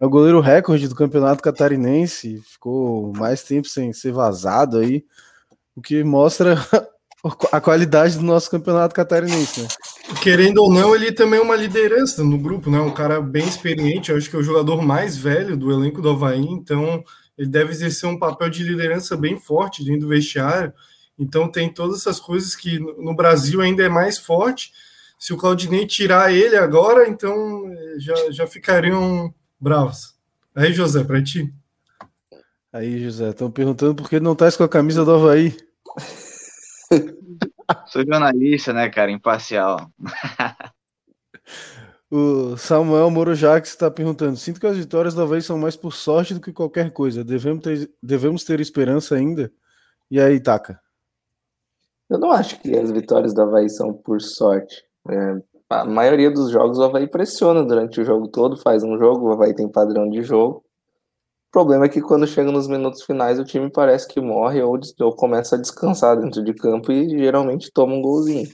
é 0.00 0.06
o 0.06 0.10
goleiro 0.10 0.40
recorde 0.40 0.88
do 0.88 0.94
campeonato 0.94 1.42
catarinense, 1.42 2.40
ficou 2.42 3.12
mais 3.16 3.42
tempo 3.42 3.68
sem 3.68 3.92
ser 3.92 4.12
vazado 4.12 4.78
aí, 4.78 5.04
o 5.76 5.82
que 5.82 6.02
mostra 6.02 6.56
a 7.52 7.60
qualidade 7.60 8.16
do 8.16 8.24
nosso 8.24 8.50
campeonato 8.50 8.94
catarinense, 8.94 9.62
né? 9.62 9.68
Querendo 10.22 10.58
ou 10.58 10.72
não, 10.72 10.94
ele 10.94 11.12
também 11.12 11.38
é 11.38 11.42
uma 11.42 11.54
liderança 11.54 12.24
no 12.24 12.38
grupo, 12.38 12.70
né? 12.70 12.80
Um 12.80 12.92
cara 12.92 13.20
bem 13.20 13.46
experiente, 13.46 14.10
eu 14.10 14.16
acho 14.16 14.28
que 14.28 14.36
é 14.36 14.38
o 14.38 14.42
jogador 14.42 14.82
mais 14.82 15.16
velho 15.16 15.56
do 15.56 15.70
elenco 15.70 16.00
do 16.00 16.10
Havaí, 16.10 16.40
então 16.40 17.04
ele 17.36 17.48
deve 17.48 17.72
exercer 17.72 18.08
um 18.08 18.18
papel 18.18 18.48
de 18.48 18.62
liderança 18.62 19.16
bem 19.16 19.38
forte 19.38 19.84
dentro 19.84 20.02
do 20.02 20.08
vestiário. 20.08 20.72
Então 21.18 21.50
tem 21.50 21.72
todas 21.72 22.00
essas 22.00 22.18
coisas 22.18 22.56
que 22.56 22.78
no 22.78 23.14
Brasil 23.14 23.60
ainda 23.60 23.82
é 23.82 23.88
mais 23.88 24.18
forte. 24.18 24.72
Se 25.18 25.32
o 25.32 25.36
Claudinei 25.36 25.86
tirar 25.86 26.32
ele 26.32 26.56
agora, 26.56 27.08
então 27.08 27.70
eh, 27.72 27.94
já, 27.98 28.14
já 28.30 28.46
ficariam 28.46 29.32
bravos. 29.60 30.16
Aí, 30.54 30.72
José, 30.72 31.04
para 31.04 31.22
ti. 31.22 31.52
Aí, 32.72 33.04
José, 33.04 33.30
estão 33.30 33.50
perguntando 33.50 33.94
por 33.94 34.08
que 34.08 34.18
não 34.18 34.34
tá 34.34 34.50
com 34.50 34.64
a 34.64 34.68
camisa 34.68 35.04
do 35.04 35.12
Havaí. 35.12 35.56
Sou 37.86 38.04
jornalista, 38.04 38.72
né, 38.72 38.88
cara? 38.88 39.10
Imparcial. 39.10 39.90
o 42.10 42.56
Samuel 42.56 43.10
Moro 43.10 43.34
Jacques 43.34 43.70
está 43.70 43.90
perguntando: 43.90 44.36
sinto 44.36 44.58
que 44.58 44.66
as 44.66 44.76
vitórias 44.76 45.14
do 45.14 45.22
Havaí 45.22 45.40
são 45.40 45.58
mais 45.58 45.76
por 45.76 45.92
sorte 45.92 46.34
do 46.34 46.40
que 46.40 46.52
qualquer 46.52 46.90
coisa. 46.90 47.22
Devemos 47.22 47.62
ter, 47.62 47.90
devemos 48.02 48.44
ter 48.44 48.60
esperança 48.60 49.14
ainda? 49.14 49.52
E 50.10 50.20
aí, 50.20 50.40
Taca? 50.40 50.80
Eu 52.12 52.18
não 52.18 52.30
acho 52.30 52.60
que 52.60 52.76
as 52.76 52.90
vitórias 52.90 53.32
do 53.32 53.40
Havaí 53.40 53.70
são 53.70 53.90
por 53.90 54.20
sorte. 54.20 54.84
É, 55.08 55.42
a 55.70 55.86
maioria 55.86 56.30
dos 56.30 56.50
jogos 56.50 56.78
o 56.78 56.82
Havaí 56.82 57.06
pressiona 57.06 57.64
durante 57.64 58.02
o 58.02 58.04
jogo 58.04 58.28
todo, 58.28 58.58
faz 58.58 58.82
um 58.82 58.98
jogo, 58.98 59.28
o 59.28 59.32
Havaí 59.32 59.54
tem 59.54 59.66
padrão 59.66 60.06
de 60.10 60.22
jogo. 60.22 60.58
O 61.48 61.50
problema 61.50 61.86
é 61.86 61.88
que 61.88 62.02
quando 62.02 62.26
chega 62.26 62.52
nos 62.52 62.68
minutos 62.68 63.02
finais 63.02 63.38
o 63.38 63.44
time 63.44 63.70
parece 63.70 64.06
que 64.06 64.20
morre 64.20 64.60
ou, 64.62 64.78
ou 65.00 65.16
começa 65.16 65.56
a 65.56 65.58
descansar 65.58 66.20
dentro 66.20 66.44
de 66.44 66.52
campo 66.52 66.92
e 66.92 67.08
geralmente 67.08 67.72
toma 67.72 67.94
um 67.94 68.02
golzinho. 68.02 68.46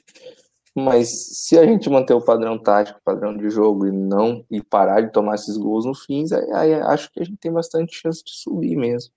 Mas 0.73 1.09
se 1.33 1.59
a 1.59 1.67
gente 1.67 1.91
manter 1.91 2.15
o 2.15 2.25
padrão 2.25 2.57
tático, 2.57 3.01
padrão 3.05 3.37
de 3.37 3.51
jogo 3.51 3.89
e 3.89 3.91
não 3.91 4.45
e 4.49 4.63
parar 4.63 5.01
de 5.01 5.11
tomar 5.11 5.35
esses 5.35 5.57
gols 5.57 5.85
no 5.85 5.97
fim, 5.97 6.25
aí, 6.33 6.53
aí 6.53 6.75
acho 6.75 7.11
que 7.11 7.21
a 7.21 7.25
gente 7.25 7.39
tem 7.39 7.53
bastante 7.53 7.97
chance 7.97 8.23
de 8.23 8.31
subir 8.31 8.77
mesmo. 8.77 9.11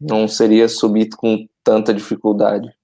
Não 0.00 0.26
seria 0.26 0.66
subir 0.70 1.10
com 1.10 1.46
tanta 1.62 1.92
dificuldade. 1.92 2.74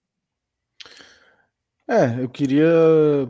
É, 1.91 2.23
eu 2.23 2.29
queria 2.29 2.69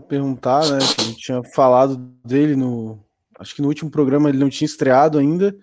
perguntar, 0.09 0.68
né, 0.68 0.79
que 0.79 1.01
a 1.01 1.05
gente 1.05 1.18
tinha 1.18 1.44
falado 1.44 1.97
dele 2.25 2.57
no, 2.57 2.99
acho 3.38 3.55
que 3.55 3.62
no 3.62 3.68
último 3.68 3.88
programa 3.88 4.29
ele 4.29 4.38
não 4.38 4.51
tinha 4.51 4.66
estreado 4.66 5.16
ainda, 5.16 5.57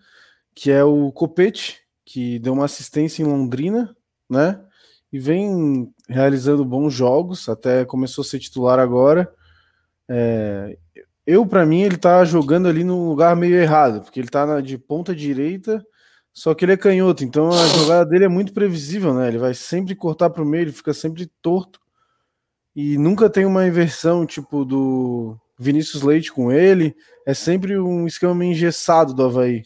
que 0.56 0.72
é 0.72 0.82
o 0.82 1.12
Copete, 1.12 1.82
que 2.06 2.40
deu 2.40 2.54
uma 2.54 2.64
assistência 2.64 3.22
em 3.22 3.26
Londrina, 3.26 3.94
né, 4.30 4.64
e 5.12 5.20
vem 5.20 5.94
realizando 6.08 6.64
bons 6.64 6.94
jogos, 6.94 7.50
até 7.50 7.84
começou 7.84 8.22
a 8.22 8.26
ser 8.26 8.40
titular 8.40 8.80
agora. 8.80 9.30
É, 10.10 10.78
eu, 11.28 11.46
para 11.46 11.66
mim, 11.66 11.82
ele 11.82 11.98
tá 11.98 12.24
jogando 12.24 12.70
ali 12.70 12.86
no 12.86 13.10
lugar 13.10 13.36
meio 13.36 13.56
errado, 13.56 14.04
porque 14.04 14.22
ele 14.22 14.30
tá 14.30 14.46
na, 14.46 14.62
de 14.62 14.78
ponta 14.78 15.14
direita, 15.14 15.86
só 16.34 16.54
que 16.54 16.64
ele 16.64 16.74
é 16.74 16.78
canhoto, 16.78 17.26
então 17.26 17.50
a 17.50 17.68
jogada 17.68 18.06
dele 18.06 18.26
é 18.26 18.30
muito 18.30 18.54
previsível, 18.54 19.14
né? 19.14 19.28
Ele 19.28 19.38
vai 19.38 19.54
sempre 19.54 19.96
cortar 19.96 20.30
para 20.30 20.44
o 20.44 20.46
meio, 20.46 20.64
ele 20.64 20.72
fica 20.72 20.94
sempre 20.94 21.30
torto 21.42 21.85
e 22.76 22.98
nunca 22.98 23.30
tem 23.30 23.46
uma 23.46 23.66
inversão 23.66 24.26
tipo 24.26 24.66
do 24.66 25.38
Vinícius 25.58 26.04
Leite 26.04 26.32
com 26.32 26.52
ele. 26.52 26.96
É 27.26 27.34
sempre 27.34 27.80
um 27.80 28.06
esquema 28.06 28.36
meio 28.36 28.52
engessado 28.52 29.14
do 29.14 29.24
Havaí. 29.24 29.64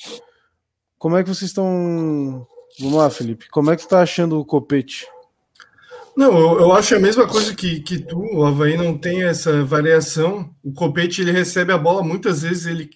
Como 0.98 1.18
é 1.18 1.24
que 1.24 1.30
vocês 1.30 1.50
estão. 1.50 2.46
Vamos 2.80 2.96
lá, 2.96 3.10
Felipe. 3.10 3.50
Como 3.50 3.72
é 3.72 3.76
que 3.76 3.82
você 3.82 3.88
está 3.88 4.02
achando 4.02 4.40
o 4.40 4.46
Copete? 4.46 5.08
Não, 6.16 6.38
eu, 6.38 6.60
eu, 6.60 6.74
acho 6.74 6.96
a 6.96 7.00
mesma 7.00 7.28
coisa 7.28 7.56
que, 7.56 7.80
que 7.80 8.00
tu. 8.00 8.20
O 8.20 8.46
Havaí 8.46 8.78
não 8.78 8.98
tem 8.98 9.24
essa 9.24 9.64
variação. 9.64 10.54
O 10.64 10.74
Copete 10.74 11.22
ele 11.22 11.32
recebe 11.32 11.72
a 11.72 11.78
bola 11.78 12.04
muitas 12.04 12.44
vezes. 12.44 12.66
ele 12.66 12.90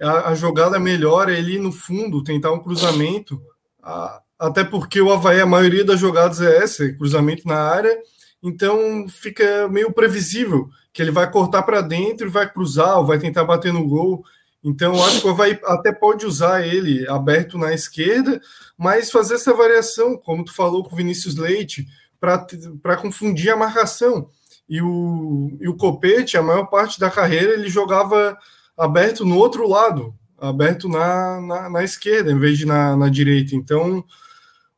A, 0.00 0.30
a 0.30 0.34
jogada 0.34 0.78
melhor 0.78 1.30
é 1.30 1.38
ele 1.38 1.58
no 1.58 1.72
fundo, 1.72 2.24
tentar 2.24 2.52
um 2.52 2.60
cruzamento. 2.60 3.40
A, 3.82 4.20
até 4.38 4.62
porque 4.62 5.00
o 5.00 5.12
Havaí, 5.12 5.40
a 5.40 5.46
maioria 5.46 5.84
das 5.84 5.98
jogadas 5.98 6.40
é 6.40 6.58
essa, 6.58 6.84
é 6.84 6.92
cruzamento 6.92 7.46
na 7.46 7.58
área. 7.58 7.96
Então 8.42 9.08
fica 9.08 9.68
meio 9.68 9.92
previsível 9.92 10.68
que 10.92 11.02
ele 11.02 11.10
vai 11.10 11.30
cortar 11.30 11.62
para 11.62 11.80
dentro 11.80 12.30
vai 12.30 12.50
cruzar 12.50 12.98
ou 12.98 13.06
vai 13.06 13.18
tentar 13.18 13.44
bater 13.44 13.72
no 13.72 13.86
gol. 13.86 14.24
Então, 14.64 15.00
acho 15.04 15.20
que 15.20 15.28
Havaí 15.28 15.58
até 15.64 15.92
pode 15.92 16.26
usar 16.26 16.66
ele 16.66 17.08
aberto 17.08 17.56
na 17.56 17.72
esquerda, 17.72 18.40
mas 18.76 19.10
fazer 19.10 19.34
essa 19.34 19.54
variação, 19.54 20.16
como 20.16 20.44
tu 20.44 20.52
falou 20.52 20.82
com 20.82 20.92
o 20.92 20.96
Vinícius 20.96 21.36
Leite, 21.36 21.86
para 22.20 22.96
confundir 22.96 23.50
a 23.50 23.56
marcação. 23.56 24.28
E 24.68 24.82
o, 24.82 25.56
e 25.60 25.68
o 25.68 25.76
Copete, 25.76 26.36
a 26.36 26.42
maior 26.42 26.66
parte 26.66 26.98
da 26.98 27.08
carreira, 27.08 27.52
ele 27.52 27.68
jogava 27.68 28.36
aberto 28.76 29.24
no 29.24 29.38
outro 29.38 29.68
lado, 29.68 30.12
aberto 30.36 30.88
na, 30.88 31.40
na, 31.40 31.70
na 31.70 31.84
esquerda, 31.84 32.32
em 32.32 32.38
vez 32.38 32.58
de 32.58 32.66
na, 32.66 32.96
na 32.96 33.08
direita. 33.08 33.54
Então, 33.54 34.04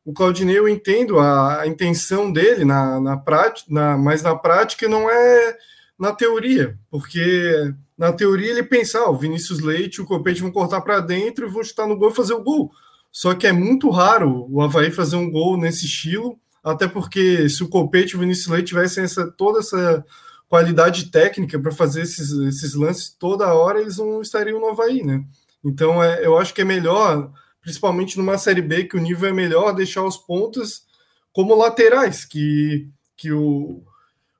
o 0.03 0.13
Claudinei, 0.13 0.57
eu 0.57 0.67
entendo 0.67 1.19
a, 1.19 1.61
a 1.61 1.67
intenção 1.67 2.31
dele, 2.31 2.65
na, 2.65 2.99
na 2.99 3.17
prática, 3.17 3.67
na, 3.71 3.97
mas 3.97 4.23
na 4.23 4.35
prática 4.35 4.87
não 4.87 5.09
é 5.09 5.57
na 5.97 6.11
teoria, 6.11 6.77
porque 6.89 7.73
na 7.97 8.11
teoria 8.11 8.49
ele 8.49 8.63
pensa, 8.63 8.99
ah, 8.99 9.09
o 9.11 9.17
Vinícius 9.17 9.59
Leite 9.59 9.97
e 9.97 10.01
o 10.01 10.05
Copete 10.05 10.41
vão 10.41 10.51
cortar 10.51 10.81
para 10.81 10.99
dentro 10.99 11.45
e 11.45 11.49
vão 11.51 11.63
chutar 11.63 11.87
no 11.87 11.95
gol 11.95 12.09
e 12.09 12.15
fazer 12.15 12.33
o 12.33 12.43
gol. 12.43 12.71
Só 13.11 13.35
que 13.35 13.45
é 13.45 13.51
muito 13.51 13.89
raro 13.91 14.47
o 14.49 14.61
Havaí 14.61 14.89
fazer 14.89 15.17
um 15.17 15.29
gol 15.29 15.57
nesse 15.57 15.85
estilo, 15.85 16.39
até 16.63 16.87
porque 16.87 17.47
se 17.47 17.63
o 17.63 17.69
Copete 17.69 18.13
e 18.13 18.15
o 18.15 18.19
Vinícius 18.19 18.47
Leite 18.47 18.69
tivessem 18.69 19.03
essa, 19.03 19.29
toda 19.29 19.59
essa 19.59 20.03
qualidade 20.49 21.11
técnica 21.11 21.59
para 21.59 21.71
fazer 21.71 22.01
esses, 22.01 22.31
esses 22.31 22.73
lances 22.73 23.15
toda 23.19 23.53
hora, 23.53 23.79
eles 23.79 23.97
não 23.97 24.21
estariam 24.21 24.59
no 24.59 24.69
Havaí, 24.69 25.03
né? 25.03 25.23
Então 25.63 26.03
é, 26.03 26.25
eu 26.25 26.37
acho 26.37 26.53
que 26.53 26.61
é 26.61 26.65
melhor, 26.65 27.31
principalmente 27.61 28.17
numa 28.17 28.37
Série 28.37 28.61
B, 28.61 28.85
que 28.85 28.97
o 28.97 29.01
nível 29.01 29.29
é 29.29 29.33
melhor, 29.33 29.73
deixar 29.73 30.03
os 30.03 30.17
pontos 30.17 30.83
como 31.31 31.55
laterais, 31.55 32.25
que, 32.25 32.89
que 33.15 33.31
o, 33.31 33.83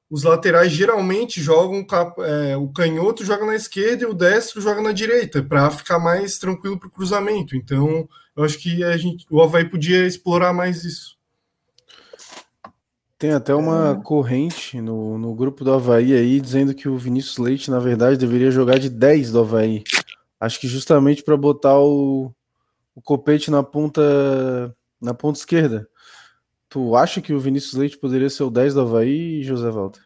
os 0.10 0.24
laterais 0.24 0.72
geralmente 0.72 1.42
jogam, 1.42 1.86
é, 2.20 2.58
o 2.58 2.68
canhoto 2.68 3.24
joga 3.24 3.46
na 3.46 3.56
esquerda 3.56 4.04
e 4.04 4.08
o 4.08 4.14
destro 4.14 4.60
joga 4.60 4.82
na 4.82 4.92
direita, 4.92 5.42
para 5.42 5.72
ficar 5.72 6.00
mais 6.00 6.38
tranquilo 6.38 6.78
para 6.78 6.88
o 6.88 6.92
cruzamento. 6.92 7.56
Então, 7.56 8.10
eu 8.36 8.44
acho 8.44 8.58
que 8.58 8.84
a 8.84 8.98
gente, 8.98 9.26
o 9.30 9.42
Havaí 9.42 9.70
podia 9.70 10.06
explorar 10.06 10.52
mais 10.52 10.84
isso. 10.84 11.18
Tem 13.18 13.32
até 13.34 13.54
uma 13.54 14.00
é. 14.00 14.04
corrente 14.04 14.82
no, 14.82 15.16
no 15.18 15.36
grupo 15.36 15.64
do 15.64 15.72
Havaí 15.72 16.12
aí 16.12 16.42
dizendo 16.42 16.74
que 16.74 16.90
o 16.90 16.98
Vinícius 16.98 17.38
Leite, 17.38 17.70
na 17.70 17.78
verdade, 17.78 18.18
deveria 18.18 18.50
jogar 18.50 18.80
de 18.80 18.90
10 18.90 19.32
do 19.32 19.42
Havaí. 19.42 19.84
Acho 20.40 20.60
que 20.60 20.68
justamente 20.68 21.22
para 21.22 21.38
botar 21.38 21.78
o, 21.78 22.34
o 22.96 23.02
copete 23.02 23.52
na 23.52 23.64
ponta 23.64 24.76
na 25.02 25.14
ponta 25.14 25.40
esquerda. 25.40 25.88
Tu 26.70 26.96
acha 26.96 27.22
que 27.22 27.34
o 27.34 27.40
Vinícius 27.40 27.74
Leite 27.74 27.98
poderia 27.98 28.30
ser 28.30 28.44
o 28.44 28.50
10 28.50 28.74
do 28.74 28.82
Havaí, 28.82 29.44
José 29.44 29.70
Walter? 29.70 30.02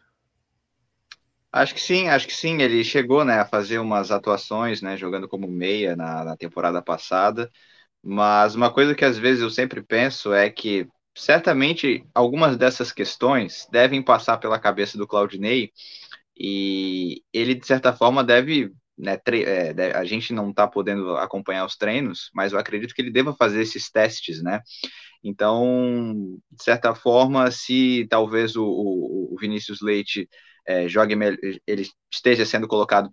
Acho 1.52 1.74
que 1.74 1.80
sim, 1.80 2.08
acho 2.08 2.26
que 2.26 2.34
sim. 2.34 2.60
Ele 2.60 2.84
chegou 2.84 3.24
né, 3.24 3.40
a 3.40 3.46
fazer 3.46 3.78
umas 3.78 4.10
atuações, 4.10 4.82
né, 4.82 4.96
jogando 4.96 5.28
como 5.28 5.48
meia 5.48 5.96
na, 5.96 6.24
na 6.24 6.36
temporada 6.36 6.82
passada. 6.82 7.50
Mas 8.02 8.54
uma 8.54 8.72
coisa 8.72 8.94
que 8.94 9.04
às 9.04 9.18
vezes 9.18 9.42
eu 9.42 9.50
sempre 9.50 9.82
penso 9.82 10.32
é 10.32 10.50
que 10.50 10.86
certamente 11.14 12.04
algumas 12.14 12.56
dessas 12.56 12.92
questões 12.92 13.66
devem 13.72 14.02
passar 14.02 14.38
pela 14.38 14.58
cabeça 14.60 14.98
do 14.98 15.06
Claudinei 15.06 15.72
e 16.36 17.22
ele, 17.32 17.54
de 17.54 17.66
certa 17.66 17.92
forma, 17.92 18.22
deve. 18.22 18.72
Né, 18.98 19.18
é, 19.44 19.92
a 19.94 20.04
gente 20.04 20.32
não 20.32 20.50
está 20.50 20.66
podendo 20.66 21.16
acompanhar 21.18 21.66
os 21.66 21.76
treinos, 21.76 22.30
mas 22.34 22.52
eu 22.52 22.58
acredito 22.58 22.94
que 22.94 23.02
ele 23.02 23.10
deva 23.10 23.34
fazer 23.34 23.60
esses 23.60 23.90
testes, 23.90 24.42
né? 24.42 24.62
Então, 25.22 26.38
de 26.50 26.62
certa 26.62 26.94
forma, 26.94 27.50
se 27.50 28.06
talvez 28.08 28.56
o, 28.56 28.64
o, 28.64 29.36
Vinícius 29.40 29.80
Leite 29.82 30.28
é, 30.66 30.88
jogue 30.88 31.14
ele 31.66 31.88
esteja 32.12 32.44
sendo 32.46 32.68
colocado 32.68 33.10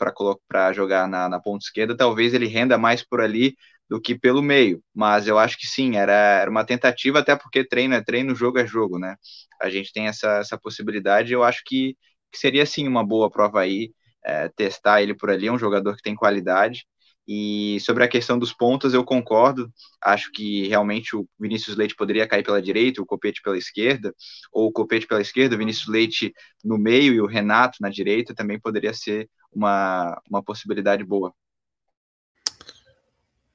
para 0.47 0.73
jogar 0.73 1.07
na, 1.07 1.27
na 1.29 1.39
ponta 1.39 1.65
esquerda, 1.65 1.97
talvez 1.97 2.33
ele 2.33 2.47
renda 2.47 2.77
mais 2.77 3.03
por 3.03 3.21
ali 3.21 3.55
do 3.89 4.01
que 4.01 4.17
pelo 4.17 4.41
meio. 4.41 4.81
Mas 4.93 5.27
eu 5.27 5.37
acho 5.37 5.57
que 5.57 5.67
sim, 5.67 5.95
era, 5.97 6.13
era 6.13 6.49
uma 6.51 6.65
tentativa, 6.65 7.19
até 7.19 7.35
porque 7.35 7.67
treino 7.67 7.95
é 7.95 8.01
treino, 8.03 8.35
jogo 8.35 8.59
é 8.59 8.65
jogo, 8.65 8.99
né? 8.99 9.15
A 9.61 9.69
gente 9.69 9.91
tem 9.93 10.07
essa, 10.07 10.37
essa 10.37 10.57
possibilidade, 10.57 11.33
eu 11.33 11.43
acho 11.43 11.61
que, 11.65 11.95
que 12.31 12.39
seria 12.39 12.65
sim 12.65 12.87
uma 12.87 13.05
boa 13.05 13.29
prova 13.29 13.61
aí, 13.61 13.91
é, 14.25 14.49
testar 14.49 15.01
ele 15.01 15.13
por 15.13 15.29
ali, 15.29 15.47
é 15.47 15.51
um 15.51 15.59
jogador 15.59 15.95
que 15.95 16.03
tem 16.03 16.15
qualidade. 16.15 16.85
E 17.27 17.79
sobre 17.79 18.03
a 18.03 18.07
questão 18.07 18.37
dos 18.37 18.51
pontos, 18.51 18.93
eu 18.93 19.03
concordo. 19.03 19.71
Acho 20.01 20.29
que 20.31 20.67
realmente 20.67 21.15
o 21.15 21.25
Vinícius 21.39 21.77
Leite 21.77 21.95
poderia 21.95 22.27
cair 22.27 22.43
pela 22.43 22.61
direita, 22.61 23.01
o 23.01 23.05
Copete 23.05 23.41
pela 23.41 23.57
esquerda, 23.57 24.13
ou 24.51 24.67
o 24.67 24.71
Copete 24.71 25.07
pela 25.07 25.21
esquerda, 25.21 25.55
o 25.55 25.57
Vinícius 25.57 25.87
Leite 25.87 26.33
no 26.63 26.77
meio 26.77 27.13
e 27.13 27.21
o 27.21 27.25
Renato 27.25 27.77
na 27.79 27.89
direita 27.89 28.35
também 28.35 28.59
poderia 28.59 28.93
ser 28.93 29.29
uma, 29.51 30.21
uma 30.29 30.43
possibilidade 30.43 31.03
boa. 31.03 31.33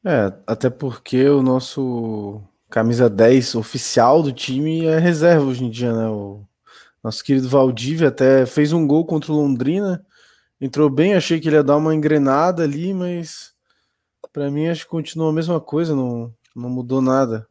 É, 0.05 0.33
até 0.47 0.71
porque 0.71 1.29
o 1.29 1.43
nosso 1.43 2.41
camisa 2.71 3.09
10 3.09 3.55
oficial 3.57 4.23
do 4.23 4.33
time 4.33 4.87
é 4.87 4.99
reserva 4.99 5.45
hoje 5.45 5.65
em 5.65 5.71
dia, 5.71 5.93
né? 5.93 6.09
O 6.09 6.47
nosso 7.03 7.23
querido 7.25 7.49
Valdívia 7.49 8.09
até 8.09 8.47
fez 8.47 8.73
um 8.73 8.87
gol 8.87 9.05
contra 9.05 9.33
o 9.33 9.37
Londrina, 9.37 10.05
entrou 10.61 10.91
bem, 10.91 11.15
achei 11.15 11.41
que 11.41 11.49
ele 11.49 11.57
ia 11.57 11.63
dar 11.63 11.77
uma 11.77 11.95
engrenada 11.95 12.63
ali, 12.63 12.93
mas 12.93 13.53
para 14.33 14.51
mim 14.51 14.69
acho 14.69 14.85
que 14.85 14.91
continua 14.91 15.31
a 15.31 15.33
mesma 15.33 15.61
coisa, 15.61 15.95
não, 15.95 16.33
não 16.55 16.69
mudou 16.69 17.01
nada. 17.01 17.47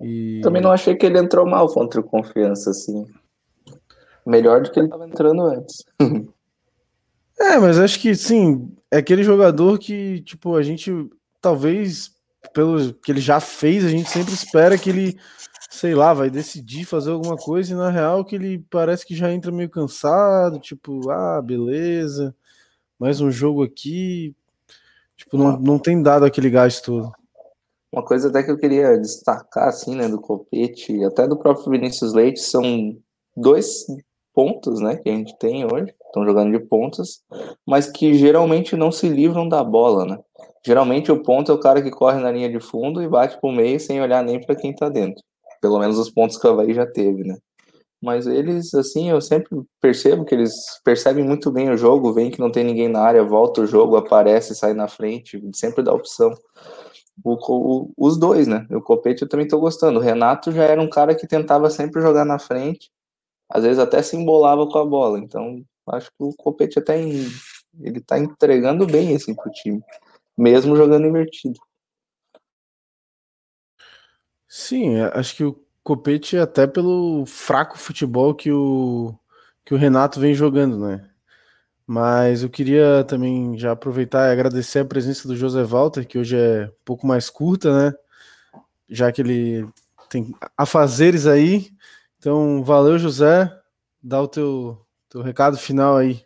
E... 0.00 0.40
Também 0.42 0.60
não 0.60 0.72
achei 0.72 0.96
que 0.96 1.06
ele 1.06 1.18
entrou 1.18 1.46
mal 1.46 1.68
contra 1.68 2.00
o 2.00 2.04
Confiança, 2.04 2.70
assim. 2.70 3.06
Melhor 4.26 4.62
do 4.62 4.70
que 4.70 4.78
ele 4.78 4.86
estava 4.86 5.06
entrando 5.06 5.42
antes. 5.42 5.84
é, 7.38 7.58
mas 7.58 7.78
acho 7.78 8.00
que 8.00 8.14
sim, 8.14 8.74
é 8.90 8.98
aquele 8.98 9.22
jogador 9.22 9.78
que, 9.78 10.20
tipo, 10.22 10.56
a 10.56 10.62
gente 10.62 10.90
talvez 11.40 12.12
pelo 12.52 12.94
que 12.94 13.10
ele 13.10 13.20
já 13.20 13.40
fez, 13.40 13.84
a 13.84 13.88
gente 13.88 14.10
sempre 14.10 14.32
espera 14.32 14.78
que 14.78 14.90
ele, 14.90 15.18
sei 15.72 15.94
lá, 15.94 16.12
vai 16.12 16.28
decidir 16.28 16.84
fazer 16.84 17.10
alguma 17.10 17.34
coisa 17.34 17.72
e 17.72 17.76
na 17.76 17.88
real 17.88 18.26
que 18.26 18.36
ele 18.36 18.58
parece 18.70 19.06
que 19.06 19.14
já 19.14 19.32
entra 19.32 19.50
meio 19.50 19.70
cansado, 19.70 20.58
tipo, 20.58 21.10
ah, 21.10 21.40
beleza, 21.40 22.34
mais 22.98 23.22
um 23.22 23.30
jogo 23.30 23.64
aqui, 23.64 24.36
tipo, 25.16 25.38
não, 25.38 25.58
não 25.58 25.78
tem 25.78 26.02
dado 26.02 26.26
aquele 26.26 26.50
gás 26.50 26.82
todo. 26.82 27.10
Uma 27.90 28.04
coisa 28.04 28.28
até 28.28 28.42
que 28.42 28.50
eu 28.50 28.58
queria 28.58 28.98
destacar, 28.98 29.68
assim, 29.68 29.96
né, 29.96 30.08
do 30.08 30.20
Copete 30.20 30.92
e 30.94 31.04
até 31.04 31.26
do 31.26 31.38
próprio 31.38 31.70
Vinícius 31.70 32.12
Leite, 32.12 32.40
são 32.40 32.94
dois 33.34 33.86
pontos, 34.34 34.78
né, 34.78 34.96
que 34.96 35.08
a 35.08 35.12
gente 35.12 35.38
tem 35.38 35.64
hoje, 35.64 35.94
estão 36.06 36.26
jogando 36.26 36.52
de 36.52 36.62
pontas, 36.66 37.22
mas 37.66 37.90
que 37.90 38.12
geralmente 38.12 38.76
não 38.76 38.92
se 38.92 39.08
livram 39.08 39.48
da 39.48 39.64
bola, 39.64 40.04
né? 40.04 40.18
Geralmente 40.64 41.10
o 41.10 41.22
ponto 41.22 41.50
é 41.50 41.54
o 41.54 41.60
cara 41.60 41.82
que 41.82 41.90
corre 41.90 42.20
na 42.20 42.30
linha 42.30 42.50
de 42.50 42.60
fundo 42.60 43.02
e 43.02 43.08
bate 43.08 43.40
pro 43.40 43.50
meio 43.50 43.80
sem 43.80 44.02
olhar 44.02 44.22
nem 44.22 44.38
para 44.38 44.54
quem 44.54 44.74
tá 44.74 44.90
dentro. 44.90 45.22
Pelo 45.62 45.78
menos 45.78 45.98
os 45.98 46.10
pontos 46.10 46.36
que 46.36 46.46
o 46.46 46.50
Havaí 46.50 46.74
já 46.74 46.86
teve, 46.86 47.24
né? 47.24 47.38
Mas 48.02 48.26
eles, 48.26 48.74
assim, 48.74 49.10
eu 49.10 49.20
sempre 49.20 49.62
percebo 49.80 50.24
que 50.24 50.34
eles 50.34 50.52
percebem 50.84 51.24
muito 51.24 51.50
bem 51.52 51.70
o 51.70 51.76
jogo, 51.76 52.12
veem 52.12 52.30
que 52.30 52.40
não 52.40 52.50
tem 52.50 52.64
ninguém 52.64 52.88
na 52.88 53.00
área, 53.00 53.24
volta 53.24 53.62
o 53.62 53.66
jogo, 53.66 53.96
aparece, 53.96 54.54
sai 54.54 54.74
na 54.74 54.88
frente, 54.88 55.40
sempre 55.54 55.82
dá 55.84 55.94
opção. 55.94 56.34
O, 57.24 57.34
o, 57.34 57.92
os 57.96 58.18
dois, 58.18 58.46
né? 58.46 58.66
O 58.72 58.82
Copete 58.82 59.22
eu 59.22 59.28
também 59.28 59.48
tô 59.48 59.58
gostando. 59.60 60.00
O 60.00 60.02
Renato 60.02 60.52
já 60.52 60.64
era 60.64 60.82
um 60.82 60.90
cara 60.90 61.14
que 61.14 61.26
tentava 61.26 61.70
sempre 61.70 62.02
jogar 62.02 62.24
na 62.24 62.38
frente, 62.38 62.90
às 63.48 63.62
vezes 63.62 63.78
até 63.78 64.02
se 64.02 64.16
embolava 64.16 64.66
com 64.66 64.78
a 64.78 64.84
bola. 64.84 65.18
Então, 65.18 65.62
acho 65.90 66.08
que 66.10 66.24
o 66.24 66.34
Copete 66.34 66.80
até 66.80 67.00
em, 67.00 67.26
ele 67.80 68.00
tá 68.00 68.18
entregando 68.18 68.86
bem 68.86 69.14
assim 69.14 69.34
pro 69.34 69.50
time 69.52 69.80
mesmo 70.36 70.76
jogando 70.76 71.06
invertido. 71.06 71.58
Sim, 74.54 74.96
é, 74.96 75.04
acho 75.18 75.34
que 75.34 75.44
o 75.44 75.58
Copete, 75.82 76.36
até 76.36 76.66
pelo 76.66 77.24
fraco 77.24 77.78
futebol 77.78 78.34
que 78.34 78.52
o, 78.52 79.18
que 79.64 79.72
o 79.72 79.78
Renato 79.78 80.20
vem 80.20 80.34
jogando, 80.34 80.78
né? 80.78 81.10
Mas 81.86 82.42
eu 82.42 82.50
queria 82.50 83.02
também 83.04 83.56
já 83.56 83.72
aproveitar 83.72 84.28
e 84.28 84.32
agradecer 84.32 84.80
a 84.80 84.84
presença 84.84 85.26
do 85.26 85.34
José 85.34 85.64
Walter, 85.64 86.06
que 86.06 86.18
hoje 86.18 86.36
é 86.36 86.66
um 86.66 86.84
pouco 86.84 87.06
mais 87.06 87.30
curta, 87.30 87.72
né? 87.72 87.96
Já 88.90 89.10
que 89.10 89.22
ele 89.22 89.66
tem 90.10 90.34
afazeres 90.54 91.26
aí. 91.26 91.70
Então, 92.18 92.62
valeu, 92.62 92.98
José. 92.98 93.50
dar 94.02 94.20
o 94.20 94.28
teu, 94.28 94.86
teu 95.08 95.22
recado 95.22 95.56
final 95.56 95.96
aí. 95.96 96.22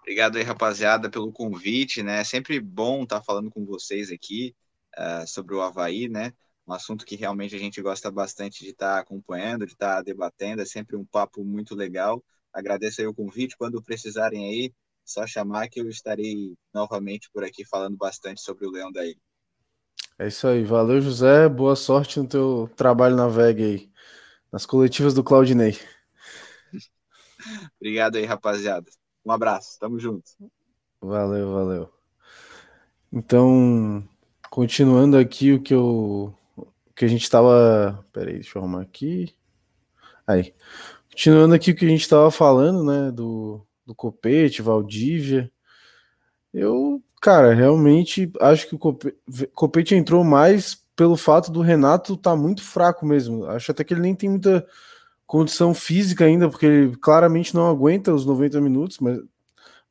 Obrigado 0.00 0.38
aí, 0.38 0.42
rapaziada, 0.42 1.08
pelo 1.08 1.30
convite, 1.32 2.02
né? 2.02 2.22
É 2.22 2.24
sempre 2.24 2.58
bom 2.58 3.04
estar 3.04 3.22
falando 3.22 3.48
com 3.48 3.64
vocês 3.64 4.10
aqui 4.10 4.56
uh, 4.98 5.24
sobre 5.28 5.54
o 5.54 5.62
Havaí, 5.62 6.08
né? 6.08 6.32
Um 6.66 6.72
assunto 6.72 7.04
que 7.04 7.16
realmente 7.16 7.54
a 7.54 7.58
gente 7.58 7.80
gosta 7.82 8.10
bastante 8.10 8.64
de 8.64 8.70
estar 8.70 8.98
acompanhando, 8.98 9.66
de 9.66 9.72
estar 9.72 10.02
debatendo, 10.02 10.62
é 10.62 10.64
sempre 10.64 10.96
um 10.96 11.04
papo 11.04 11.44
muito 11.44 11.74
legal. 11.74 12.22
Agradeço 12.52 13.00
aí 13.00 13.06
o 13.06 13.14
convite, 13.14 13.56
quando 13.56 13.82
precisarem 13.82 14.48
aí, 14.48 14.72
só 15.04 15.26
chamar 15.26 15.68
que 15.68 15.80
eu 15.80 15.88
estarei 15.88 16.54
novamente 16.72 17.28
por 17.30 17.44
aqui 17.44 17.64
falando 17.64 17.96
bastante 17.96 18.40
sobre 18.40 18.66
o 18.66 18.70
Leão 18.70 18.90
da 18.90 19.04
Ilha. 19.04 19.20
É 20.18 20.28
isso 20.28 20.46
aí, 20.46 20.64
valeu 20.64 21.00
José, 21.00 21.48
boa 21.48 21.74
sorte 21.76 22.20
no 22.20 22.28
teu 22.28 22.70
trabalho 22.76 23.16
na 23.16 23.26
VEG 23.26 23.62
aí, 23.62 23.90
nas 24.50 24.64
coletivas 24.64 25.12
do 25.12 25.24
Claudinei. 25.24 25.76
Obrigado 27.78 28.16
aí, 28.16 28.24
rapaziada. 28.24 28.90
Um 29.24 29.32
abraço, 29.32 29.78
tamo 29.78 29.98
junto. 29.98 30.30
Valeu, 31.00 31.52
valeu. 31.52 31.92
Então, 33.12 34.08
continuando 34.48 35.18
aqui 35.18 35.52
o 35.52 35.62
que 35.62 35.74
eu 35.74 36.32
que 36.94 37.04
a 37.04 37.08
gente 37.08 37.22
estava, 37.22 38.04
peraí, 38.12 38.34
deixa 38.34 38.58
eu 38.58 38.62
arrumar 38.62 38.82
aqui. 38.82 39.34
Aí. 40.26 40.54
Continuando 41.10 41.54
aqui 41.54 41.70
o 41.72 41.76
que 41.76 41.84
a 41.84 41.88
gente 41.88 42.02
estava 42.02 42.30
falando, 42.30 42.84
né, 42.84 43.10
do 43.12 43.66
do 43.86 43.94
Copete, 43.94 44.62
Valdívia. 44.62 45.50
Eu, 46.52 47.02
cara, 47.20 47.54
realmente 47.54 48.30
acho 48.40 48.68
que 48.68 48.74
o 48.74 48.78
Copete 49.52 49.94
entrou 49.94 50.24
mais 50.24 50.82
pelo 50.96 51.16
fato 51.16 51.50
do 51.50 51.60
Renato 51.60 52.14
estar 52.14 52.30
tá 52.30 52.36
muito 52.36 52.62
fraco 52.62 53.04
mesmo. 53.04 53.46
Acho 53.46 53.72
até 53.72 53.84
que 53.84 53.92
ele 53.92 54.00
nem 54.00 54.14
tem 54.14 54.30
muita 54.30 54.66
condição 55.26 55.74
física 55.74 56.24
ainda, 56.24 56.48
porque 56.48 56.66
ele 56.66 56.96
claramente 56.96 57.54
não 57.54 57.68
aguenta 57.68 58.14
os 58.14 58.24
90 58.24 58.60
minutos, 58.60 58.98
mas, 59.00 59.18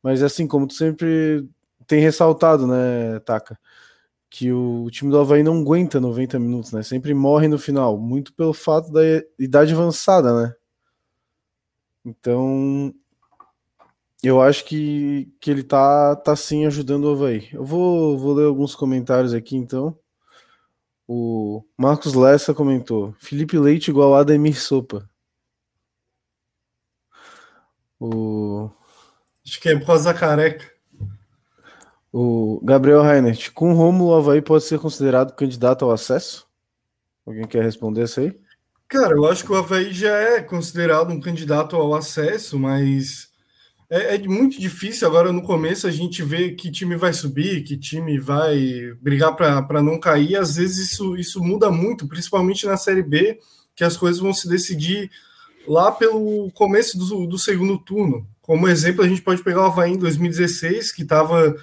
mas 0.02 0.24
assim, 0.24 0.48
como 0.48 0.68
tu 0.68 0.74
sempre 0.74 1.48
tem 1.86 2.00
ressaltado, 2.02 2.66
né, 2.66 3.20
Taka, 3.26 3.60
que 4.34 4.52
o, 4.52 4.90
time 4.90 5.12
do 5.12 5.20
Havaí 5.20 5.44
não 5.44 5.62
aguenta 5.62 6.02
90 6.02 6.40
minutos, 6.40 6.72
né, 6.72 6.82
sempre 6.82 7.14
morre 7.14 7.48
no 7.48 7.60
final, 7.60 8.00
muito 8.00 8.34
pelo 8.34 8.52
fato 8.52 8.92
da 8.92 9.02
idade 9.38 9.74
avançada, 9.74 10.34
né. 10.34 10.56
Então, 12.04 12.92
eu 14.24 14.42
acho 14.42 14.66
que, 14.66 15.32
que 15.40 15.52
ele 15.52 15.62
tá, 15.62 16.16
tá 16.16 16.36
sim 16.36 16.66
ajudando 16.66 17.06
o 17.06 17.12
Havaí. 17.12 17.48
Eu 17.54 17.64
vou, 17.64 18.18
vou 18.18 18.34
ler 18.34 18.46
alguns 18.46 18.74
comentários 18.74 19.36
aqui 19.36 19.56
então. 19.56 19.96
O 21.08 21.64
Marcos 21.78 22.16
Lessa 22.16 22.56
comentou: 22.56 23.14
Felipe 23.20 23.58
Leite 23.60 23.92
igual 23.92 24.16
Ademir 24.16 24.60
Sopa. 24.60 25.08
O... 28.00 28.72
Acho 29.46 29.62
que 29.62 29.70
é 29.70 29.78
por 29.78 29.86
causa 29.86 30.12
da 30.12 30.20
careca. 30.20 30.73
O 32.14 32.62
Gabriel 32.64 33.02
Reinert, 33.02 33.50
com 33.54 33.74
Romulo, 33.74 34.12
o 34.12 34.16
Havaí 34.16 34.40
pode 34.40 34.66
ser 34.66 34.78
considerado 34.78 35.34
candidato 35.34 35.84
ao 35.84 35.92
acesso? 35.92 36.46
Alguém 37.26 37.48
quer 37.48 37.64
responder 37.64 38.04
isso 38.04 38.20
aí? 38.20 38.38
Cara, 38.88 39.16
eu 39.16 39.26
acho 39.26 39.44
que 39.44 39.52
o 39.52 39.56
Havaí 39.56 39.92
já 39.92 40.16
é 40.16 40.40
considerado 40.40 41.12
um 41.12 41.20
candidato 41.20 41.76
ao 41.76 41.96
acesso, 41.96 42.60
mas 42.60 43.30
é, 43.90 44.14
é, 44.14 44.20
muito 44.28 44.62
difícil 44.62 45.08
agora 45.08 45.32
no 45.32 45.42
começo 45.42 45.88
a 45.88 45.92
gente 45.92 46.22
ver 46.22 46.52
que 46.52 46.70
time 46.70 46.96
vai 46.96 47.14
subir, 47.14 47.64
que 47.64 47.76
time 47.76 48.20
vai 48.20 48.94
brigar 49.02 49.36
para 49.36 49.82
não 49.82 50.00
cair. 50.00 50.36
Às 50.36 50.58
vezes 50.58 50.92
isso, 50.92 51.18
isso 51.18 51.44
muda 51.44 51.72
muito, 51.72 52.08
principalmente 52.08 52.68
na 52.68 52.78
Série 52.78 53.02
B, 53.02 53.40
que 53.76 53.84
as 53.84 53.98
coisas 53.98 54.22
vão 54.22 54.36
se 54.36 54.48
decidir 54.48 55.10
lá 55.68 55.92
pelo 55.92 56.52
começo 56.52 56.96
do, 56.96 57.26
do 57.26 57.40
segundo 57.40 57.80
turno. 57.80 58.28
Como 58.40 58.68
exemplo, 58.68 59.04
a 59.04 59.08
gente 59.08 59.24
pode 59.24 59.42
pegar 59.42 59.62
o 59.62 59.66
Havaí 59.66 59.94
em 59.94 59.98
2016, 59.98 60.92
que 60.92 61.02
estava 61.02 61.56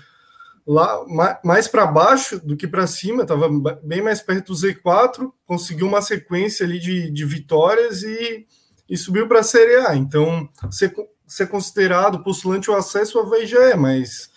lá 0.71 1.05
mais 1.43 1.67
para 1.67 1.85
baixo 1.85 2.39
do 2.39 2.57
que 2.57 2.69
para 2.69 2.87
cima, 2.87 3.23
estava 3.23 3.49
bem 3.83 4.01
mais 4.01 4.23
perto 4.23 4.53
do 4.53 4.59
Z4, 4.59 5.29
conseguiu 5.45 5.89
uma 5.89 6.01
sequência 6.01 6.65
ali 6.65 6.79
de, 6.79 7.11
de 7.11 7.25
vitórias 7.25 8.05
e, 8.05 8.47
e 8.89 8.97
subiu 8.97 9.27
para 9.27 9.41
a 9.41 9.43
Série 9.43 9.85
A. 9.85 9.97
Então, 9.97 10.49
ser, 10.71 10.95
ser 11.27 11.49
considerado 11.49 12.23
postulante 12.23 12.71
ao 12.71 12.77
acesso, 12.77 13.19
o 13.19 13.23
Havaí 13.23 13.47
já 13.47 13.61
é, 13.71 13.75
mas 13.75 14.31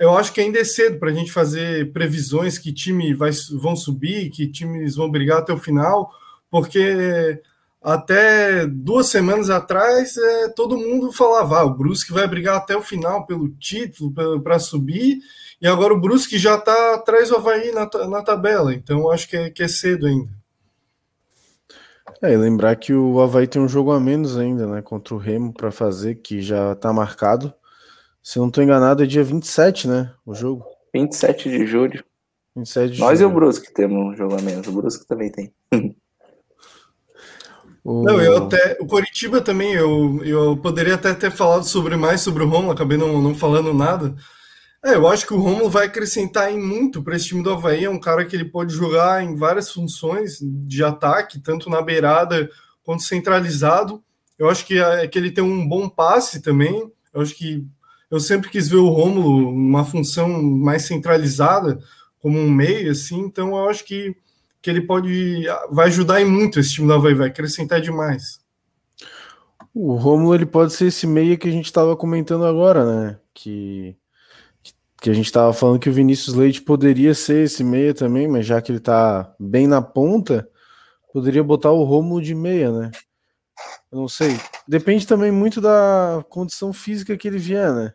eu 0.00 0.16
acho 0.16 0.32
que 0.32 0.40
ainda 0.40 0.58
é 0.58 0.64
cedo 0.64 0.98
para 0.98 1.10
a 1.10 1.14
gente 1.14 1.30
fazer 1.30 1.92
previsões 1.92 2.58
que 2.58 2.72
time 2.72 3.14
vai, 3.14 3.30
vão 3.52 3.76
subir, 3.76 4.30
que 4.30 4.50
times 4.50 4.96
vão 4.96 5.08
brigar 5.08 5.38
até 5.38 5.52
o 5.52 5.58
final, 5.58 6.10
porque 6.50 7.40
até 7.82 8.66
duas 8.66 9.06
semanas 9.06 9.48
atrás, 9.48 10.16
é, 10.16 10.48
todo 10.48 10.76
mundo 10.76 11.12
falava: 11.12 11.60
ah, 11.60 11.64
o 11.64 11.74
Brusque 11.74 12.12
vai 12.12 12.26
brigar 12.26 12.56
até 12.56 12.76
o 12.76 12.82
final 12.82 13.26
pelo 13.26 13.48
título, 13.48 14.12
para 14.42 14.58
subir, 14.58 15.18
e 15.60 15.66
agora 15.66 15.94
o 15.94 16.00
Brusque 16.00 16.38
já 16.38 16.56
está 16.56 16.94
atrás 16.94 17.30
do 17.30 17.36
Havaí 17.36 17.72
na, 17.72 17.88
na 18.08 18.22
tabela, 18.22 18.74
então 18.74 19.10
acho 19.10 19.28
que 19.28 19.36
é, 19.36 19.50
que 19.50 19.62
é 19.62 19.68
cedo 19.68 20.06
ainda. 20.06 20.30
É, 22.22 22.32
e 22.32 22.36
lembrar 22.36 22.76
que 22.76 22.92
o 22.92 23.18
Havaí 23.20 23.46
tem 23.46 23.62
um 23.62 23.68
jogo 23.68 23.92
a 23.92 24.00
menos 24.00 24.36
ainda, 24.36 24.66
né, 24.66 24.82
contra 24.82 25.14
o 25.14 25.18
Remo 25.18 25.54
para 25.54 25.70
fazer, 25.70 26.16
que 26.16 26.42
já 26.42 26.72
está 26.72 26.92
marcado. 26.92 27.52
Se 28.22 28.38
não 28.38 28.48
estou 28.48 28.62
enganado, 28.62 29.02
é 29.02 29.06
dia 29.06 29.24
27, 29.24 29.88
né, 29.88 30.12
o 30.26 30.34
jogo? 30.34 30.66
27 30.92 31.48
de 31.48 31.66
julho. 31.66 32.04
27 32.54 32.92
de 32.94 33.00
Nós 33.00 33.18
julho. 33.18 33.30
e 33.30 33.32
o 33.32 33.34
Brusque 33.34 33.72
temos 33.72 34.12
um 34.12 34.14
jogo 34.14 34.36
a 34.36 34.42
menos, 34.42 34.66
o 34.66 34.72
Brusque 34.72 35.06
também 35.06 35.32
tem. 35.32 35.54
O... 37.84 38.02
Não, 38.02 38.20
eu 38.20 38.44
até. 38.44 38.76
O 38.80 38.86
Coritiba 38.86 39.40
também, 39.40 39.72
eu, 39.72 40.20
eu 40.24 40.56
poderia 40.56 40.94
até 40.94 41.14
ter 41.14 41.30
falado 41.30 41.64
sobre 41.64 41.96
mais 41.96 42.20
sobre 42.20 42.42
o 42.42 42.48
Romulo, 42.48 42.72
acabei 42.72 42.98
não, 42.98 43.20
não 43.20 43.34
falando 43.34 43.72
nada. 43.72 44.14
É, 44.84 44.94
eu 44.94 45.06
acho 45.06 45.26
que 45.26 45.34
o 45.34 45.40
Romulo 45.40 45.68
vai 45.68 45.86
acrescentar 45.86 46.50
em 46.50 46.58
muito 46.58 47.02
para 47.02 47.14
esse 47.14 47.26
time 47.26 47.42
do 47.42 47.50
Havaí. 47.50 47.84
É 47.84 47.90
um 47.90 48.00
cara 48.00 48.24
que 48.24 48.34
ele 48.34 48.46
pode 48.46 48.74
jogar 48.74 49.22
em 49.22 49.36
várias 49.36 49.70
funções 49.70 50.38
de 50.40 50.82
ataque, 50.82 51.38
tanto 51.38 51.68
na 51.68 51.82
beirada 51.82 52.48
quanto 52.82 53.02
centralizado. 53.02 54.02
Eu 54.38 54.48
acho 54.48 54.64
que, 54.64 54.78
é, 54.78 55.06
que 55.06 55.18
ele 55.18 55.30
tem 55.30 55.44
um 55.44 55.68
bom 55.68 55.88
passe 55.88 56.40
também. 56.40 56.90
Eu 57.12 57.20
acho 57.20 57.34
que 57.34 57.66
eu 58.10 58.18
sempre 58.18 58.48
quis 58.48 58.68
ver 58.68 58.76
o 58.76 58.88
Romulo 58.88 59.50
uma 59.50 59.84
função 59.84 60.42
mais 60.42 60.82
centralizada, 60.82 61.78
como 62.18 62.38
um 62.38 62.50
meio, 62.50 62.90
assim. 62.90 63.20
Então 63.20 63.50
eu 63.50 63.68
acho 63.68 63.84
que 63.84 64.16
que 64.62 64.70
ele 64.70 64.82
pode 64.82 65.44
vai 65.70 65.88
ajudar 65.88 66.20
em 66.20 66.26
muito 66.26 66.60
esse 66.60 66.72
time 66.72 66.86
do 66.86 66.94
Havaí, 66.94 67.14
vai 67.14 67.28
acrescentar 67.28 67.80
demais. 67.80 68.40
O 69.74 69.94
Romulo 69.94 70.34
ele 70.34 70.46
pode 70.46 70.72
ser 70.72 70.86
esse 70.86 71.06
meia 71.06 71.36
que 71.36 71.48
a 71.48 71.52
gente 71.52 71.66
estava 71.66 71.96
comentando 71.96 72.44
agora, 72.44 72.84
né? 72.84 73.18
Que 73.32 73.96
que 75.00 75.08
a 75.08 75.14
gente 75.14 75.26
estava 75.26 75.52
falando 75.54 75.80
que 75.80 75.88
o 75.88 75.92
Vinícius 75.92 76.36
Leite 76.36 76.60
poderia 76.60 77.14
ser 77.14 77.44
esse 77.44 77.64
meia 77.64 77.94
também, 77.94 78.28
mas 78.28 78.44
já 78.44 78.60
que 78.60 78.70
ele 78.70 78.78
está 78.78 79.34
bem 79.40 79.66
na 79.66 79.80
ponta, 79.80 80.46
poderia 81.10 81.42
botar 81.42 81.70
o 81.70 81.84
Romulo 81.84 82.20
de 82.20 82.34
meia, 82.34 82.70
né? 82.70 82.90
Eu 83.90 83.98
não 83.98 84.08
sei. 84.08 84.36
Depende 84.68 85.06
também 85.06 85.32
muito 85.32 85.58
da 85.58 86.22
condição 86.28 86.70
física 86.72 87.16
que 87.16 87.26
ele 87.26 87.38
vier, 87.38 87.72
né? 87.72 87.94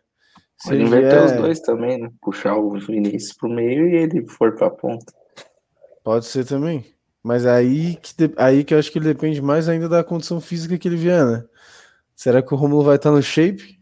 Se 0.58 0.74
ele 0.74 0.84
inverter 0.84 1.22
vier... 1.22 1.24
os 1.24 1.32
dois 1.32 1.60
também, 1.60 1.98
né? 1.98 2.10
Puxar 2.20 2.56
o 2.56 2.72
Vinícius 2.78 3.34
pro 3.34 3.48
meio 3.48 3.88
e 3.88 3.94
ele 3.94 4.26
for 4.26 4.56
para 4.56 4.66
a 4.66 4.70
ponta. 4.70 5.12
Pode 6.06 6.26
ser 6.26 6.44
também. 6.44 6.86
Mas 7.20 7.44
aí 7.44 7.96
que, 7.96 8.14
aí 8.36 8.62
que 8.62 8.72
eu 8.72 8.78
acho 8.78 8.92
que 8.92 8.98
ele 9.00 9.12
depende 9.12 9.42
mais 9.42 9.68
ainda 9.68 9.88
da 9.88 10.04
condição 10.04 10.40
física 10.40 10.78
que 10.78 10.86
ele 10.86 10.94
vier, 10.94 11.26
né? 11.26 11.44
Será 12.14 12.40
que 12.40 12.54
o 12.54 12.56
Romulo 12.56 12.84
vai 12.84 12.94
estar 12.94 13.10
no 13.10 13.20
shape? 13.20 13.80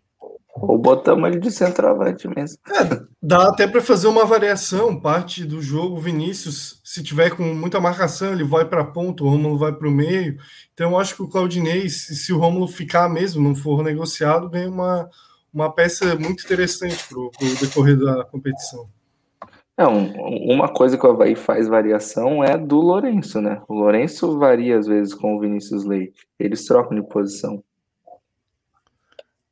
Ou 0.55 0.79
botamos 0.79 1.29
ele 1.29 1.39
de 1.39 1.51
centroavante 1.51 2.27
mesmo. 2.27 2.57
É, 2.67 3.03
dá 3.23 3.51
até 3.51 3.67
para 3.67 3.83
fazer 3.83 4.07
uma 4.07 4.25
variação. 4.25 4.99
Parte 4.99 5.45
do 5.45 5.61
jogo, 5.61 6.01
Vinícius, 6.01 6.81
se 6.83 7.03
tiver 7.03 7.29
com 7.29 7.43
muita 7.43 7.79
marcação, 7.79 8.33
ele 8.33 8.43
vai 8.43 8.65
para 8.65 8.81
a 8.81 8.87
ponta, 8.87 9.23
o 9.23 9.29
Romulo 9.29 9.59
vai 9.59 9.75
para 9.75 9.87
o 9.87 9.93
meio. 9.93 10.39
Então, 10.73 10.93
eu 10.93 10.99
acho 10.99 11.15
que 11.17 11.23
o 11.23 11.29
Claudinei, 11.29 11.91
se 11.91 12.33
o 12.33 12.39
Romulo 12.39 12.67
ficar 12.67 13.07
mesmo, 13.11 13.43
não 13.43 13.55
for 13.55 13.85
negociado, 13.85 14.49
ganha 14.49 14.71
uma, 14.71 15.11
uma 15.53 15.71
peça 15.71 16.17
muito 16.17 16.43
interessante 16.43 17.07
para 17.07 17.19
o 17.19 17.31
decorrer 17.61 17.99
da 17.99 18.25
competição. 18.25 18.89
É, 19.77 19.87
um, 19.87 20.13
uma 20.53 20.69
coisa 20.69 20.97
que 20.97 21.05
o 21.05 21.11
Havaí 21.11 21.35
faz 21.35 21.67
variação 21.67 22.45
é 22.45 22.57
do 22.57 22.77
Lourenço, 22.77 23.41
né? 23.41 23.61
O 23.69 23.75
Lourenço 23.75 24.39
varia 24.39 24.79
às 24.79 24.87
vezes 24.87 25.13
com 25.13 25.35
o 25.35 25.41
Vinícius 25.41 25.85
Leite. 25.85 26.29
Eles 26.39 26.65
trocam 26.65 26.97
de 26.97 27.03
posição. 27.09 27.63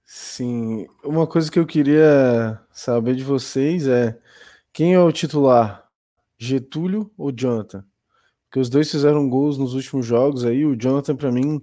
Sim, 0.04 0.86
uma 1.04 1.26
coisa 1.26 1.50
que 1.50 1.58
eu 1.58 1.66
queria 1.66 2.60
saber 2.70 3.16
de 3.16 3.24
vocês 3.24 3.88
é 3.88 4.16
quem 4.72 4.94
é 4.94 5.00
o 5.00 5.10
titular? 5.10 5.88
Getúlio 6.38 7.10
ou 7.16 7.32
Jonathan? 7.32 7.84
Porque 8.44 8.60
os 8.60 8.68
dois 8.68 8.90
fizeram 8.90 9.28
gols 9.28 9.58
nos 9.58 9.74
últimos 9.74 10.06
jogos 10.06 10.44
aí. 10.44 10.64
O 10.66 10.76
Jonathan, 10.76 11.16
para 11.16 11.32
mim, 11.32 11.60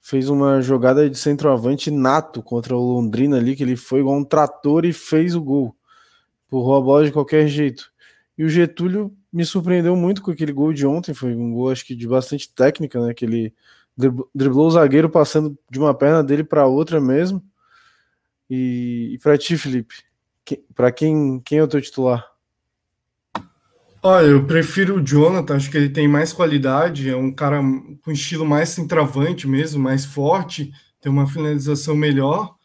fez 0.00 0.28
uma 0.28 0.60
jogada 0.60 1.08
de 1.08 1.18
centroavante 1.18 1.90
nato 1.90 2.42
contra 2.42 2.76
o 2.76 2.94
Londrina 2.94 3.38
ali, 3.38 3.56
que 3.56 3.62
ele 3.62 3.74
foi 3.74 4.00
igual 4.00 4.16
um 4.16 4.24
trator 4.24 4.84
e 4.84 4.92
fez 4.92 5.34
o 5.34 5.42
gol. 5.42 5.74
Empurrou 6.46 6.76
a 6.76 6.80
bola 6.80 7.04
de 7.04 7.12
qualquer 7.12 7.48
jeito. 7.48 7.90
E 8.36 8.44
o 8.44 8.48
Getúlio 8.48 9.16
me 9.32 9.44
surpreendeu 9.44 9.96
muito 9.96 10.22
com 10.22 10.30
aquele 10.30 10.52
gol 10.52 10.72
de 10.72 10.86
ontem. 10.86 11.14
Foi 11.14 11.34
um 11.34 11.52
gol, 11.52 11.70
acho 11.70 11.84
que 11.84 11.94
de 11.94 12.06
bastante 12.06 12.52
técnica, 12.52 13.04
né? 13.04 13.14
Que 13.14 13.24
ele 13.24 13.54
driblou 14.34 14.66
o 14.66 14.70
zagueiro 14.70 15.08
passando 15.08 15.56
de 15.70 15.78
uma 15.78 15.94
perna 15.94 16.22
dele 16.22 16.44
para 16.44 16.66
outra 16.66 17.00
mesmo. 17.00 17.42
E, 18.48 19.12
e 19.14 19.18
para 19.18 19.38
ti, 19.38 19.56
Felipe, 19.56 19.94
que, 20.44 20.62
para 20.74 20.92
quem, 20.92 21.40
quem 21.40 21.58
é 21.58 21.62
o 21.62 21.68
teu 21.68 21.80
titular? 21.80 22.24
Olha, 24.02 24.26
eu 24.26 24.46
prefiro 24.46 24.96
o 24.96 25.04
Jonathan, 25.04 25.56
acho 25.56 25.70
que 25.70 25.76
ele 25.76 25.88
tem 25.88 26.06
mais 26.06 26.32
qualidade, 26.32 27.10
é 27.10 27.16
um 27.16 27.32
cara 27.32 27.60
com 28.04 28.12
estilo 28.12 28.46
mais 28.46 28.68
centravante 28.68 29.48
mesmo, 29.48 29.82
mais 29.82 30.04
forte, 30.04 30.72
tem 31.00 31.10
uma 31.10 31.26
finalização 31.26 31.96
melhor. 31.96 32.55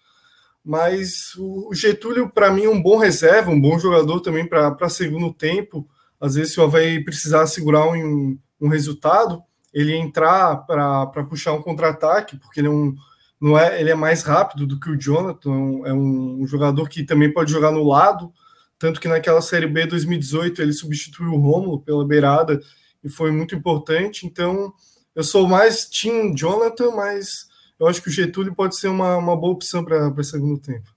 Mas 0.63 1.35
o 1.37 1.73
Getúlio, 1.73 2.29
para 2.29 2.51
mim, 2.51 2.65
é 2.65 2.69
um 2.69 2.81
bom 2.81 2.97
reserva, 2.97 3.49
um 3.49 3.59
bom 3.59 3.79
jogador 3.79 4.19
também 4.19 4.47
para 4.47 4.89
segundo 4.89 5.33
tempo. 5.33 5.87
Às 6.19 6.35
vezes, 6.35 6.53
se 6.53 6.59
o 6.59 6.63
Havaí 6.63 7.03
precisar 7.03 7.47
segurar 7.47 7.87
um, 7.87 8.37
um 8.59 8.67
resultado, 8.67 9.41
ele 9.73 9.95
entrar 9.95 10.57
para 10.67 11.23
puxar 11.27 11.53
um 11.53 11.61
contra-ataque, 11.61 12.37
porque 12.37 12.59
ele 12.59 12.67
é 12.67 12.71
um, 12.71 12.95
não 13.41 13.57
é, 13.57 13.81
ele 13.81 13.89
é 13.89 13.95
mais 13.95 14.21
rápido 14.21 14.67
do 14.67 14.79
que 14.79 14.89
o 14.89 14.99
Jonathan, 14.99 15.81
é 15.85 15.93
um, 15.93 16.41
um, 16.41 16.47
jogador 16.47 16.87
que 16.87 17.03
também 17.03 17.33
pode 17.33 17.51
jogar 17.51 17.71
no 17.71 17.83
lado, 17.83 18.31
tanto 18.77 19.01
que 19.01 19.07
naquela 19.07 19.41
Série 19.41 19.65
B 19.65 19.87
2018 19.87 20.61
ele 20.61 20.73
substituiu 20.73 21.31
o 21.31 21.39
Romulo 21.39 21.81
pela 21.81 22.05
beirada 22.05 22.61
e 23.03 23.09
foi 23.09 23.31
muito 23.31 23.55
importante, 23.55 24.27
então 24.27 24.71
eu 25.15 25.23
sou 25.23 25.47
mais 25.47 25.85
Team 25.85 26.35
Jonathan, 26.35 26.91
mas 26.91 27.47
eu 27.81 27.87
acho 27.87 27.99
que 27.99 28.09
o 28.09 28.11
Getúlio 28.11 28.53
pode 28.53 28.75
ser 28.75 28.89
uma, 28.89 29.17
uma 29.17 29.35
boa 29.35 29.53
opção 29.53 29.83
para 29.83 30.07
o 30.07 30.23
segundo 30.23 30.61
tempo. 30.61 30.87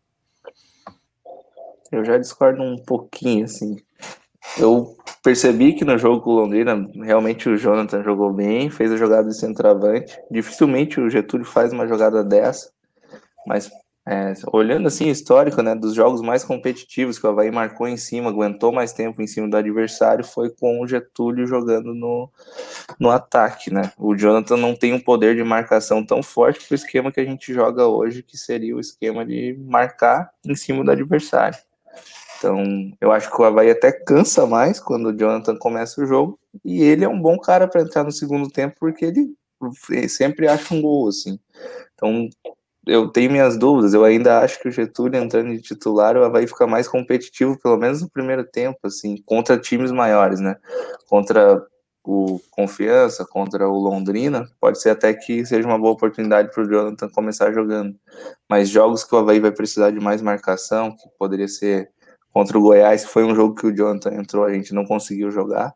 Eu 1.90 2.04
já 2.04 2.18
discordo 2.18 2.62
um 2.62 2.76
pouquinho, 2.76 3.46
assim. 3.46 3.78
Eu 4.58 4.94
percebi 5.22 5.72
que 5.72 5.82
no 5.82 5.96
jogo 5.96 6.20
com 6.20 6.30
o 6.32 6.34
Londrina, 6.34 6.86
realmente 7.02 7.48
o 7.48 7.56
Jonathan 7.56 8.02
jogou 8.02 8.30
bem, 8.34 8.68
fez 8.68 8.92
a 8.92 8.98
jogada 8.98 9.30
de 9.30 9.38
centroavante. 9.38 10.14
Dificilmente 10.30 11.00
o 11.00 11.08
Getúlio 11.08 11.46
faz 11.46 11.72
uma 11.72 11.88
jogada 11.88 12.22
dessa, 12.22 12.70
mas 13.46 13.70
é, 14.06 14.34
olhando 14.52 14.86
assim 14.86 15.08
histórico, 15.08 15.62
né, 15.62 15.74
dos 15.74 15.94
jogos 15.94 16.20
mais 16.20 16.44
competitivos 16.44 17.18
que 17.18 17.26
o 17.26 17.30
Havaí 17.30 17.50
marcou 17.50 17.88
em 17.88 17.96
cima, 17.96 18.28
aguentou 18.28 18.70
mais 18.70 18.92
tempo 18.92 19.22
em 19.22 19.26
cima 19.26 19.48
do 19.48 19.56
adversário, 19.56 20.22
foi 20.22 20.50
com 20.50 20.80
o 20.80 20.86
Getúlio 20.86 21.46
jogando 21.46 21.94
no, 21.94 22.30
no 23.00 23.10
ataque, 23.10 23.72
né? 23.72 23.92
O 23.96 24.14
Jonathan 24.14 24.58
não 24.58 24.76
tem 24.76 24.92
um 24.92 25.00
poder 25.00 25.34
de 25.34 25.42
marcação 25.42 26.04
tão 26.04 26.22
forte 26.22 26.66
para 26.66 26.74
o 26.74 26.76
esquema 26.76 27.10
que 27.10 27.20
a 27.20 27.24
gente 27.24 27.52
joga 27.54 27.86
hoje, 27.86 28.22
que 28.22 28.36
seria 28.36 28.76
o 28.76 28.80
esquema 28.80 29.24
de 29.24 29.56
marcar 29.66 30.30
em 30.44 30.54
cima 30.54 30.84
do 30.84 30.90
adversário. 30.90 31.58
Então, 32.36 32.62
eu 33.00 33.10
acho 33.10 33.30
que 33.30 33.40
o 33.40 33.44
Havaí 33.44 33.70
até 33.70 33.90
cansa 33.90 34.46
mais 34.46 34.78
quando 34.78 35.06
o 35.06 35.16
Jonathan 35.16 35.56
começa 35.56 36.02
o 36.02 36.06
jogo, 36.06 36.38
e 36.62 36.82
ele 36.82 37.04
é 37.04 37.08
um 37.08 37.18
bom 37.18 37.38
cara 37.38 37.66
para 37.66 37.80
entrar 37.80 38.04
no 38.04 38.12
segundo 38.12 38.50
tempo, 38.50 38.76
porque 38.78 39.06
ele 39.06 39.34
sempre 40.10 40.46
acha 40.46 40.74
um 40.74 40.82
gol, 40.82 41.08
assim. 41.08 41.38
Então, 41.94 42.28
eu 42.86 43.08
tenho 43.08 43.30
minhas 43.30 43.56
dúvidas. 43.58 43.94
Eu 43.94 44.04
ainda 44.04 44.40
acho 44.40 44.60
que 44.60 44.68
o 44.68 44.72
Getúlio 44.72 45.20
entrando 45.20 45.52
de 45.52 45.60
titular 45.60 46.18
vai 46.30 46.46
ficar 46.46 46.66
mais 46.66 46.88
competitivo, 46.88 47.58
pelo 47.60 47.76
menos 47.76 48.02
no 48.02 48.10
primeiro 48.10 48.44
tempo, 48.44 48.78
assim, 48.84 49.16
contra 49.24 49.58
times 49.58 49.90
maiores, 49.90 50.40
né? 50.40 50.56
Contra 51.08 51.64
o 52.04 52.38
Confiança, 52.50 53.24
contra 53.24 53.66
o 53.66 53.78
Londrina, 53.78 54.46
pode 54.60 54.80
ser 54.80 54.90
até 54.90 55.14
que 55.14 55.44
seja 55.46 55.66
uma 55.66 55.78
boa 55.78 55.94
oportunidade 55.94 56.52
para 56.52 56.62
o 56.62 56.68
Jonathan 56.68 57.08
começar 57.08 57.50
jogando. 57.52 57.96
Mas 58.48 58.68
jogos 58.68 59.02
que 59.04 59.14
o 59.14 59.18
Havaí 59.18 59.40
vai 59.40 59.50
precisar 59.52 59.90
de 59.90 60.00
mais 60.00 60.20
marcação, 60.20 60.94
que 60.94 61.08
poderia 61.18 61.48
ser 61.48 61.90
contra 62.30 62.58
o 62.58 62.60
Goiás, 62.60 63.04
que 63.04 63.10
foi 63.10 63.24
um 63.24 63.34
jogo 63.34 63.54
que 63.54 63.66
o 63.66 63.74
Jonathan 63.74 64.14
entrou, 64.14 64.44
a 64.44 64.52
gente 64.52 64.74
não 64.74 64.84
conseguiu 64.84 65.30
jogar. 65.30 65.72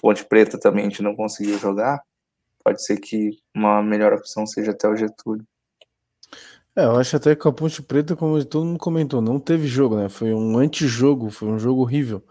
Ponte 0.00 0.24
Preta 0.24 0.58
também 0.58 0.86
a 0.86 0.88
gente 0.88 1.02
não 1.02 1.14
conseguiu 1.14 1.56
jogar. 1.58 2.02
Pode 2.64 2.84
ser 2.84 2.98
que 2.98 3.38
uma 3.54 3.82
melhor 3.82 4.12
opção 4.12 4.46
seja 4.46 4.72
até 4.72 4.88
o 4.88 4.96
Getúlio. 4.96 5.46
É, 6.74 6.84
eu 6.84 6.96
acho 6.96 7.16
até 7.16 7.36
que 7.36 7.46
a 7.46 7.52
Ponte 7.52 7.82
Preta, 7.82 8.16
como 8.16 8.42
todo 8.44 8.64
mundo 8.64 8.78
comentou, 8.78 9.20
não 9.20 9.38
teve 9.38 9.66
jogo, 9.66 9.96
né? 9.96 10.08
Foi 10.08 10.32
um 10.32 10.58
antijogo, 10.58 11.30
foi 11.30 11.48
um 11.48 11.58
jogo 11.58 11.82
horrível. 11.82 12.22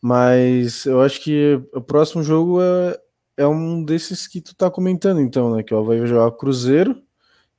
Mas 0.00 0.86
eu 0.86 1.00
acho 1.02 1.20
que 1.20 1.60
o 1.74 1.80
próximo 1.80 2.22
jogo 2.22 2.62
é, 2.62 2.98
é 3.36 3.46
um 3.46 3.84
desses 3.84 4.26
que 4.26 4.40
tu 4.40 4.54
tá 4.54 4.70
comentando, 4.70 5.20
então, 5.20 5.54
né? 5.54 5.62
Que 5.62 5.74
ó, 5.74 5.82
vai 5.82 6.06
jogar 6.06 6.30
Cruzeiro 6.32 7.02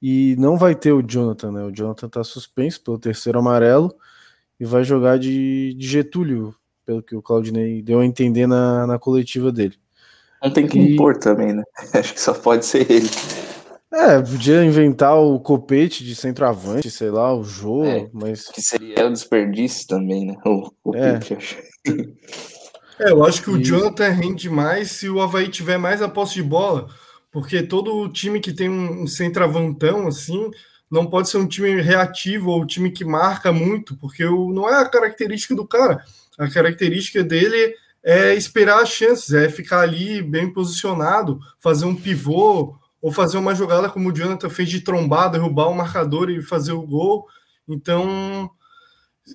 e 0.01 0.35
não 0.39 0.57
vai 0.57 0.73
ter 0.75 0.93
o 0.93 1.03
Jonathan, 1.03 1.51
né? 1.51 1.63
O 1.63 1.71
Jonathan 1.71 2.09
tá 2.09 2.23
suspenso 2.23 2.81
pelo 2.83 2.97
terceiro 2.97 3.39
amarelo 3.39 3.93
e 4.59 4.65
vai 4.65 4.83
jogar 4.83 5.19
de, 5.19 5.73
de 5.75 5.87
Getúlio, 5.87 6.55
pelo 6.85 7.03
que 7.03 7.15
o 7.15 7.21
Claudinei 7.21 7.81
deu 7.83 7.99
a 7.99 8.05
entender 8.05 8.47
na, 8.47 8.87
na 8.87 8.97
coletiva 8.97 9.51
dele. 9.51 9.77
Não 10.43 10.51
tem 10.51 10.67
que 10.67 10.79
e... 10.79 10.93
impor 10.93 11.17
também, 11.17 11.53
né? 11.53 11.63
Acho 11.93 12.13
que 12.13 12.21
só 12.21 12.33
pode 12.33 12.65
ser 12.65 12.89
ele. 12.89 13.09
É, 13.91 14.21
podia 14.21 14.63
inventar 14.63 15.17
o 15.17 15.39
copete 15.39 16.03
de 16.03 16.15
centroavante, 16.15 16.91
sei 16.91 17.09
lá, 17.09 17.33
o 17.33 17.43
jogo, 17.43 17.85
é, 17.85 18.09
mas. 18.13 18.47
Que 18.47 18.61
seria 18.61 19.07
um 19.07 19.13
desperdício 19.13 19.87
também, 19.87 20.27
né? 20.27 20.35
O 20.45 20.71
copete, 20.83 21.33
é. 21.33 21.37
acho. 21.37 21.57
É, 22.99 23.11
eu 23.11 23.23
acho 23.23 23.41
que 23.41 23.49
o 23.49 23.57
Jonathan 23.57 24.09
rende 24.09 24.49
mais 24.49 24.91
se 24.91 25.09
o 25.09 25.21
Havaí 25.21 25.47
tiver 25.47 25.77
mais 25.77 26.01
a 26.01 26.09
posse 26.09 26.35
de 26.35 26.43
bola, 26.43 26.87
porque 27.31 27.63
todo 27.63 28.09
time 28.09 28.39
que 28.39 28.51
tem 28.51 28.69
um 28.69 29.07
centroavantão, 29.07 30.07
assim, 30.07 30.51
não 30.91 31.05
pode 31.05 31.29
ser 31.29 31.37
um 31.37 31.47
time 31.47 31.81
reativo 31.81 32.51
ou 32.51 32.61
um 32.61 32.65
time 32.65 32.91
que 32.91 33.05
marca 33.05 33.51
muito, 33.51 33.95
porque 33.97 34.25
o, 34.25 34.51
não 34.51 34.69
é 34.69 34.81
a 34.81 34.89
característica 34.89 35.55
do 35.55 35.65
cara. 35.65 36.03
A 36.37 36.49
característica 36.49 37.23
dele 37.23 37.73
é 38.03 38.33
esperar 38.33 38.81
as 38.81 38.89
chances, 38.89 39.33
é 39.33 39.49
ficar 39.49 39.81
ali 39.81 40.21
bem 40.21 40.51
posicionado, 40.51 41.39
fazer 41.59 41.85
um 41.85 41.95
pivô 41.95 42.78
ou 43.01 43.11
fazer 43.11 43.37
uma 43.37 43.55
jogada 43.55 43.89
como 43.89 44.09
o 44.09 44.13
Jonathan 44.15 44.49
fez 44.49 44.69
de 44.69 44.81
trombar, 44.81 45.31
derrubar 45.31 45.69
o 45.69 45.75
marcador 45.75 46.29
e 46.29 46.41
fazer 46.41 46.73
o 46.73 46.85
gol. 46.85 47.27
Então, 47.67 48.49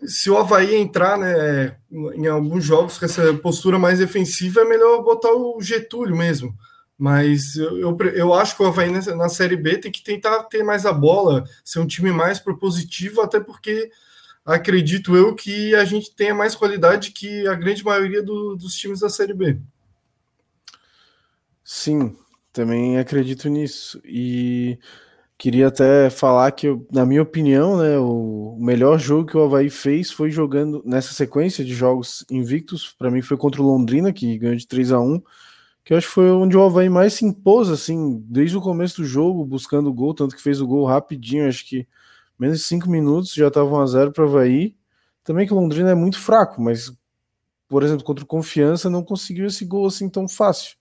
se 0.07 0.31
o 0.31 0.37
Havaí 0.37 0.75
entrar 0.75 1.19
né, 1.19 1.77
em 2.15 2.27
alguns 2.27 2.65
jogos 2.65 2.99
com 2.99 3.05
essa 3.05 3.33
postura 3.35 3.79
mais 3.79 3.99
defensiva, 3.99 4.61
é 4.61 4.65
melhor 4.65 5.03
botar 5.03 5.33
o 5.33 5.61
Getúlio 5.61 6.17
mesmo. 6.17 6.55
Mas 6.97 7.57
eu, 7.57 7.79
eu, 7.79 7.97
eu 8.15 8.35
acho 8.35 8.57
que 8.57 8.63
o 8.63 8.67
Havaí 8.67 8.91
na, 8.91 9.01
na 9.17 9.29
Série 9.29 9.57
B 9.57 9.79
tem 9.79 9.91
que 9.91 10.03
tentar 10.03 10.45
ter 10.45 10.63
mais 10.63 10.87
a 10.87 10.93
bola, 10.93 11.45
ser 11.65 11.81
um 11.81 11.87
time 11.87 12.13
mais 12.13 12.39
propositivo, 12.39 13.21
até 13.21 13.41
porque 13.41 13.91
acredito 14.45 15.17
eu 15.17 15.35
que 15.35 15.75
a 15.75 15.85
gente 15.85 16.15
tenha 16.15 16.35
mais 16.35 16.55
qualidade 16.55 17.13
que 17.13 17.47
a 17.49 17.55
grande 17.55 17.85
maioria 17.85 18.23
do, 18.23 18.57
dos 18.57 18.75
times 18.75 19.01
da 19.01 19.09
Série 19.09 19.35
B. 19.35 19.59
Sim, 21.65 22.15
também 22.55 22.99
acredito 22.99 23.49
nisso. 23.49 24.01
E 24.05 24.79
queria 25.37 25.69
até 25.69 26.09
falar 26.09 26.51
que, 26.53 26.69
na 26.91 27.05
minha 27.05 27.23
opinião, 27.23 27.77
né, 27.77 27.99
o 27.99 28.57
melhor 28.61 28.99
jogo 28.99 29.29
que 29.29 29.37
o 29.37 29.43
Havaí 29.43 29.69
fez 29.69 30.11
foi 30.11 30.31
jogando 30.31 30.83
nessa 30.87 31.13
sequência 31.13 31.65
de 31.65 31.75
jogos 31.75 32.25
invictos. 32.31 32.95
Para 32.99 33.11
mim, 33.11 33.21
foi 33.21 33.37
contra 33.37 33.61
o 33.61 33.67
Londrina, 33.67 34.13
que 34.13 34.39
ganhou 34.39 34.57
de 34.57 34.67
3 34.67 34.93
a 34.93 35.01
1 35.01 35.21
que 35.85 35.93
eu 35.93 35.99
acho 35.99 36.07
que 36.09 36.15
foi 36.15 36.31
onde 36.31 36.57
o 36.57 36.63
Havaí 36.63 36.89
mais 36.89 37.13
se 37.13 37.27
impôs, 37.27 37.69
assim, 37.69 38.19
desde 38.27 38.57
o 38.57 38.61
começo 38.61 39.03
do 39.03 39.07
jogo, 39.07 39.45
buscando 39.45 39.91
o 39.91 39.93
gol, 39.93 40.15
tanto 40.15 40.35
que 40.35 40.43
fez 40.43 40.61
o 40.61 40.67
gol 40.67 40.87
rapidinho, 40.87 41.47
acho 41.47 41.69
que 41.69 41.87
menos 42.39 42.61
de 42.61 42.65
5 42.65 42.89
minutos 42.89 43.35
já 43.35 43.49
estava 43.49 43.69
1 43.69 43.81
a 43.81 43.87
0 43.87 44.13
para 44.13 44.25
o 44.25 44.29
Havaí. 44.29 44.75
Também 45.23 45.47
que 45.47 45.53
o 45.53 45.57
Londrina 45.57 45.91
é 45.91 45.95
muito 45.95 46.19
fraco, 46.19 46.61
mas, 46.63 46.91
por 47.69 47.83
exemplo, 47.83 48.05
contra 48.05 48.25
o 48.25 48.27
Confiança 48.27 48.89
não 48.89 49.05
conseguiu 49.05 49.47
esse 49.47 49.65
gol 49.67 49.87
assim 49.87 50.09
tão 50.09 50.27
fácil. 50.27 50.77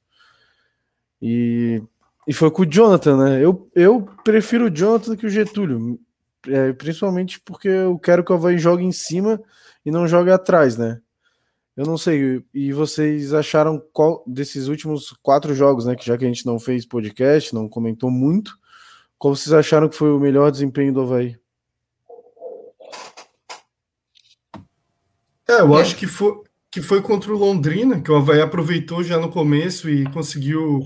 E, 1.25 1.81
e 2.27 2.33
foi 2.33 2.51
com 2.51 2.63
o 2.63 2.69
Jonathan, 2.69 3.15
né? 3.15 3.41
Eu, 3.41 3.71
eu 3.73 4.01
prefiro 4.25 4.65
o 4.65 4.69
Jonathan 4.69 5.15
que 5.15 5.25
o 5.25 5.29
Getúlio, 5.29 5.97
é, 6.45 6.73
principalmente 6.73 7.39
porque 7.39 7.69
eu 7.69 7.97
quero 7.97 8.25
que 8.25 8.33
o 8.33 8.35
Havaí 8.35 8.57
jogue 8.57 8.83
em 8.83 8.91
cima 8.91 9.41
e 9.85 9.89
não 9.89 10.05
jogue 10.05 10.31
atrás, 10.31 10.75
né? 10.75 10.99
Eu 11.77 11.85
não 11.85 11.97
sei. 11.97 12.43
E 12.53 12.73
vocês 12.73 13.33
acharam 13.33 13.81
qual 13.93 14.21
desses 14.27 14.67
últimos 14.67 15.11
quatro 15.23 15.55
jogos, 15.55 15.85
né? 15.85 15.95
Que 15.95 16.05
já 16.05 16.17
que 16.17 16.25
a 16.25 16.27
gente 16.27 16.45
não 16.45 16.59
fez 16.59 16.85
podcast, 16.85 17.55
não 17.55 17.69
comentou 17.69 18.11
muito, 18.11 18.57
qual 19.17 19.33
vocês 19.33 19.53
acharam 19.53 19.87
que 19.87 19.95
foi 19.95 20.11
o 20.11 20.19
melhor 20.19 20.51
desempenho 20.51 20.93
do 20.93 21.01
Havaí? 21.03 21.37
É, 25.47 25.61
eu 25.61 25.73
acho 25.75 25.95
que 25.95 26.05
foi, 26.05 26.41
que 26.69 26.81
foi 26.81 27.01
contra 27.01 27.33
o 27.33 27.37
Londrina, 27.37 28.01
que 28.01 28.11
o 28.11 28.17
Havaí 28.17 28.41
aproveitou 28.41 29.01
já 29.01 29.17
no 29.17 29.31
começo 29.31 29.89
e 29.89 30.03
conseguiu 30.11 30.83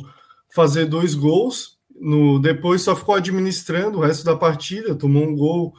fazer 0.50 0.86
dois 0.86 1.14
gols. 1.14 1.78
No, 2.00 2.40
depois 2.40 2.82
só 2.82 2.96
ficou 2.96 3.16
administrando 3.16 3.98
o 3.98 4.02
resto 4.02 4.24
da 4.24 4.36
partida, 4.36 4.96
tomou 4.96 5.24
um 5.24 5.36
gol 5.36 5.74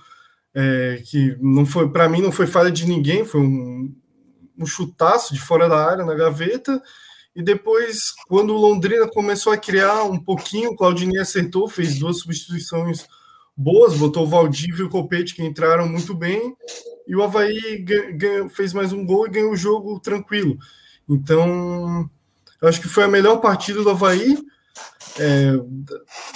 é, 0.55 1.03
que 1.07 1.37
não 1.41 1.65
foi, 1.65 1.89
para 1.89 2.09
mim, 2.09 2.21
não 2.21 2.33
foi 2.33 2.47
falha 2.47 2.71
de 2.71 2.87
ninguém, 2.87 3.25
foi 3.25 3.41
um, 3.41 3.95
um 4.59 4.67
chutaço 4.67 5.33
de 5.33 5.41
fora 5.41 5.69
da 5.69 5.77
área 5.77 6.05
na 6.05 6.15
gaveta. 6.15 6.83
E 7.37 7.43
depois, 7.43 8.11
quando 8.27 8.53
o 8.53 8.59
Londrina 8.59 9.07
começou 9.07 9.53
a 9.53 9.57
criar 9.57 10.03
um 10.03 10.19
pouquinho, 10.19 10.71
o 10.71 10.77
Claudinei 10.77 11.21
acertou, 11.21 11.69
fez 11.69 11.99
duas 11.99 12.19
substituições 12.19 13.07
boas, 13.57 13.97
botou 13.97 14.25
o 14.25 14.29
Valdívio 14.29 14.85
e 14.85 14.87
o 14.87 14.91
Copete, 14.91 15.35
que 15.35 15.45
entraram 15.45 15.89
muito 15.89 16.15
bem, 16.15 16.57
e 17.09 17.17
o 17.17 17.23
Havaí 17.23 17.85
ganhou, 18.17 18.49
fez 18.49 18.73
mais 18.73 18.93
um 18.93 19.05
gol 19.05 19.27
e 19.27 19.31
ganhou 19.31 19.53
o 19.53 19.57
jogo 19.57 19.99
tranquilo. 19.99 20.57
Então, 21.09 22.09
acho 22.63 22.81
que 22.81 22.87
foi 22.87 23.05
a 23.05 23.09
melhor 23.09 23.39
partida 23.39 23.83
do 23.83 23.91
Havaí. 23.91 24.37
É, 25.19 25.53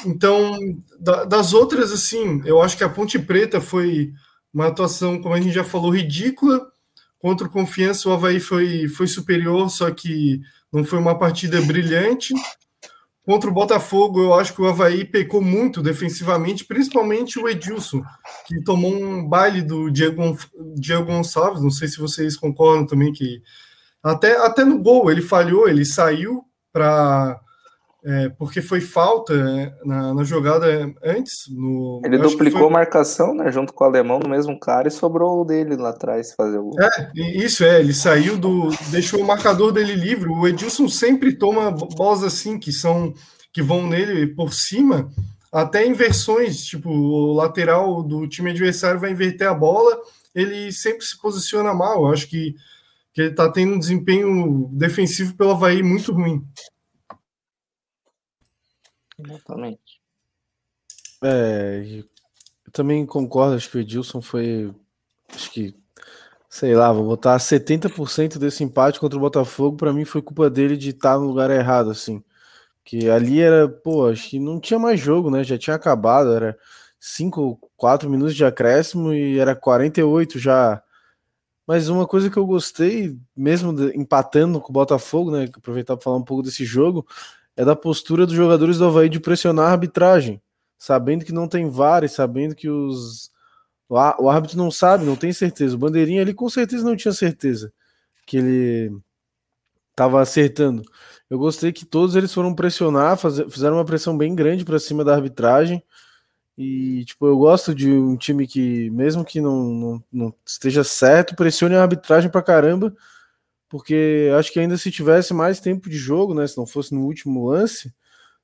então, 0.05 0.59
da, 0.99 1.25
das 1.25 1.53
outras, 1.53 1.93
assim, 1.93 2.43
eu 2.45 2.61
acho 2.61 2.77
que 2.77 2.85
a 2.85 2.89
Ponte 2.89 3.19
Preta 3.19 3.61
foi 3.61 4.13
uma 4.53 4.67
atuação, 4.67 5.21
como 5.21 5.35
a 5.35 5.41
gente 5.41 5.55
já 5.55 5.65
falou, 5.65 5.91
ridícula. 5.91 6.67
Contra 7.19 7.47
o 7.47 7.51
Confiança, 7.51 8.09
o 8.09 8.13
Havaí 8.13 8.41
foi, 8.41 8.89
foi 8.89 9.07
superior, 9.07 9.71
só 9.71 9.91
que 9.91 10.41
não 10.73 10.85
foi 10.85 10.99
uma 10.99 11.17
partida 11.17 11.61
brilhante. 11.63 12.35
Contra 13.25 13.49
o 13.49 13.53
Botafogo, 13.55 14.21
eu 14.21 14.35
acho 14.35 14.53
que 14.53 14.61
o 14.61 14.67
Havaí 14.67 15.05
pecou 15.05 15.41
muito 15.41 15.81
defensivamente, 15.81 16.65
principalmente 16.65 17.39
o 17.39 17.49
Edilson, 17.49 18.03
que 18.47 18.61
tomou 18.65 18.93
um 18.93 19.29
baile 19.29 19.63
do 19.63 19.89
Diego, 19.89 20.37
Diego 20.75 21.05
Gonçalves. 21.05 21.63
Não 21.63 21.71
sei 21.71 21.87
se 21.87 21.99
vocês 21.99 22.37
concordam 22.37 22.85
também 22.85 23.13
que 23.13 23.41
até, 24.03 24.37
até 24.45 24.65
no 24.65 24.83
gol 24.83 25.09
ele 25.09 25.23
falhou, 25.23 25.69
ele 25.69 25.85
saiu 25.85 26.45
para 26.73 27.41
é, 28.05 28.29
porque 28.31 28.61
foi 28.61 28.81
falta 28.81 29.33
é, 29.33 29.73
na, 29.85 30.13
na, 30.13 30.25
jogada 30.25 30.93
antes. 31.05 31.45
No, 31.51 32.01
ele 32.05 32.19
duplicou 32.19 32.61
foi... 32.61 32.69
a 32.69 32.73
marcação, 32.73 33.33
né, 33.33 33.51
junto 33.53 33.73
com 33.73 33.85
o 33.85 33.87
alemão 33.87 34.19
no 34.19 34.29
mesmo 34.29 34.59
cara 34.59 34.89
e 34.89 34.91
sobrou 34.91 35.41
o 35.41 35.45
dele 35.45 35.77
lá 35.77 35.91
atrás 35.91 36.35
fazer 36.35 36.59
o. 36.59 36.73
É, 36.81 37.11
isso 37.17 37.63
é, 37.65 37.79
ele 37.79 37.95
saiu 37.95 38.37
do. 38.37 38.71
deixou 38.91 39.21
o 39.21 39.27
marcador 39.27 39.71
dele 39.71 39.95
livre. 39.95 40.29
O 40.29 40.49
Edilson 40.49 40.89
sempre 40.89 41.33
toma 41.35 41.71
bolas 41.71 42.25
assim, 42.25 42.59
que 42.59 42.73
são. 42.73 43.15
que 43.53 43.63
vão 43.63 43.87
nele 43.87 44.27
por 44.27 44.53
cima, 44.53 45.09
até 45.53 45.87
inversões, 45.87 46.65
tipo, 46.65 46.91
o 46.91 47.35
lateral 47.35 48.03
do 48.03 48.27
time 48.27 48.51
adversário 48.51 48.99
vai 48.99 49.13
inverter 49.13 49.47
a 49.47 49.55
bola, 49.55 49.97
ele 50.35 50.73
sempre 50.73 51.05
se 51.05 51.21
posiciona 51.21 51.73
mal. 51.73 52.07
Eu 52.07 52.13
acho 52.13 52.27
que, 52.29 52.57
que 53.13 53.21
ele 53.21 53.31
está 53.31 53.49
tendo 53.53 53.75
um 53.75 53.79
desempenho 53.79 54.69
defensivo 54.73 55.37
pelo 55.37 55.53
Havaí 55.53 55.85
muito 55.85 56.13
ruim. 56.13 56.43
Exatamente. 59.25 60.01
É, 61.25 62.03
também 62.73 63.07
concordo, 63.07 63.55
acho 63.55 63.71
que 63.71 63.77
o 63.77 63.81
Edilson 63.81 64.21
foi. 64.21 64.75
Acho 65.33 65.51
que, 65.53 65.75
sei 66.49 66.75
lá, 66.75 66.93
vou 66.93 67.05
botar 67.05 67.39
70% 67.39 68.39
desse 68.39 68.65
empate 68.65 68.99
contra 69.01 69.17
o 69.17 69.21
Botafogo, 69.21 69.77
para 69.77 69.93
mim 69.93 70.05
foi 70.05 70.23
culpa 70.23 70.51
dele 70.51 70.77
de 70.77 70.91
estar 70.91 71.19
no 71.19 71.27
lugar 71.27 71.51
errado, 71.51 71.91
assim. 71.91 72.23
Que 72.85 73.09
ali 73.09 73.41
era, 73.41 73.69
pô, 73.69 74.09
acho 74.09 74.31
que 74.31 74.39
não 74.41 74.61
tinha 74.61 74.79
mais 74.79 75.01
jogo, 75.01 75.31
né? 75.31 75.45
Já 75.45 75.59
tinha 75.59 75.77
acabado, 75.77 76.33
era 76.33 76.59
5, 77.01 77.59
4 77.77 78.11
minutos 78.11 78.35
de 78.35 78.45
acréscimo 78.45 79.13
e 79.13 79.39
era 79.39 79.55
48 79.55 80.39
já. 80.39 80.83
Mas 81.67 81.89
uma 81.89 82.07
coisa 82.07 82.29
que 82.29 82.37
eu 82.37 82.47
gostei, 82.47 83.17
mesmo 83.37 83.73
empatando 83.95 84.61
com 84.61 84.71
o 84.71 84.73
Botafogo, 84.73 85.31
né? 85.31 85.45
Aproveitar 85.57 85.97
para 85.97 86.05
falar 86.05 86.17
um 86.17 86.25
pouco 86.25 86.43
desse 86.43 86.65
jogo, 86.65 87.07
é 87.57 87.65
da 87.65 87.77
postura 87.77 88.27
dos 88.27 88.35
jogadores 88.35 88.79
do 88.79 88.87
Havaí 88.87 89.09
de 89.09 89.21
pressionar 89.21 89.69
a 89.69 89.73
arbitragem, 89.73 90.41
sabendo 90.79 91.25
que 91.25 91.33
não 91.33 91.49
tem 91.49 91.69
VAR 91.69 92.05
e 92.05 92.09
sabendo 92.09 92.55
que 92.55 92.69
os 92.69 93.31
o 93.89 94.31
árbitro 94.31 94.57
não 94.57 94.71
sabe, 94.71 95.05
não 95.05 95.17
tem 95.17 95.35
certeza. 95.35 95.75
O 95.75 95.79
Bandeirinha 95.79 96.23
ele 96.23 96.33
com 96.33 96.49
certeza 96.49 96.83
não 96.83 96.97
tinha 96.97 97.13
certeza 97.13 97.71
que 98.27 98.39
ele 98.39 98.97
estava 99.91 100.21
acertando. 100.21 100.83
Eu 101.29 101.39
gostei 101.39 101.73
que 101.73 101.85
todos 101.85 102.17
eles 102.17 102.33
foram 102.33 102.55
pressionar, 102.55 103.17
fazer, 103.19 103.49
fizeram 103.51 103.77
uma 103.77 103.85
pressão 103.85 104.17
bem 104.17 104.35
grande 104.35 104.65
para 104.65 104.79
cima 104.79 105.05
da 105.05 105.15
arbitragem. 105.15 105.83
E, 106.57 107.05
tipo, 107.05 107.27
eu 107.27 107.39
gosto 107.39 107.75
de 107.75 107.91
um 107.91 108.17
time 108.17 108.47
que, 108.47 108.91
mesmo 108.91 109.25
que 109.25 109.41
não, 109.41 109.63
não, 109.65 110.05
não 110.13 110.35
esteja 110.47 110.85
certo, 110.85 111.35
pressione 111.35 111.75
a 111.75 111.83
arbitragem 111.83 112.31
para 112.31 112.43
caramba, 112.43 112.95
porque 113.73 114.31
acho 114.39 114.53
que 114.53 114.61
ainda 114.61 114.77
se 114.77 114.91
tivesse 114.91 115.33
mais 115.33 115.59
tempo 115.59 115.89
de 115.89 115.97
jogo, 115.97 116.35
né, 116.35 116.47
se 116.47 116.59
não 116.59 116.67
fosse 116.67 116.95
no 116.95 117.07
último 117.07 117.49
lance, 117.49 117.91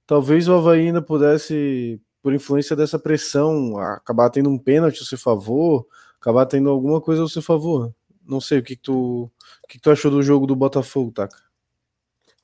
talvez 0.06 0.48
o 0.48 0.54
Havaí 0.54 0.86
ainda 0.86 1.02
pudesse, 1.02 2.00
por 2.22 2.32
influência 2.32 2.74
dessa 2.74 2.98
pressão, 2.98 3.76
acabar 3.76 4.30
tendo 4.30 4.48
um 4.48 4.58
pênalti 4.58 5.02
a 5.02 5.04
seu 5.04 5.18
favor, 5.18 5.86
acabar 6.18 6.46
tendo 6.46 6.70
alguma 6.70 6.98
coisa 6.98 7.20
ao 7.20 7.28
seu 7.28 7.42
favor. 7.42 7.92
Não 8.26 8.40
sei 8.40 8.60
o 8.60 8.62
que, 8.62 8.74
que 8.74 8.80
tu, 8.80 9.24
o 9.24 9.68
que, 9.68 9.76
que 9.76 9.82
tu 9.82 9.90
achou 9.90 10.10
do 10.10 10.22
jogo 10.22 10.46
do 10.46 10.56
Botafogo, 10.56 11.12
Taka. 11.12 11.36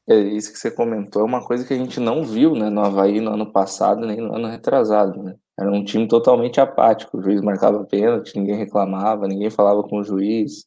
É 0.07 0.18
isso 0.18 0.53
que 0.53 0.59
você 0.59 0.70
comentou, 0.70 1.22
é 1.22 1.24
uma 1.24 1.43
coisa 1.43 1.64
que 1.64 1.72
a 1.72 1.78
gente 1.78 1.99
não 1.99 2.22
viu 2.22 2.55
né, 2.55 2.68
no 2.68 2.82
Havaí 2.82 3.18
no 3.18 3.30
ano 3.30 3.51
passado, 3.51 4.05
nem 4.05 4.18
no 4.18 4.37
ano 4.37 4.49
retrasado. 4.49 5.22
Né? 5.22 5.37
Era 5.59 5.72
um 5.72 5.82
time 5.82 6.07
totalmente 6.07 6.61
apático. 6.61 7.16
O 7.16 7.22
juiz 7.22 7.41
marcava 7.41 7.82
pênalti, 7.85 8.37
ninguém 8.37 8.57
reclamava, 8.57 9.26
ninguém 9.26 9.49
falava 9.49 9.82
com 9.82 10.01
o 10.01 10.05
juiz. 10.05 10.66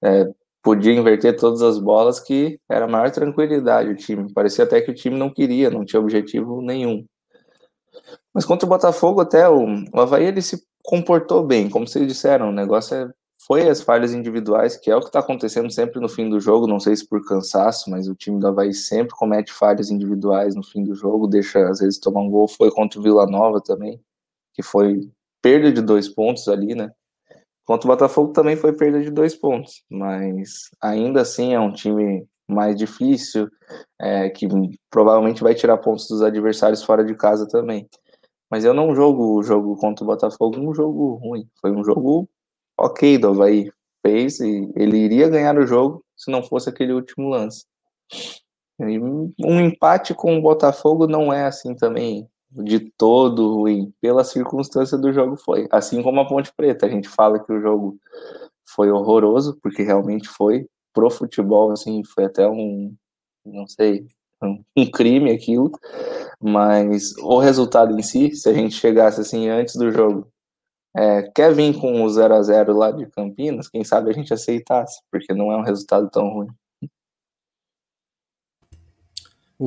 É, 0.00 0.32
podia 0.62 0.92
inverter 0.92 1.36
todas 1.36 1.62
as 1.62 1.78
bolas, 1.78 2.20
que 2.20 2.58
era 2.68 2.84
a 2.84 2.88
maior 2.88 3.10
tranquilidade 3.10 3.90
o 3.90 3.96
time. 3.96 4.32
Parecia 4.32 4.64
até 4.64 4.80
que 4.80 4.90
o 4.90 4.94
time 4.94 5.16
não 5.16 5.32
queria, 5.32 5.70
não 5.70 5.84
tinha 5.84 6.00
objetivo 6.00 6.60
nenhum. 6.60 7.04
Mas 8.32 8.44
contra 8.44 8.66
o 8.66 8.68
Botafogo, 8.68 9.20
até 9.20 9.48
o, 9.48 9.64
o 9.92 10.00
Havaí 10.00 10.24
ele 10.24 10.42
se 10.42 10.62
comportou 10.82 11.44
bem, 11.44 11.68
como 11.68 11.86
vocês 11.86 12.06
disseram, 12.06 12.48
o 12.48 12.52
negócio 12.52 12.96
é, 12.96 13.10
foi 13.46 13.68
as 13.68 13.80
falhas 13.80 14.12
individuais, 14.12 14.76
que 14.76 14.90
é 14.90 14.96
o 14.96 15.00
que 15.00 15.06
está 15.06 15.20
acontecendo 15.20 15.70
sempre 15.70 16.00
no 16.00 16.08
fim 16.08 16.28
do 16.28 16.40
jogo, 16.40 16.66
não 16.66 16.80
sei 16.80 16.94
se 16.96 17.06
por 17.06 17.24
cansaço, 17.24 17.90
mas 17.90 18.08
o 18.08 18.14
time 18.14 18.38
do 18.38 18.46
Havaí 18.46 18.72
sempre 18.72 19.14
comete 19.16 19.52
falhas 19.52 19.90
individuais 19.90 20.54
no 20.54 20.62
fim 20.62 20.84
do 20.84 20.94
jogo, 20.94 21.26
deixa 21.26 21.68
às 21.68 21.80
vezes 21.80 21.98
tomar 21.98 22.20
um 22.20 22.30
gol, 22.30 22.48
foi 22.48 22.70
contra 22.70 22.98
o 22.98 23.02
Vila 23.02 23.26
Nova 23.26 23.60
também, 23.60 24.00
que 24.54 24.62
foi 24.62 25.10
perda 25.42 25.72
de 25.72 25.80
dois 25.82 26.08
pontos 26.08 26.48
ali, 26.48 26.74
né? 26.74 26.92
Contra 27.64 27.86
o 27.86 27.92
Botafogo 27.92 28.32
também 28.32 28.56
foi 28.56 28.72
perda 28.72 29.00
de 29.00 29.10
dois 29.10 29.34
pontos, 29.34 29.84
mas 29.88 30.70
ainda 30.80 31.20
assim 31.20 31.54
é 31.54 31.60
um 31.60 31.72
time 31.72 32.26
mais 32.48 32.76
difícil, 32.76 33.48
é, 34.00 34.28
que 34.28 34.48
provavelmente 34.90 35.42
vai 35.42 35.54
tirar 35.54 35.78
pontos 35.78 36.08
dos 36.08 36.22
adversários 36.22 36.82
fora 36.82 37.04
de 37.04 37.14
casa 37.14 37.46
também. 37.46 37.88
Mas 38.50 38.64
eu 38.64 38.74
não 38.74 38.94
jogo 38.94 39.38
o 39.38 39.42
jogo 39.42 39.76
contra 39.76 40.04
o 40.04 40.06
Botafogo 40.06 40.58
um 40.58 40.74
jogo 40.74 41.14
ruim. 41.14 41.48
Foi 41.60 41.70
um 41.70 41.84
jogo 41.84 42.28
ok 42.76 43.16
do 43.16 43.28
Havaí. 43.28 43.70
Fez 44.04 44.40
e 44.40 44.72
ele 44.74 44.96
iria 44.96 45.28
ganhar 45.28 45.56
o 45.58 45.66
jogo 45.66 46.02
se 46.16 46.30
não 46.30 46.42
fosse 46.42 46.68
aquele 46.68 46.92
último 46.92 47.28
lance. 47.28 47.66
E 48.80 48.98
um 48.98 49.60
empate 49.60 50.14
com 50.14 50.36
o 50.36 50.42
Botafogo 50.42 51.06
não 51.06 51.32
é 51.32 51.44
assim 51.44 51.74
também 51.74 52.26
de 52.50 52.80
todo 52.80 53.54
ruim, 53.54 53.92
pela 54.00 54.24
circunstância 54.24 54.98
do 54.98 55.12
jogo 55.12 55.36
foi. 55.36 55.68
Assim 55.70 56.02
como 56.02 56.20
a 56.20 56.26
Ponte 56.26 56.52
Preta, 56.56 56.86
a 56.86 56.88
gente 56.88 57.08
fala 57.08 57.38
que 57.38 57.52
o 57.52 57.60
jogo 57.60 57.98
foi 58.66 58.90
horroroso, 58.90 59.58
porque 59.62 59.82
realmente 59.82 60.28
foi 60.28 60.66
pro 60.92 61.10
futebol, 61.10 61.70
assim, 61.70 62.02
foi 62.04 62.24
até 62.24 62.48
um, 62.48 62.94
não 63.44 63.66
sei, 63.66 64.06
um, 64.42 64.90
crime 64.90 65.30
aquilo, 65.30 65.70
mas 66.40 67.16
o 67.18 67.38
resultado 67.38 67.98
em 67.98 68.02
si, 68.02 68.34
se 68.34 68.48
a 68.48 68.52
gente 68.52 68.74
chegasse 68.74 69.20
assim 69.20 69.48
antes 69.48 69.76
do 69.76 69.90
jogo, 69.90 70.26
é, 70.96 71.22
quer 71.34 71.54
vir 71.54 71.78
com 71.78 72.02
o 72.02 72.10
0 72.10 72.34
a 72.34 72.42
0 72.42 72.76
lá 72.76 72.90
de 72.90 73.06
Campinas, 73.06 73.68
quem 73.68 73.84
sabe 73.84 74.10
a 74.10 74.12
gente 74.12 74.32
aceitasse, 74.32 75.00
porque 75.10 75.32
não 75.32 75.52
é 75.52 75.56
um 75.56 75.62
resultado 75.62 76.10
tão 76.10 76.28
ruim. 76.28 76.48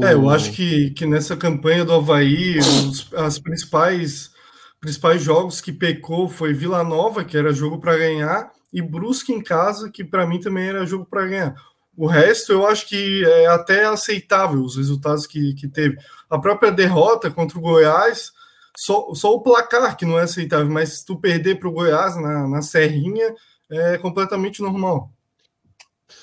É, 0.01 0.13
eu 0.13 0.27
acho 0.29 0.51
que, 0.53 0.89
que 0.91 1.05
nessa 1.05 1.37
campanha 1.37 1.85
do 1.85 1.93
Havaí, 1.93 2.57
os, 2.57 3.13
as 3.13 3.37
principais, 3.37 4.31
principais 4.79 5.21
jogos 5.21 5.61
que 5.61 5.71
pecou 5.71 6.27
foi 6.27 6.53
Vila 6.53 6.83
Nova, 6.83 7.23
que 7.23 7.37
era 7.37 7.53
jogo 7.53 7.79
para 7.79 7.97
ganhar, 7.97 8.51
e 8.71 8.81
Brusque 8.81 9.31
em 9.31 9.41
casa, 9.41 9.91
que 9.91 10.03
para 10.03 10.25
mim 10.25 10.39
também 10.39 10.67
era 10.67 10.85
jogo 10.85 11.05
para 11.05 11.27
ganhar. 11.27 11.55
O 11.95 12.07
resto 12.07 12.51
eu 12.51 12.65
acho 12.65 12.87
que 12.87 13.23
é 13.23 13.45
até 13.45 13.85
aceitável 13.85 14.63
os 14.63 14.77
resultados 14.77 15.27
que, 15.27 15.53
que 15.53 15.67
teve. 15.67 15.95
A 16.27 16.39
própria 16.39 16.71
derrota 16.71 17.29
contra 17.29 17.59
o 17.59 17.61
Goiás, 17.61 18.31
só, 18.75 19.13
só 19.13 19.31
o 19.31 19.41
placar 19.41 19.95
que 19.95 20.07
não 20.07 20.17
é 20.17 20.23
aceitável, 20.23 20.71
mas 20.71 20.99
se 20.99 21.05
tu 21.05 21.15
perder 21.19 21.59
para 21.59 21.69
o 21.69 21.71
Goiás 21.71 22.15
na, 22.15 22.47
na 22.47 22.61
Serrinha, 22.63 23.35
é 23.69 23.99
completamente 23.99 24.59
normal. 24.59 25.11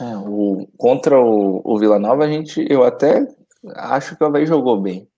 É, 0.01 0.17
o, 0.17 0.69
contra 0.77 1.21
o, 1.21 1.63
o 1.65 1.79
Vila 1.79 2.01
Nova, 2.01 2.25
a 2.25 2.29
gente, 2.29 2.67
eu 2.69 2.83
até 2.83 3.25
acho 3.75 4.17
que 4.17 4.25
o 4.25 4.27
Havaí 4.27 4.47
jogou 4.47 4.81
bem. 4.81 5.09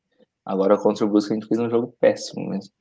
Agora 0.45 0.76
contra 0.76 1.05
o 1.05 1.09
Brusque 1.09 1.32
a 1.32 1.34
gente 1.34 1.47
fez 1.47 1.61
um 1.61 1.70
jogo 1.70 1.95
péssimo 2.01 2.49
mesmo. 2.49 2.72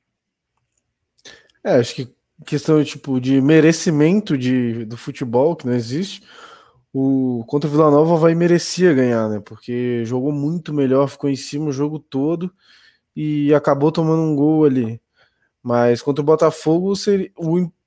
É, 1.64 1.76
acho 1.76 1.94
que 1.94 2.12
questão 2.44 2.82
tipo 2.82 3.20
de 3.20 3.40
merecimento 3.40 4.36
de, 4.36 4.84
do 4.84 4.96
futebol 4.96 5.54
que 5.54 5.66
não 5.66 5.74
existe. 5.74 6.22
O 6.92 7.44
contra 7.46 7.68
o 7.68 7.72
Vila 7.72 7.90
Nova 7.90 8.16
vai 8.16 8.34
merecia 8.34 8.92
ganhar, 8.92 9.28
né? 9.28 9.40
Porque 9.40 10.04
jogou 10.04 10.32
muito 10.32 10.74
melhor, 10.74 11.08
ficou 11.08 11.30
em 11.30 11.36
cima 11.36 11.66
o 11.66 11.72
jogo 11.72 11.98
todo 11.98 12.52
e 13.14 13.54
acabou 13.54 13.92
tomando 13.92 14.22
um 14.22 14.36
gol 14.36 14.64
ali. 14.64 15.00
Mas 15.62 16.02
contra 16.02 16.20
o 16.20 16.24
Botafogo, 16.24 16.92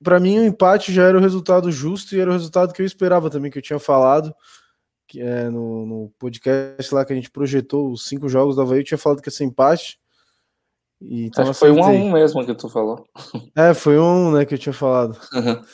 para 0.02 0.20
mim 0.20 0.40
o 0.40 0.46
empate 0.46 0.94
já 0.94 1.04
era 1.04 1.18
o 1.18 1.22
resultado 1.22 1.70
justo 1.72 2.16
e 2.16 2.20
era 2.20 2.30
o 2.30 2.34
resultado 2.34 2.74
que 2.74 2.82
eu 2.82 2.86
esperava 2.86 3.30
também, 3.30 3.52
que 3.52 3.58
eu 3.58 3.62
tinha 3.62 3.80
falado 3.80 4.34
é 5.16 5.50
no, 5.50 5.86
no, 5.86 6.14
podcast 6.18 6.94
lá 6.94 7.06
que 7.06 7.14
a 7.14 7.16
gente 7.16 7.32
projetou 7.32 7.92
os 7.92 8.08
cinco 8.08 8.28
jogos 8.28 8.56
do 8.56 8.62
Havaí, 8.62 8.80
eu 8.80 8.84
tinha 8.84 8.98
falado 8.98 9.22
que 9.22 9.28
ia 9.28 9.32
ser 9.32 9.44
empate. 9.44 10.00
E, 11.02 11.26
então, 11.26 11.44
Acho 11.44 11.54
que 11.54 11.60
foi 11.60 11.72
um 11.72 11.84
a 11.84 11.90
um 11.90 12.12
mesmo 12.12 12.46
que 12.46 12.56
tu 12.56 12.70
falou. 12.70 13.06
É, 13.56 13.74
foi 13.74 14.00
um, 14.00 14.32
né, 14.32 14.46
que 14.46 14.54
eu 14.54 14.58
tinha 14.58 14.74
falado. 14.74 15.18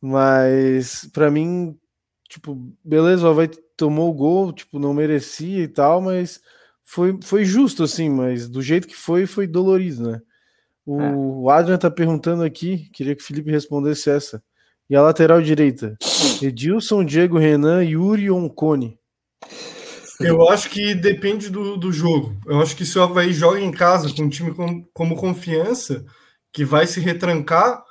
Mas, 0.00 1.08
para 1.12 1.30
mim, 1.30 1.78
tipo, 2.28 2.54
beleza, 2.84 3.26
o 3.26 3.30
Havaí 3.30 3.48
tomou 3.76 4.10
o 4.10 4.14
gol, 4.14 4.52
tipo, 4.52 4.78
não 4.78 4.94
merecia 4.94 5.62
e 5.62 5.68
tal, 5.68 6.00
mas 6.00 6.40
foi, 6.84 7.18
foi 7.22 7.44
justo, 7.44 7.82
assim, 7.82 8.08
mas 8.08 8.48
do 8.48 8.62
jeito 8.62 8.86
que 8.86 8.96
foi, 8.96 9.26
foi 9.26 9.46
dolorido, 9.46 10.10
né? 10.12 10.22
O, 10.84 11.00
é. 11.00 11.12
o 11.14 11.50
Adrian 11.50 11.76
tá 11.76 11.90
perguntando 11.90 12.44
aqui, 12.44 12.88
queria 12.90 13.14
que 13.16 13.22
o 13.22 13.26
Felipe 13.26 13.50
respondesse 13.50 14.08
essa. 14.08 14.42
E 14.88 14.94
a 14.94 15.02
lateral 15.02 15.42
direita? 15.42 15.96
Edilson, 16.40 17.04
Diego 17.04 17.38
Renan, 17.38 17.82
Yuri 17.82 18.30
Oncone. 18.30 18.98
Eu 20.20 20.48
acho 20.48 20.70
que 20.70 20.94
depende 20.94 21.50
do, 21.50 21.76
do 21.76 21.92
jogo. 21.92 22.36
Eu 22.46 22.60
acho 22.60 22.74
que 22.76 22.86
se 22.86 22.98
o 22.98 23.02
Havaí 23.02 23.32
joga 23.32 23.60
em 23.60 23.70
casa 23.70 24.12
com 24.14 24.22
um 24.22 24.28
time 24.28 24.54
com, 24.54 24.82
como 24.94 25.16
confiança, 25.16 26.04
que 26.52 26.64
vai 26.64 26.86
se 26.86 27.00
retrancar, 27.00 27.82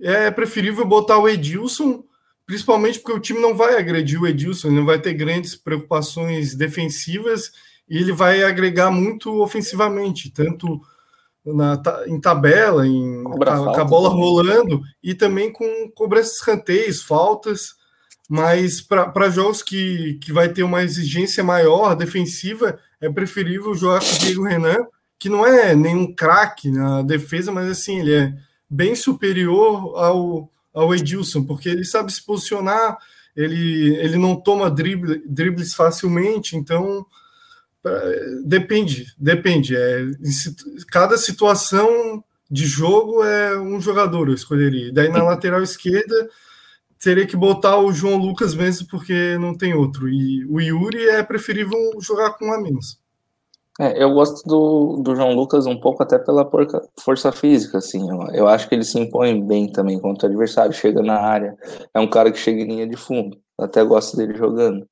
é 0.00 0.30
preferível 0.30 0.86
botar 0.86 1.18
o 1.18 1.28
Edilson, 1.28 2.04
principalmente 2.46 2.98
porque 3.00 3.16
o 3.16 3.20
time 3.20 3.40
não 3.40 3.54
vai 3.54 3.76
agredir 3.76 4.20
o 4.20 4.26
Edilson, 4.26 4.68
ele 4.68 4.76
não 4.76 4.86
vai 4.86 5.00
ter 5.00 5.14
grandes 5.14 5.54
preocupações 5.54 6.54
defensivas 6.54 7.50
e 7.88 7.98
ele 7.98 8.12
vai 8.12 8.42
agregar 8.42 8.90
muito 8.90 9.42
ofensivamente, 9.42 10.30
tanto 10.30 10.80
na, 11.54 11.80
em 12.06 12.20
tabela, 12.20 12.86
em, 12.86 13.22
com, 13.22 13.42
a, 13.44 13.84
bola 13.84 14.08
rolando 14.08 14.82
e 15.02 15.14
também 15.14 15.52
com 15.52 15.90
cobranças 15.94 16.34
escanteios, 16.34 17.02
faltas. 17.02 17.74
Mas 18.28 18.80
para 18.80 19.30
jogos 19.30 19.62
que, 19.62 20.18
que 20.22 20.32
vai 20.32 20.48
ter 20.48 20.64
uma 20.64 20.82
exigência 20.82 21.44
maior 21.44 21.94
defensiva, 21.94 22.78
é 23.00 23.08
preferível 23.08 23.74
jogar 23.74 24.00
com 24.00 24.16
o 24.16 24.18
Diego 24.18 24.42
Renan, 24.42 24.86
que 25.18 25.28
não 25.28 25.46
é 25.46 25.74
nenhum 25.74 26.12
craque 26.12 26.70
na 26.70 27.02
defesa, 27.02 27.52
mas 27.52 27.70
assim, 27.70 28.00
ele 28.00 28.14
é 28.14 28.34
bem 28.68 28.96
superior 28.96 29.96
ao, 29.96 30.50
ao 30.74 30.94
Edilson, 30.94 31.44
porque 31.44 31.68
ele 31.68 31.84
sabe 31.84 32.12
se 32.12 32.24
posicionar, 32.24 32.98
ele, 33.36 33.94
ele 33.96 34.16
não 34.16 34.34
toma 34.34 34.70
drible, 34.70 35.22
dribles 35.26 35.74
facilmente, 35.74 36.56
então 36.56 37.06
Depende, 38.44 39.06
depende. 39.18 39.76
É, 39.76 40.04
cada 40.90 41.16
situação 41.16 42.22
de 42.50 42.66
jogo 42.66 43.24
é 43.24 43.58
um 43.58 43.80
jogador, 43.80 44.28
eu 44.28 44.34
escolheria. 44.34 44.92
Daí 44.92 45.08
na 45.08 45.22
lateral 45.22 45.62
esquerda 45.62 46.28
teria 47.02 47.26
que 47.26 47.36
botar 47.36 47.78
o 47.78 47.92
João 47.92 48.16
Lucas 48.16 48.54
mesmo, 48.54 48.86
porque 48.88 49.36
não 49.38 49.56
tem 49.56 49.74
outro. 49.74 50.08
E 50.08 50.44
o 50.46 50.60
Yuri 50.60 51.08
é 51.08 51.22
preferível 51.22 51.78
jogar 52.00 52.32
com 52.32 52.52
a 52.52 52.60
menos. 52.60 52.98
É, 53.78 54.02
eu 54.02 54.14
gosto 54.14 54.42
do, 54.48 55.02
do 55.02 55.14
João 55.14 55.34
Lucas 55.34 55.66
um 55.66 55.78
pouco 55.78 56.02
até 56.02 56.18
pela 56.18 56.44
porca, 56.44 56.80
força 56.98 57.30
física, 57.30 57.78
assim. 57.78 58.08
Eu, 58.08 58.22
eu, 58.32 58.48
acho 58.48 58.68
que 58.68 58.74
ele 58.74 58.84
se 58.84 58.98
impõe 58.98 59.46
bem 59.46 59.70
também 59.70 60.00
contra 60.00 60.26
o 60.26 60.30
adversário, 60.30 60.72
chega 60.72 61.02
na 61.02 61.20
área. 61.20 61.56
É 61.92 62.00
um 62.00 62.08
cara 62.08 62.32
que 62.32 62.38
chega 62.38 62.62
em 62.62 62.66
linha 62.66 62.86
de 62.86 62.96
fundo. 62.96 63.38
até 63.60 63.84
gosto 63.84 64.16
dele 64.16 64.34
jogando. 64.34 64.88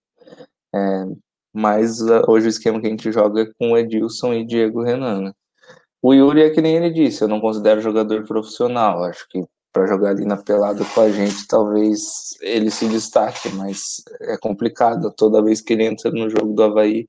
É, 0.75 1.07
mas 1.55 2.01
uh, 2.01 2.23
hoje 2.27 2.49
o 2.49 2.51
esquema 2.51 2.81
que 2.81 2.87
a 2.89 2.91
gente 2.91 3.13
joga 3.13 3.43
é 3.43 3.51
com 3.57 3.79
Edilson 3.79 4.35
e 4.35 4.45
Diego 4.45 4.83
Renan. 4.83 5.21
Né? 5.23 5.33
O 6.03 6.13
Yuri 6.13 6.43
é 6.43 6.51
que 6.51 6.61
nem 6.61 6.77
ele 6.77 6.91
disse, 6.91 7.23
eu 7.23 7.29
não 7.29 7.41
considero 7.41 7.81
jogador 7.81 8.25
profissional. 8.25 9.05
Acho 9.05 9.27
que 9.29 9.45
para 9.73 9.87
jogar 9.87 10.11
ali 10.11 10.25
na 10.25 10.37
pelada 10.37 10.85
com 10.85 11.01
a 11.01 11.11
gente, 11.11 11.47
talvez 11.47 12.01
ele 12.41 12.71
se 12.71 12.87
destaque, 12.89 13.49
mas 13.51 14.03
é 14.21 14.37
complicado. 14.37 15.13
Toda 15.17 15.43
vez 15.43 15.61
que 15.61 15.73
ele 15.73 15.85
entra 15.85 16.11
no 16.11 16.29
jogo 16.29 16.53
do 16.53 16.63
Havaí, 16.63 17.09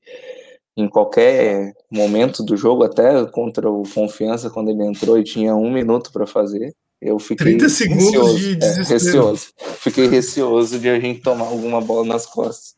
em 0.76 0.88
qualquer 0.88 1.74
momento 1.90 2.44
do 2.44 2.56
jogo, 2.56 2.84
até 2.84 3.24
contra 3.26 3.68
o 3.68 3.82
Confiança, 3.94 4.50
quando 4.50 4.70
ele 4.70 4.84
entrou 4.84 5.18
e 5.18 5.24
tinha 5.24 5.54
um 5.54 5.72
minuto 5.72 6.12
para 6.12 6.26
fazer, 6.26 6.72
eu 7.00 7.18
fiquei 7.18 7.56
30 7.56 7.68
segundos 7.68 8.06
receoso, 8.06 8.56
de 8.56 8.64
é, 8.64 8.82
receoso. 8.82 9.46
Fiquei 9.78 10.06
receoso 10.08 10.78
de 10.78 10.88
a 10.88 10.98
gente 10.98 11.20
tomar 11.20 11.46
alguma 11.46 11.80
bola 11.80 12.06
nas 12.06 12.26
costas. 12.26 12.74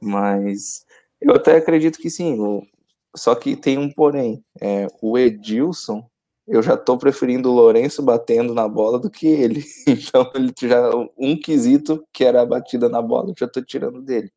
Mas 0.00 0.86
eu 1.20 1.34
até 1.34 1.56
acredito 1.56 1.98
que 1.98 2.10
sim, 2.10 2.38
o... 2.40 2.62
só 3.16 3.34
que 3.34 3.56
tem 3.56 3.78
um 3.78 3.90
porém. 3.90 4.44
É, 4.60 4.86
o 5.02 5.18
Edilson, 5.18 6.08
eu 6.46 6.62
já 6.62 6.74
estou 6.74 6.96
preferindo 6.96 7.50
o 7.50 7.54
Lourenço 7.54 8.02
batendo 8.02 8.54
na 8.54 8.66
bola 8.66 8.98
do 8.98 9.10
que 9.10 9.26
ele. 9.26 9.64
Então, 9.86 10.30
ele 10.34 10.52
já 10.62 10.90
um 11.16 11.38
quesito 11.38 12.04
que 12.12 12.24
era 12.24 12.42
a 12.42 12.46
batida 12.46 12.88
na 12.88 13.02
bola, 13.02 13.30
eu 13.30 13.34
já 13.38 13.46
estou 13.46 13.62
tirando 13.64 14.00
dele. 14.02 14.30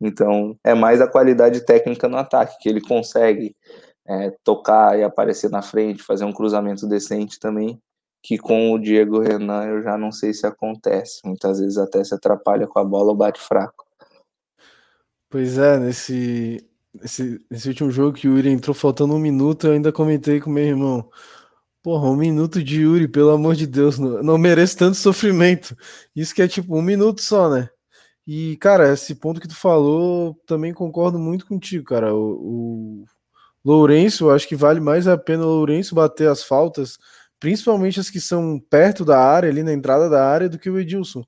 Então, 0.00 0.56
é 0.64 0.74
mais 0.74 1.00
a 1.00 1.08
qualidade 1.08 1.64
técnica 1.64 2.08
no 2.08 2.16
ataque, 2.16 2.58
que 2.60 2.68
ele 2.68 2.80
consegue 2.80 3.54
é, 4.06 4.30
tocar 4.42 4.98
e 4.98 5.02
aparecer 5.02 5.50
na 5.50 5.62
frente, 5.62 6.02
fazer 6.02 6.24
um 6.24 6.32
cruzamento 6.32 6.86
decente 6.88 7.38
também, 7.38 7.80
que 8.22 8.38
com 8.38 8.72
o 8.72 8.78
Diego 8.78 9.20
Renan 9.20 9.64
eu 9.66 9.82
já 9.82 9.98
não 9.98 10.10
sei 10.10 10.32
se 10.32 10.46
acontece. 10.46 11.20
Muitas 11.24 11.60
vezes 11.60 11.78
até 11.78 12.02
se 12.02 12.14
atrapalha 12.14 12.66
com 12.66 12.78
a 12.78 12.84
bola 12.84 13.10
ou 13.10 13.16
bate 13.16 13.40
fraco. 13.40 13.87
Pois 15.30 15.58
é, 15.58 15.78
nesse, 15.78 16.66
nesse, 16.94 17.44
nesse 17.50 17.68
último 17.68 17.90
jogo 17.90 18.16
que 18.16 18.26
o 18.26 18.36
Yuri 18.36 18.48
entrou 18.50 18.74
faltando 18.74 19.14
um 19.14 19.18
minuto, 19.18 19.66
eu 19.66 19.72
ainda 19.74 19.92
comentei 19.92 20.40
com 20.40 20.48
meu 20.50 20.64
irmão. 20.64 21.10
Porra, 21.82 22.10
um 22.10 22.16
minuto 22.16 22.62
de 22.62 22.82
Yuri, 22.82 23.08
pelo 23.08 23.30
amor 23.30 23.54
de 23.54 23.66
Deus, 23.66 23.98
não, 23.98 24.22
não 24.22 24.38
mereço 24.38 24.76
tanto 24.78 24.96
sofrimento. 24.96 25.76
Isso 26.16 26.34
que 26.34 26.42
é 26.42 26.48
tipo 26.48 26.76
um 26.76 26.82
minuto 26.82 27.22
só, 27.22 27.50
né? 27.50 27.68
E, 28.26 28.56
cara, 28.58 28.92
esse 28.92 29.14
ponto 29.14 29.40
que 29.40 29.48
tu 29.48 29.56
falou, 29.56 30.34
também 30.46 30.74
concordo 30.74 31.18
muito 31.18 31.46
contigo, 31.46 31.84
cara. 31.84 32.14
O, 32.14 33.04
o 33.04 33.06
Lourenço, 33.64 34.30
acho 34.30 34.48
que 34.48 34.56
vale 34.56 34.80
mais 34.80 35.08
a 35.08 35.18
pena 35.18 35.44
o 35.44 35.48
Lourenço 35.48 35.94
bater 35.94 36.28
as 36.28 36.42
faltas, 36.44 36.98
principalmente 37.40 38.00
as 38.00 38.10
que 38.10 38.20
são 38.20 38.60
perto 38.70 39.04
da 39.04 39.18
área, 39.18 39.50
ali 39.50 39.62
na 39.62 39.72
entrada 39.72 40.08
da 40.10 40.26
área, 40.26 40.48
do 40.48 40.58
que 40.58 40.70
o 40.70 40.78
Edilson. 40.78 41.24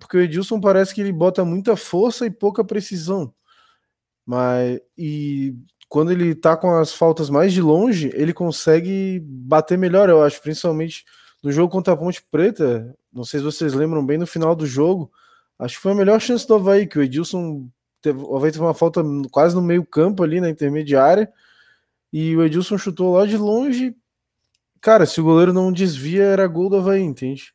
Porque 0.00 0.16
o 0.16 0.20
Edilson 0.20 0.60
parece 0.60 0.94
que 0.94 1.00
ele 1.00 1.12
bota 1.12 1.44
muita 1.44 1.76
força 1.76 2.26
e 2.26 2.30
pouca 2.30 2.64
precisão. 2.64 3.32
Mas 4.24 4.80
e 4.96 5.54
quando 5.88 6.10
ele 6.10 6.34
tá 6.34 6.56
com 6.56 6.74
as 6.76 6.92
faltas 6.92 7.30
mais 7.30 7.52
de 7.52 7.60
longe, 7.62 8.10
ele 8.14 8.32
consegue 8.32 9.20
bater 9.24 9.78
melhor, 9.78 10.08
eu 10.08 10.22
acho, 10.22 10.42
principalmente 10.42 11.04
no 11.42 11.52
jogo 11.52 11.70
contra 11.70 11.94
a 11.94 11.96
Ponte 11.96 12.22
Preta. 12.30 12.94
Não 13.12 13.24
sei 13.24 13.40
se 13.40 13.44
vocês 13.44 13.72
lembram 13.72 14.04
bem 14.04 14.18
no 14.18 14.26
final 14.26 14.56
do 14.56 14.66
jogo. 14.66 15.10
Acho 15.58 15.76
que 15.76 15.82
foi 15.82 15.92
a 15.92 15.94
melhor 15.94 16.20
chance 16.20 16.46
do 16.46 16.54
Havaí, 16.54 16.86
que 16.86 16.98
o 16.98 17.02
Edilson 17.02 17.68
teve, 18.02 18.18
o 18.18 18.36
Havaí 18.36 18.50
teve 18.50 18.64
uma 18.64 18.74
falta 18.74 19.02
quase 19.30 19.54
no 19.54 19.62
meio-campo 19.62 20.22
ali 20.22 20.40
na 20.40 20.50
intermediária. 20.50 21.32
E 22.12 22.36
o 22.36 22.44
Edilson 22.44 22.76
chutou 22.76 23.14
lá 23.14 23.26
de 23.26 23.36
longe. 23.36 23.96
Cara, 24.80 25.06
se 25.06 25.20
o 25.20 25.24
goleiro 25.24 25.52
não 25.52 25.72
desvia, 25.72 26.24
era 26.24 26.46
gol 26.46 26.68
do 26.68 26.76
Havaí, 26.76 27.02
entende? 27.02 27.54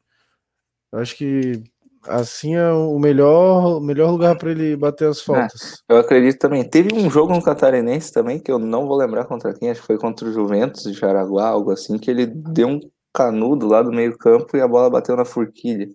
Eu 0.92 1.00
acho 1.00 1.16
que 1.16 1.64
assim 2.08 2.56
é 2.56 2.72
o 2.72 2.98
melhor, 3.00 3.78
o 3.78 3.80
melhor 3.80 4.12
lugar 4.12 4.38
para 4.38 4.52
ele 4.52 4.76
bater 4.76 5.08
as 5.08 5.20
é, 5.20 5.24
faltas. 5.24 5.84
É, 5.90 5.94
eu 5.94 5.98
acredito 5.98 6.40
também. 6.40 6.64
Teve 6.64 6.94
um 6.94 7.10
jogo 7.10 7.34
no 7.34 7.44
Catarinense 7.44 8.12
também, 8.12 8.40
que 8.40 8.52
eu 8.52 8.60
não 8.60 8.88
vou 8.88 8.98
lembrar 8.98 9.26
contra 9.26 9.54
quem, 9.54 9.70
acho 9.70 9.82
que 9.82 9.88
foi 9.88 9.98
contra 9.98 10.28
o 10.28 10.34
Juventus 10.34 10.84
de 10.84 10.94
Jaraguá, 10.94 11.48
algo 11.48 11.72
assim, 11.72 11.98
que 11.98 12.10
ele 12.10 12.26
deu 12.26 12.68
um 12.68 12.80
canudo 13.14 13.68
lá 13.68 13.82
do 13.82 13.92
meio 13.92 14.18
campo 14.18 14.56
e 14.56 14.62
a 14.62 14.68
bola 14.68 14.90
bateu 14.90 15.16
na 15.16 15.26
forquilha. 15.26 15.88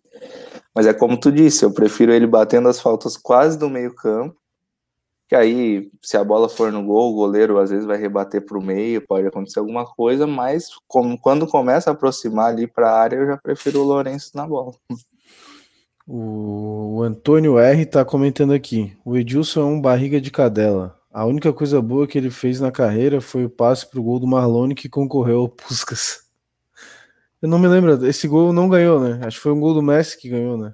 Mas 0.75 0.87
é 0.87 0.93
como 0.93 1.19
tu 1.19 1.33
disse, 1.33 1.65
eu 1.65 1.73
prefiro 1.73 2.13
ele 2.13 2.27
batendo 2.27 2.69
as 2.69 2.81
faltas 2.81 3.17
quase 3.17 3.59
do 3.59 3.71
meio 3.71 3.95
campo, 3.95 4.37
que 5.29 5.35
aí, 5.35 5.91
se 6.03 6.17
a 6.17 6.23
bola 6.23 6.49
for 6.49 6.71
no 6.71 6.85
gol, 6.85 7.13
o 7.13 7.17
goleiro 7.17 7.59
às 7.59 7.71
vezes 7.71 7.85
vai 7.85 7.97
rebater 7.97 8.45
para 8.47 8.57
o 8.57 8.63
meio, 8.63 9.05
pode 9.05 9.27
acontecer 9.27 9.59
alguma 9.59 9.85
coisa, 9.85 10.25
mas 10.25 10.71
como, 10.87 11.19
quando 11.19 11.49
começa 11.49 11.91
a 11.91 11.95
aproximar 11.95 12.51
ali 12.51 12.69
para 12.69 12.89
a 12.89 12.97
área, 12.97 13.17
eu 13.17 13.27
já 13.27 13.37
prefiro 13.37 13.81
o 13.81 13.85
Lourenço 13.85 14.31
na 14.37 14.47
bola. 14.47 14.73
O 16.09 17.03
Antônio 17.03 17.59
R 17.59 17.85
tá 17.85 18.05
comentando 18.05 18.53
aqui. 18.53 18.97
O 19.05 19.17
Edilson 19.17 19.61
é 19.61 19.65
um 19.65 19.81
barriga 19.81 20.21
de 20.21 20.31
cadela. 20.31 20.97
A 21.13 21.25
única 21.25 21.53
coisa 21.53 21.83
boa 21.83 22.07
que 22.07 22.17
ele 22.17 22.31
fez 22.31 22.61
na 22.61 22.71
carreira 22.71 23.21
foi 23.21 23.45
o 23.45 23.51
passe 23.51 23.91
pro 23.91 24.03
gol 24.03 24.21
do 24.21 24.27
Marlone 24.27 24.75
que 24.75 24.89
concorreu 24.89 25.41
ao 25.41 25.49
Puskas. 25.49 26.21
Eu 27.43 27.49
não 27.49 27.59
me 27.59 27.67
lembro, 27.67 28.07
esse 28.07 28.27
gol 28.29 28.53
não 28.53 28.69
ganhou, 28.69 29.01
né? 29.01 29.21
Acho 29.23 29.37
que 29.37 29.43
foi 29.43 29.53
um 29.53 29.61
gol 29.61 29.75
do 29.75 29.83
Messi 29.83 30.19
que 30.19 30.29
ganhou, 30.29 30.57
né? 30.57 30.73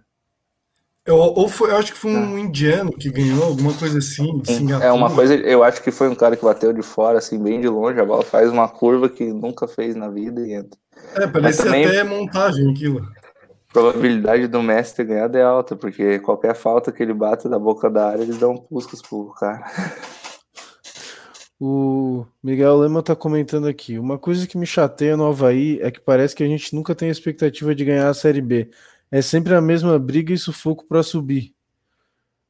Eu, 1.04 1.16
ou 1.16 1.48
foi, 1.48 1.70
eu 1.70 1.76
acho 1.76 1.92
que 1.92 1.98
foi 1.98 2.12
um 2.12 2.36
ah. 2.36 2.40
indiano 2.40 2.92
que 2.92 3.10
ganhou, 3.10 3.42
alguma 3.42 3.74
coisa 3.74 3.98
assim. 3.98 4.40
É 4.80 4.92
uma 4.92 5.12
coisa, 5.12 5.34
eu 5.34 5.64
acho 5.64 5.82
que 5.82 5.90
foi 5.90 6.08
um 6.08 6.14
cara 6.14 6.36
que 6.36 6.44
bateu 6.44 6.72
de 6.72 6.80
fora, 6.80 7.18
assim, 7.18 7.42
bem 7.42 7.60
de 7.60 7.66
longe, 7.66 7.98
a 7.98 8.04
bola 8.04 8.22
faz 8.22 8.48
uma 8.48 8.68
curva 8.68 9.08
que 9.08 9.24
nunca 9.24 9.66
fez 9.66 9.96
na 9.96 10.08
vida 10.08 10.46
e 10.46 10.52
entra. 10.52 10.78
É, 11.16 11.26
parece 11.26 11.64
também... 11.64 11.84
até 11.84 12.04
montagem 12.04 12.70
aquilo 12.70 13.04
probabilidade 13.72 14.46
do 14.46 14.62
Messi 14.62 14.96
ter 14.96 15.04
ganhado 15.04 15.36
é 15.38 15.42
alta, 15.42 15.74
porque 15.74 16.18
qualquer 16.18 16.54
falta 16.54 16.92
que 16.92 17.02
ele 17.02 17.14
bata 17.14 17.48
da 17.48 17.58
boca 17.58 17.90
da 17.90 18.08
área, 18.08 18.22
eles 18.22 18.38
dão 18.38 18.56
puscas 18.56 19.00
pro 19.00 19.32
cara. 19.38 19.64
O 21.64 22.26
Miguel 22.42 22.76
Lema 22.76 23.04
tá 23.04 23.14
comentando 23.14 23.68
aqui. 23.68 23.96
Uma 23.96 24.18
coisa 24.18 24.48
que 24.48 24.58
me 24.58 24.66
chateia 24.66 25.16
no 25.16 25.26
Havaí 25.26 25.78
é 25.80 25.92
que 25.92 26.00
parece 26.00 26.34
que 26.34 26.42
a 26.42 26.46
gente 26.46 26.74
nunca 26.74 26.92
tem 26.92 27.08
a 27.08 27.12
expectativa 27.12 27.72
de 27.72 27.84
ganhar 27.84 28.08
a 28.08 28.14
Série 28.14 28.40
B. 28.40 28.68
É 29.10 29.22
sempre 29.22 29.54
a 29.54 29.60
mesma 29.60 29.96
briga 29.96 30.32
e 30.32 30.38
sufoco 30.38 30.84
para 30.88 31.04
subir. 31.04 31.54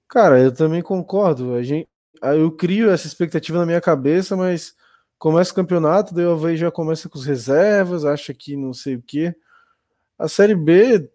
Cara, 0.08 0.40
eu 0.40 0.50
também 0.50 0.80
concordo. 0.80 1.54
A 1.54 1.62
gente, 1.62 1.88
eu 2.22 2.50
crio 2.52 2.90
essa 2.90 3.06
expectativa 3.06 3.58
na 3.58 3.66
minha 3.66 3.80
cabeça, 3.82 4.34
mas 4.34 4.74
começa 5.18 5.52
o 5.52 5.56
campeonato, 5.56 6.14
daí 6.14 6.24
o 6.24 6.32
Havaí 6.32 6.56
já 6.56 6.70
começa 6.70 7.08
com 7.08 7.18
os 7.18 7.26
reservas, 7.26 8.06
acha 8.06 8.32
que 8.32 8.56
não 8.56 8.72
sei 8.72 8.96
o 8.96 9.02
quê. 9.02 9.34
A 10.22 10.28
Série 10.28 10.54
B, 10.54 11.10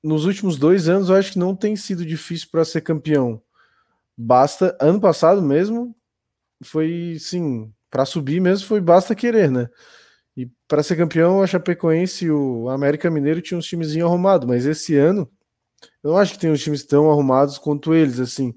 nos 0.00 0.26
últimos 0.26 0.56
dois 0.56 0.88
anos, 0.88 1.08
eu 1.08 1.16
acho 1.16 1.32
que 1.32 1.38
não 1.40 1.56
tem 1.56 1.74
sido 1.74 2.06
difícil 2.06 2.46
para 2.52 2.64
ser 2.64 2.82
campeão. 2.82 3.42
Basta, 4.16 4.76
ano 4.80 5.00
passado 5.00 5.42
mesmo, 5.42 5.92
foi, 6.62 7.16
sim, 7.18 7.72
para 7.90 8.04
subir 8.04 8.40
mesmo 8.40 8.68
foi 8.68 8.80
basta 8.80 9.12
querer, 9.12 9.50
né? 9.50 9.68
E 10.36 10.46
para 10.68 10.84
ser 10.84 10.94
campeão, 10.94 11.42
a 11.42 11.48
Chapecoense 11.48 12.26
e 12.26 12.30
o 12.30 12.68
América 12.68 13.10
Mineiro 13.10 13.42
tinham 13.42 13.58
um 13.58 13.62
timezinho 13.62 14.06
arrumado, 14.06 14.46
mas 14.46 14.66
esse 14.66 14.96
ano 14.96 15.28
eu 16.00 16.12
não 16.12 16.16
acho 16.16 16.34
que 16.34 16.38
tem 16.38 16.52
os 16.52 16.62
times 16.62 16.84
tão 16.84 17.10
arrumados 17.10 17.58
quanto 17.58 17.92
eles, 17.92 18.20
assim. 18.20 18.54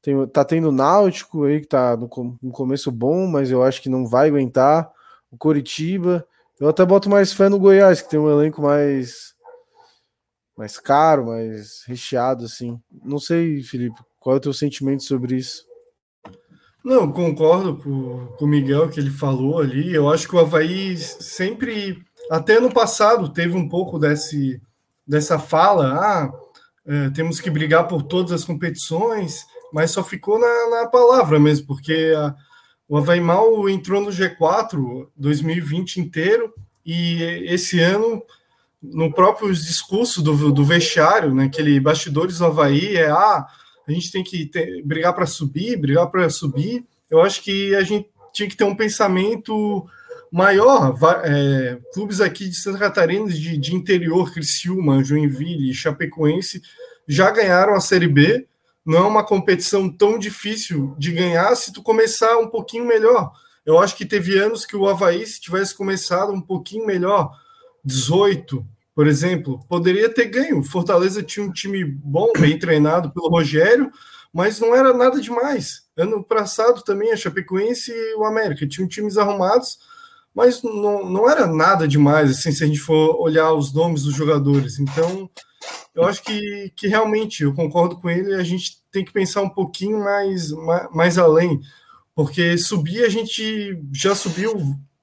Tem, 0.00 0.26
tá 0.28 0.46
tendo 0.46 0.70
o 0.70 0.72
Náutico 0.72 1.44
aí 1.44 1.60
que 1.60 1.66
tá 1.66 1.94
no, 1.94 2.08
no, 2.42 2.52
começo 2.52 2.90
bom, 2.90 3.26
mas 3.26 3.50
eu 3.50 3.62
acho 3.62 3.82
que 3.82 3.90
não 3.90 4.06
vai 4.06 4.28
aguentar. 4.28 4.90
O 5.30 5.36
Coritiba. 5.36 6.26
Eu 6.58 6.68
até 6.68 6.84
boto 6.84 7.10
mais 7.10 7.32
fé 7.32 7.48
no 7.48 7.58
Goiás, 7.58 8.00
que 8.00 8.08
tem 8.08 8.18
um 8.18 8.30
elenco 8.30 8.62
mais 8.62 9.34
mais 10.56 10.78
caro, 10.78 11.26
mais 11.26 11.82
recheado, 11.86 12.46
assim. 12.46 12.80
Não 13.04 13.18
sei, 13.18 13.62
Felipe, 13.62 14.00
qual 14.18 14.36
é 14.36 14.38
o 14.38 14.40
teu 14.40 14.54
sentimento 14.54 15.02
sobre 15.02 15.36
isso? 15.36 15.66
Não, 16.82 17.12
concordo 17.12 17.76
com, 17.76 18.26
com 18.38 18.44
o 18.44 18.48
Miguel 18.48 18.88
que 18.88 18.98
ele 18.98 19.10
falou 19.10 19.58
ali. 19.58 19.94
Eu 19.94 20.08
acho 20.08 20.26
que 20.26 20.34
o 20.34 20.38
Havaí 20.38 20.96
sempre, 20.96 21.98
até 22.30 22.58
no 22.58 22.72
passado, 22.72 23.32
teve 23.32 23.54
um 23.56 23.68
pouco 23.68 23.98
desse, 23.98 24.62
dessa 25.06 25.38
fala: 25.38 25.94
ah, 25.94 26.32
é, 26.86 27.10
temos 27.10 27.40
que 27.40 27.50
brigar 27.50 27.86
por 27.88 28.02
todas 28.04 28.32
as 28.32 28.44
competições, 28.44 29.44
mas 29.72 29.90
só 29.90 30.02
ficou 30.02 30.38
na, 30.38 30.70
na 30.70 30.88
palavra 30.88 31.38
mesmo, 31.38 31.66
porque 31.66 32.14
a, 32.16 32.34
o 32.88 32.96
Havaí 32.96 33.20
mal 33.20 33.68
entrou 33.68 34.00
no 34.00 34.10
G4 34.10 35.08
2020 35.16 35.96
inteiro 36.00 36.52
e 36.84 37.22
esse 37.46 37.80
ano, 37.80 38.22
no 38.82 39.12
próprio 39.12 39.52
discurso 39.52 40.22
do, 40.22 40.52
do 40.52 40.64
vestiário, 40.64 41.34
naquele 41.34 41.74
né, 41.74 41.80
bastidores 41.80 42.38
do 42.38 42.46
Havaí, 42.46 42.96
é 42.96 43.10
ah 43.10 43.46
a 43.88 43.92
gente 43.92 44.10
tem 44.10 44.24
que 44.24 44.46
ter, 44.46 44.82
brigar 44.82 45.14
para 45.14 45.26
subir, 45.26 45.76
brigar 45.76 46.10
para 46.10 46.28
subir. 46.28 46.84
Eu 47.08 47.22
acho 47.22 47.42
que 47.42 47.74
a 47.76 47.82
gente 47.82 48.08
tinha 48.32 48.48
que 48.48 48.56
ter 48.56 48.64
um 48.64 48.74
pensamento 48.74 49.86
maior. 50.30 50.98
É, 51.24 51.78
clubes 51.94 52.20
aqui 52.20 52.48
de 52.48 52.56
Santa 52.56 52.78
Catarina, 52.78 53.28
de, 53.28 53.56
de 53.56 53.74
interior, 53.74 54.32
Criciúma, 54.32 55.04
Joinville, 55.04 55.72
Chapecoense, 55.72 56.60
já 57.06 57.30
ganharam 57.30 57.74
a 57.74 57.80
Série 57.80 58.08
B. 58.08 58.46
Não 58.86 58.98
é 58.98 59.02
uma 59.02 59.24
competição 59.24 59.88
tão 59.88 60.16
difícil 60.16 60.94
de 60.96 61.10
ganhar 61.10 61.54
se 61.56 61.72
tu 61.72 61.82
começar 61.82 62.38
um 62.38 62.46
pouquinho 62.46 62.86
melhor. 62.86 63.32
Eu 63.64 63.80
acho 63.80 63.96
que 63.96 64.06
teve 64.06 64.38
anos 64.38 64.64
que 64.64 64.76
o 64.76 64.88
Havaí, 64.88 65.26
se 65.26 65.40
tivesse 65.40 65.74
começado 65.74 66.32
um 66.32 66.40
pouquinho 66.40 66.86
melhor, 66.86 67.32
18, 67.84 68.64
por 68.94 69.08
exemplo, 69.08 69.60
poderia 69.68 70.08
ter 70.08 70.26
ganho. 70.26 70.62
Fortaleza 70.62 71.20
tinha 71.20 71.44
um 71.44 71.52
time 71.52 71.84
bom, 71.84 72.32
bem 72.38 72.56
treinado 72.56 73.10
pelo 73.10 73.28
Rogério, 73.28 73.90
mas 74.32 74.60
não 74.60 74.74
era 74.74 74.94
nada 74.94 75.20
demais. 75.20 75.82
Ano 75.96 76.22
passado 76.22 76.82
também 76.84 77.10
a 77.10 77.16
Chapecoense 77.16 77.90
e 77.90 78.14
o 78.14 78.24
América 78.24 78.68
tinham 78.68 78.88
times 78.88 79.18
arrumados, 79.18 79.78
mas 80.32 80.62
não, 80.62 81.10
não 81.10 81.28
era 81.28 81.46
nada 81.46 81.88
demais, 81.88 82.30
assim, 82.30 82.52
se 82.52 82.62
a 82.62 82.66
gente 82.66 82.78
for 82.78 83.20
olhar 83.20 83.52
os 83.52 83.72
nomes 83.72 84.04
dos 84.04 84.14
jogadores. 84.14 84.78
Então, 84.78 85.28
eu 85.94 86.04
acho 86.04 86.22
que, 86.22 86.72
que 86.76 86.88
realmente, 86.88 87.42
eu 87.42 87.54
concordo 87.54 87.96
com 87.96 88.10
ele, 88.10 88.34
a 88.34 88.42
gente 88.42 88.82
tem 88.90 89.04
que 89.04 89.12
pensar 89.12 89.42
um 89.42 89.48
pouquinho 89.48 89.98
mais, 89.98 90.50
mais, 90.50 90.90
mais 90.92 91.18
além, 91.18 91.60
porque 92.14 92.56
subir 92.58 93.04
a 93.04 93.08
gente 93.08 93.78
já 93.92 94.14
subiu 94.14 94.54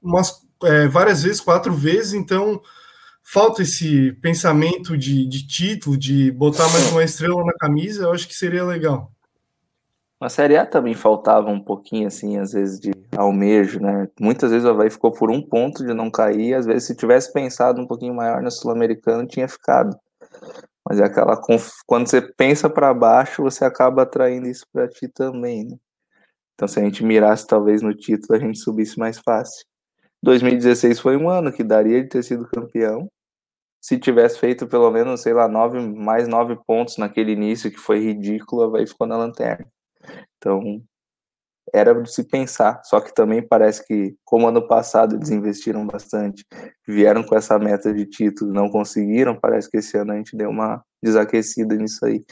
umas, 0.01 0.41
é, 0.63 0.87
várias 0.87 1.23
vezes, 1.23 1.41
quatro 1.41 1.73
vezes, 1.73 2.13
então 2.13 2.61
falta 3.23 3.61
esse 3.61 4.11
pensamento 4.21 4.97
de, 4.97 5.27
de 5.27 5.47
título, 5.47 5.97
de 5.97 6.31
botar 6.31 6.67
mais 6.69 6.91
uma 6.91 7.03
estrela 7.03 7.43
na 7.43 7.53
camisa, 7.53 8.03
eu 8.03 8.11
acho 8.11 8.27
que 8.27 8.35
seria 8.35 8.63
legal. 8.63 9.11
Na 10.23 10.29
Série 10.29 10.55
A 10.55 10.65
também 10.65 10.93
faltava 10.93 11.49
um 11.49 11.59
pouquinho, 11.59 12.07
assim, 12.07 12.37
às 12.37 12.53
vezes, 12.53 12.79
de 12.79 12.91
almejo, 13.13 13.81
né? 13.81 14.07
Muitas 14.19 14.51
vezes 14.51 14.65
o 14.65 14.69
Havaí 14.69 14.89
ficou 14.89 15.11
por 15.11 15.29
um 15.29 15.41
ponto 15.41 15.85
de 15.85 15.93
não 15.93 16.09
cair, 16.09 16.53
às 16.53 16.65
vezes, 16.65 16.85
se 16.85 16.95
tivesse 16.95 17.33
pensado 17.33 17.81
um 17.81 17.85
pouquinho 17.85 18.15
maior 18.15 18.41
na 18.41 18.49
Sul-Americana, 18.49 19.25
tinha 19.25 19.47
ficado. 19.49 19.97
Mas 20.87 20.99
é 20.99 21.05
aquela. 21.05 21.39
Quando 21.85 22.07
você 22.07 22.21
pensa 22.21 22.69
para 22.69 22.93
baixo, 22.93 23.41
você 23.43 23.65
acaba 23.65 24.03
atraindo 24.03 24.47
isso 24.47 24.65
para 24.71 24.87
ti 24.87 25.07
também, 25.07 25.65
né? 25.65 25.77
Então, 26.53 26.67
se 26.67 26.79
a 26.79 26.83
gente 26.83 27.03
mirasse 27.03 27.47
talvez 27.47 27.81
no 27.81 27.93
título, 27.95 28.37
a 28.37 28.39
gente 28.39 28.59
subisse 28.59 28.99
mais 28.99 29.17
fácil. 29.19 29.65
2016 30.21 30.99
foi 30.99 31.17
um 31.17 31.29
ano 31.29 31.51
que 31.51 31.63
daria 31.63 32.01
de 32.01 32.09
ter 32.09 32.23
sido 32.23 32.47
campeão. 32.47 33.09
Se 33.81 33.97
tivesse 33.99 34.39
feito 34.39 34.67
pelo 34.67 34.89
menos, 34.91 35.21
sei 35.21 35.33
lá, 35.33 35.47
nove, 35.47 35.79
mais 35.79 36.27
nove 36.27 36.55
pontos 36.65 36.97
naquele 36.97 37.33
início, 37.33 37.71
que 37.71 37.77
foi 37.77 37.99
ridículo, 37.99 38.75
aí 38.75 38.87
ficou 38.87 39.07
na 39.07 39.17
lanterna. 39.17 39.67
Então, 40.37 40.81
era 41.71 41.93
de 41.93 42.11
se 42.11 42.23
pensar. 42.23 42.81
Só 42.83 42.99
que 42.99 43.13
também 43.13 43.41
parece 43.41 43.85
que, 43.85 44.15
como 44.25 44.47
ano 44.47 44.67
passado 44.67 45.15
eles 45.15 45.29
investiram 45.29 45.85
bastante, 45.85 46.45
vieram 46.87 47.23
com 47.23 47.35
essa 47.35 47.59
meta 47.59 47.93
de 47.93 48.05
título, 48.05 48.51
não 48.51 48.69
conseguiram, 48.69 49.35
parece 49.35 49.69
que 49.69 49.77
esse 49.77 49.97
ano 49.97 50.13
a 50.13 50.15
gente 50.15 50.35
deu 50.35 50.49
uma 50.49 50.83
desaquecida 51.01 51.75
nisso 51.75 52.05
aí. 52.05 52.23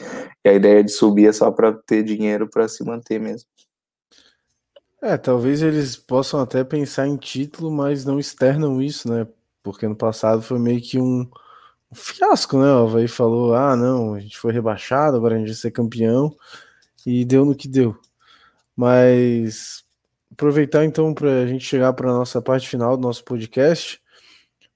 E 0.44 0.48
a 0.48 0.54
ideia 0.54 0.82
de 0.82 0.90
subir 0.90 1.28
é 1.28 1.32
só 1.32 1.50
para 1.50 1.72
ter 1.72 2.02
dinheiro 2.02 2.48
para 2.48 2.68
se 2.68 2.84
manter 2.84 3.20
mesmo. 3.20 3.48
É, 5.00 5.16
talvez 5.16 5.62
eles 5.62 5.96
possam 5.96 6.40
até 6.40 6.62
pensar 6.62 7.08
em 7.08 7.16
título, 7.16 7.70
mas 7.70 8.04
não 8.04 8.20
externam 8.20 8.80
isso, 8.80 9.12
né? 9.12 9.26
Porque 9.62 9.86
no 9.86 9.96
passado 9.96 10.42
foi 10.42 10.60
meio 10.60 10.80
que 10.80 10.98
um, 11.00 11.28
fiasco, 11.94 12.58
né? 12.58 12.72
O 12.72 12.86
Havaí 12.86 13.08
falou: 13.08 13.54
ah, 13.54 13.76
não, 13.76 14.14
a 14.14 14.20
gente 14.20 14.38
foi 14.38 14.52
rebaixado, 14.52 15.16
agora 15.16 15.34
a 15.34 15.38
gente 15.38 15.48
vai 15.48 15.56
ser 15.56 15.70
campeão, 15.70 16.34
e 17.06 17.24
deu 17.24 17.44
no 17.44 17.54
que 17.54 17.68
deu. 17.68 17.96
Mas 18.76 19.84
aproveitar 20.32 20.84
então 20.84 21.12
para 21.12 21.42
a 21.42 21.46
gente 21.46 21.64
chegar 21.64 21.92
para 21.92 22.10
a 22.10 22.14
nossa 22.14 22.40
parte 22.40 22.68
final 22.68 22.96
do 22.96 23.02
nosso 23.02 23.24
podcast, 23.24 24.00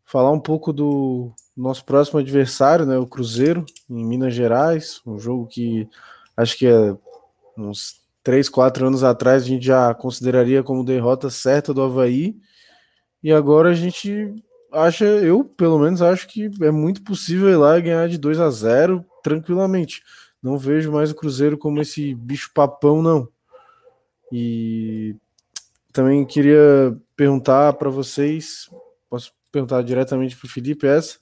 falar 0.05 0.30
um 0.30 0.40
pouco 0.40 0.72
do 0.72 1.32
nosso 1.57 1.84
próximo 1.84 2.18
adversário, 2.18 2.84
né? 2.84 2.99
O 2.99 3.07
Cruzeiro, 3.07 3.64
em 3.88 4.05
Minas 4.05 4.34
Gerais, 4.34 5.01
um 5.07 5.18
jogo 5.18 5.47
que 5.47 5.88
acho 6.36 6.59
que 6.59 6.66
é 6.66 6.97
uns 7.57 8.01
três, 8.22 8.49
quatro 8.49 8.86
anos 8.86 9.03
atrás 9.03 9.44
a 9.44 9.47
gente 9.47 9.64
já 9.64 9.94
consideraria 9.94 10.62
como 10.62 10.84
derrota 10.84 11.30
certa 11.30 11.72
do 11.72 11.82
Havaí, 11.82 12.36
e 13.22 13.32
agora 13.32 13.70
a 13.70 13.74
gente 13.74 14.34
acha, 14.72 15.05
eu 15.05 15.44
pelo 15.44 15.78
menos 15.78 16.03
acho 16.03 16.28
que 16.28 16.51
é 16.61 16.70
muito 16.70 17.03
possível 17.03 17.49
ir 17.49 17.57
lá 17.57 17.78
e 17.78 17.82
ganhar 17.82 18.09
de 18.09 18.18
2 18.18 18.38
a 18.40 18.51
0 18.51 19.05
tranquilamente. 19.22 20.03
Não 20.42 20.59
vejo 20.59 20.92
mais 20.92 21.11
o 21.11 21.14
Cruzeiro 21.14 21.57
como 21.57 21.80
esse 21.80 22.14
bicho 22.14 22.51
papão, 22.55 23.03
não. 23.03 23.28
E 24.33 25.16
também 25.93 26.24
queria 26.24 26.97
perguntar 27.14 27.72
para 27.74 27.91
vocês, 27.91 28.68
posso 29.09 29.33
perguntar 29.51 29.83
diretamente 29.83 30.37
para 30.37 30.47
o 30.47 30.51
Felipe 30.51 30.87
essa, 30.87 31.18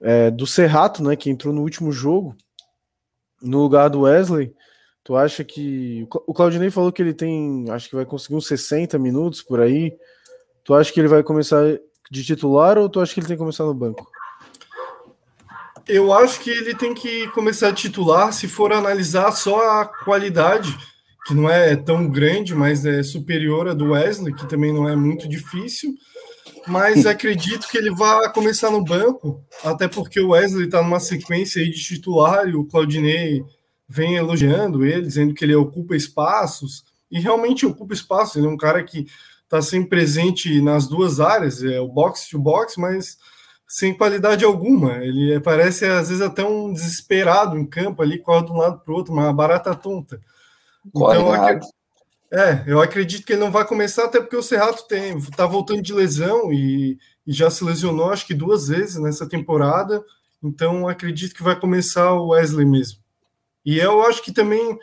é, 0.00 0.30
do 0.30 0.46
Serrato, 0.46 1.02
né, 1.02 1.16
que 1.16 1.30
entrou 1.30 1.52
no 1.52 1.62
último 1.62 1.90
jogo, 1.90 2.36
no 3.42 3.62
lugar 3.62 3.88
do 3.88 4.02
Wesley, 4.02 4.54
Tu 5.06 5.14
acha 5.14 5.44
que. 5.44 6.04
O 6.26 6.34
Claudinei 6.34 6.68
falou 6.68 6.90
que 6.90 7.00
ele 7.00 7.14
tem. 7.14 7.70
Acho 7.70 7.88
que 7.88 7.94
vai 7.94 8.04
conseguir 8.04 8.34
uns 8.34 8.48
60 8.48 8.98
minutos 8.98 9.40
por 9.40 9.60
aí. 9.60 9.96
Tu 10.64 10.74
acha 10.74 10.92
que 10.92 10.98
ele 10.98 11.06
vai 11.06 11.22
começar 11.22 11.62
de 12.10 12.24
titular 12.24 12.76
ou 12.76 12.88
tu 12.88 13.00
acha 13.00 13.14
que 13.14 13.20
ele 13.20 13.28
tem 13.28 13.36
que 13.36 13.40
começar 13.40 13.62
no 13.62 13.72
banco? 13.72 14.10
Eu 15.86 16.12
acho 16.12 16.40
que 16.40 16.50
ele 16.50 16.74
tem 16.74 16.92
que 16.92 17.28
começar 17.28 17.68
a 17.68 17.72
titular 17.72 18.32
se 18.32 18.48
for 18.48 18.72
analisar 18.72 19.30
só 19.30 19.80
a 19.80 19.84
qualidade, 19.84 20.76
que 21.26 21.34
não 21.34 21.50
é 21.50 21.74
tão 21.74 22.08
grande, 22.08 22.54
mas 22.54 22.86
é 22.86 23.02
superior 23.02 23.68
à 23.68 23.74
do 23.74 23.90
Wesley, 23.90 24.32
que 24.32 24.48
também 24.48 24.72
não 24.72 24.88
é 24.88 24.94
muito 24.94 25.28
difícil. 25.28 25.94
Mas 26.66 27.04
acredito 27.06 27.68
que 27.68 27.76
ele 27.76 27.90
vai 27.90 28.32
começar 28.32 28.70
no 28.70 28.84
banco, 28.84 29.44
até 29.64 29.88
porque 29.88 30.20
o 30.20 30.30
Wesley 30.30 30.66
está 30.66 30.82
numa 30.82 31.00
sequência 31.00 31.64
de 31.64 31.72
titular 31.72 32.48
e 32.48 32.54
o 32.54 32.64
Claudinei 32.64 33.44
vem 33.88 34.14
elogiando 34.14 34.84
ele, 34.84 35.02
dizendo 35.02 35.34
que 35.34 35.44
ele 35.44 35.54
ocupa 35.54 35.96
espaços, 35.96 36.84
e 37.10 37.20
realmente 37.20 37.66
ocupa 37.66 37.94
espaços. 37.94 38.36
Ele 38.36 38.46
é 38.46 38.50
um 38.50 38.56
cara 38.56 38.82
que 38.82 39.06
está 39.44 39.62
sempre 39.62 39.90
presente 39.90 40.60
nas 40.60 40.88
duas 40.88 41.20
áreas, 41.20 41.62
é 41.62 41.80
o 41.80 41.88
boxe 41.88 42.30
to 42.30 42.38
boxe, 42.38 42.80
mas 42.80 43.16
sem 43.66 43.96
qualidade 43.96 44.44
alguma. 44.44 45.04
Ele 45.04 45.40
parece, 45.40 45.84
às 45.86 46.08
vezes, 46.08 46.22
até 46.22 46.44
um 46.44 46.72
desesperado 46.72 47.56
em 47.56 47.66
campo 47.66 48.02
ali, 48.02 48.18
corre 48.18 48.46
de 48.46 48.52
um 48.52 48.56
lado 48.56 48.80
para 48.80 48.92
o 48.92 48.96
outro, 48.96 49.12
uma 49.12 49.32
barata 49.32 49.74
tonta. 49.74 50.20
Corre 50.92 51.18
então, 51.18 51.48
eu 51.48 51.60
é, 52.32 52.64
eu 52.66 52.80
acredito 52.80 53.24
que 53.24 53.32
ele 53.32 53.40
não 53.40 53.52
vai 53.52 53.64
começar, 53.64 54.04
até 54.04 54.20
porque 54.20 54.36
o 54.36 54.42
Serrato 54.42 54.86
tem, 54.88 55.20
tá 55.36 55.46
voltando 55.46 55.80
de 55.80 55.94
lesão 55.94 56.52
e, 56.52 56.98
e 57.26 57.32
já 57.32 57.48
se 57.50 57.64
lesionou, 57.64 58.10
acho 58.10 58.26
que 58.26 58.34
duas 58.34 58.68
vezes 58.68 58.96
nessa 58.96 59.28
temporada. 59.28 60.04
Então, 60.42 60.88
acredito 60.88 61.34
que 61.34 61.42
vai 61.42 61.58
começar 61.58 62.12
o 62.12 62.28
Wesley 62.28 62.66
mesmo. 62.66 62.98
E 63.64 63.78
eu 63.78 64.02
acho 64.04 64.22
que 64.22 64.32
também 64.32 64.78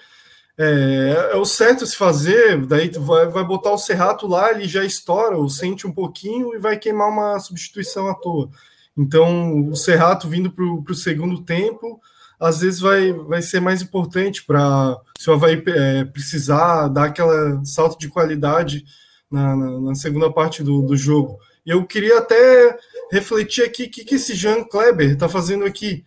é, 0.58 1.32
é 1.34 1.36
o 1.36 1.46
certo 1.46 1.86
se 1.86 1.96
fazer, 1.96 2.66
daí 2.66 2.90
vai, 2.90 3.28
vai 3.28 3.44
botar 3.44 3.72
o 3.72 3.78
Serrato 3.78 4.26
lá, 4.28 4.52
ele 4.52 4.68
já 4.68 4.84
estoura, 4.84 5.38
ou 5.38 5.50
sente 5.50 5.86
um 5.86 5.92
pouquinho 5.92 6.56
e 6.56 6.60
vai 6.60 6.78
queimar 6.78 7.10
uma 7.10 7.40
substituição 7.40 8.08
à 8.10 8.14
toa. 8.14 8.50
Então, 8.98 9.70
o 9.70 9.76
Serrato 9.76 10.30
vindo 10.30 10.52
para 10.52 10.64
o 10.64 10.96
segundo 10.96 11.44
tempo, 11.44 12.00
às 12.40 12.60
vezes 12.60 12.80
vai, 12.80 13.12
vai 13.14 13.42
ser 13.42 13.60
mais 13.60 13.82
importante 13.82 14.44
para 14.44 14.98
se 15.18 15.30
o 15.30 15.34
Havaí 15.34 15.64
é, 15.68 16.06
precisar 16.06 16.88
dar 16.88 17.06
aquela 17.06 17.64
salto 17.64 17.98
de 17.98 18.10
qualidade 18.10 18.86
na, 19.32 19.56
na, 19.56 19.80
na 19.80 19.96
segunda 19.96 20.32
parte 20.32 20.64
do, 20.64 20.82
do 20.82 20.96
jogo. 20.96 21.40
Eu 21.66 21.86
queria 21.86 22.20
até 22.20 22.78
refletir 23.12 23.64
aqui 23.64 23.86
o 23.86 23.90
que, 23.90 24.04
que 24.04 24.16
esse 24.16 24.36
Jean 24.36 24.64
Kleber 24.64 25.12
está 25.12 25.30
fazendo 25.30 25.66
aqui. 25.66 26.04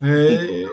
É, 0.00 0.64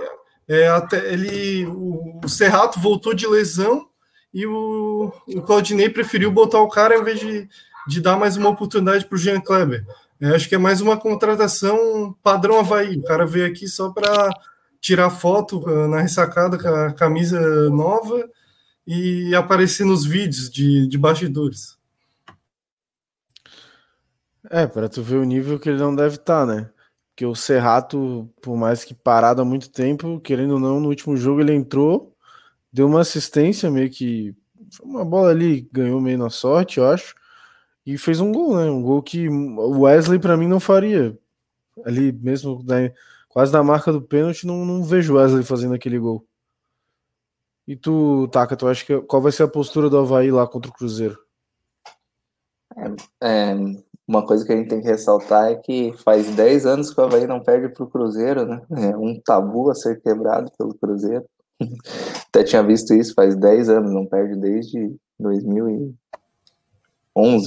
é, 0.48 0.68
até 0.68 1.14
ele, 1.14 1.66
o, 1.66 2.20
o 2.24 2.30
Serrato 2.30 2.80
voltou 2.80 3.14
de 3.14 3.26
lesão 3.26 3.88
e 4.34 4.46
o, 4.46 5.12
o 5.28 5.42
Claudinei 5.42 5.90
preferiu 5.90 6.30
botar 6.30 6.60
o 6.60 6.70
cara 6.70 6.98
em 6.98 7.04
vez 7.04 7.20
de, 7.20 7.48
de 7.88 8.02
dar 8.02 8.18
mais 8.18 8.36
uma 8.36 8.50
oportunidade 8.50 9.06
para 9.06 9.16
o 9.16 9.20
Jean 9.20 9.40
Kleber. 9.40 9.86
É, 10.20 10.30
acho 10.30 10.48
que 10.48 10.56
é 10.56 10.58
mais 10.58 10.82
uma 10.82 10.98
contratação 10.98 12.16
padrão 12.22 12.60
Havaí. 12.60 12.98
O 12.98 13.04
cara 13.04 13.26
veio 13.26 13.48
aqui 13.48 13.68
só 13.68 13.90
para 13.90 14.30
tirar 14.86 15.10
foto 15.10 15.58
uh, 15.68 15.88
na 15.88 16.02
ressacada 16.02 16.60
com 16.60 16.68
a 16.68 16.94
camisa 16.94 17.40
nova 17.72 18.30
e 18.86 19.34
aparecer 19.34 19.84
nos 19.84 20.06
vídeos 20.06 20.48
de, 20.48 20.88
de 20.88 20.96
bastidores. 20.96 21.76
É, 24.48 24.68
para 24.68 24.88
tu 24.88 25.02
ver 25.02 25.16
o 25.16 25.24
nível 25.24 25.58
que 25.58 25.70
ele 25.70 25.80
não 25.80 25.96
deve 25.96 26.18
estar, 26.18 26.46
tá, 26.46 26.54
né? 26.54 26.70
Porque 27.10 27.26
o 27.26 27.34
Serrato, 27.34 28.32
por 28.40 28.56
mais 28.56 28.84
que 28.84 28.94
parado 28.94 29.42
há 29.42 29.46
muito 29.46 29.72
tempo, 29.72 30.20
querendo 30.20 30.54
ou 30.54 30.60
não, 30.60 30.80
no 30.80 30.90
último 30.90 31.18
jogo 31.18 31.42
ele 31.42 31.56
entrou, 31.56 32.16
deu 32.72 32.86
uma 32.86 33.02
assistência 33.02 33.72
meio 33.72 33.90
que 33.90 34.36
uma 34.84 35.04
bola 35.04 35.32
ali, 35.32 35.68
ganhou 35.72 36.00
meio 36.00 36.20
na 36.20 36.30
sorte, 36.30 36.78
eu 36.78 36.88
acho, 36.88 37.16
e 37.84 37.98
fez 37.98 38.20
um 38.20 38.32
gol, 38.32 38.56
né? 38.56 38.70
Um 38.70 38.84
gol 38.84 39.02
que 39.02 39.28
o 39.30 39.82
Wesley 39.82 40.20
para 40.20 40.38
mim 40.38 40.48
não 40.48 40.60
faria. 40.60 41.18
Ali 41.84 42.12
mesmo 42.12 42.64
né, 42.64 42.94
quase 43.36 43.52
na 43.52 43.62
marca 43.62 43.92
do 43.92 44.02
pênalti, 44.02 44.48
não, 44.48 44.64
não 44.64 44.82
vejo 44.82 45.14
o 45.14 45.18
Wesley 45.18 45.44
fazendo 45.44 45.74
aquele 45.74 46.00
gol. 46.00 46.26
E 47.68 47.76
tu, 47.76 48.30
Taka, 48.30 48.56
tu 48.56 48.66
acha 48.66 48.86
que 48.86 49.02
qual 49.02 49.22
vai 49.22 49.34
ser 49.34 49.44
a 49.44 49.48
postura 49.48 49.90
do 49.90 49.98
Havaí 49.98 50.32
lá 50.32 50.48
contra 50.48 50.72
o 50.72 50.74
Cruzeiro? 50.74 51.20
É, 52.78 53.52
é, 53.52 53.56
uma 54.08 54.26
coisa 54.26 54.46
que 54.46 54.54
a 54.54 54.56
gente 54.56 54.70
tem 54.70 54.80
que 54.80 54.88
ressaltar 54.88 55.52
é 55.52 55.56
que 55.56 55.92
faz 55.98 56.34
10 56.34 56.66
anos 56.66 56.94
que 56.94 57.02
o 57.02 57.04
Havaí 57.04 57.28
não 57.28 57.44
perde 57.44 57.68
para 57.74 57.84
o 57.84 57.90
Cruzeiro, 57.90 58.46
né? 58.46 58.62
É 58.72 58.96
um 58.96 59.20
tabu 59.20 59.70
a 59.70 59.76
ser 59.76 60.02
quebrado 60.02 60.50
pelo 60.58 60.74
Cruzeiro. 60.74 61.26
Até 62.30 62.46
tinha 62.46 62.64
visto 62.64 62.94
isso 62.94 63.14
faz 63.14 63.36
10 63.36 63.68
anos, 63.68 63.92
não 63.92 64.06
perde 64.06 64.40
desde 64.40 64.96
2011, 65.20 65.94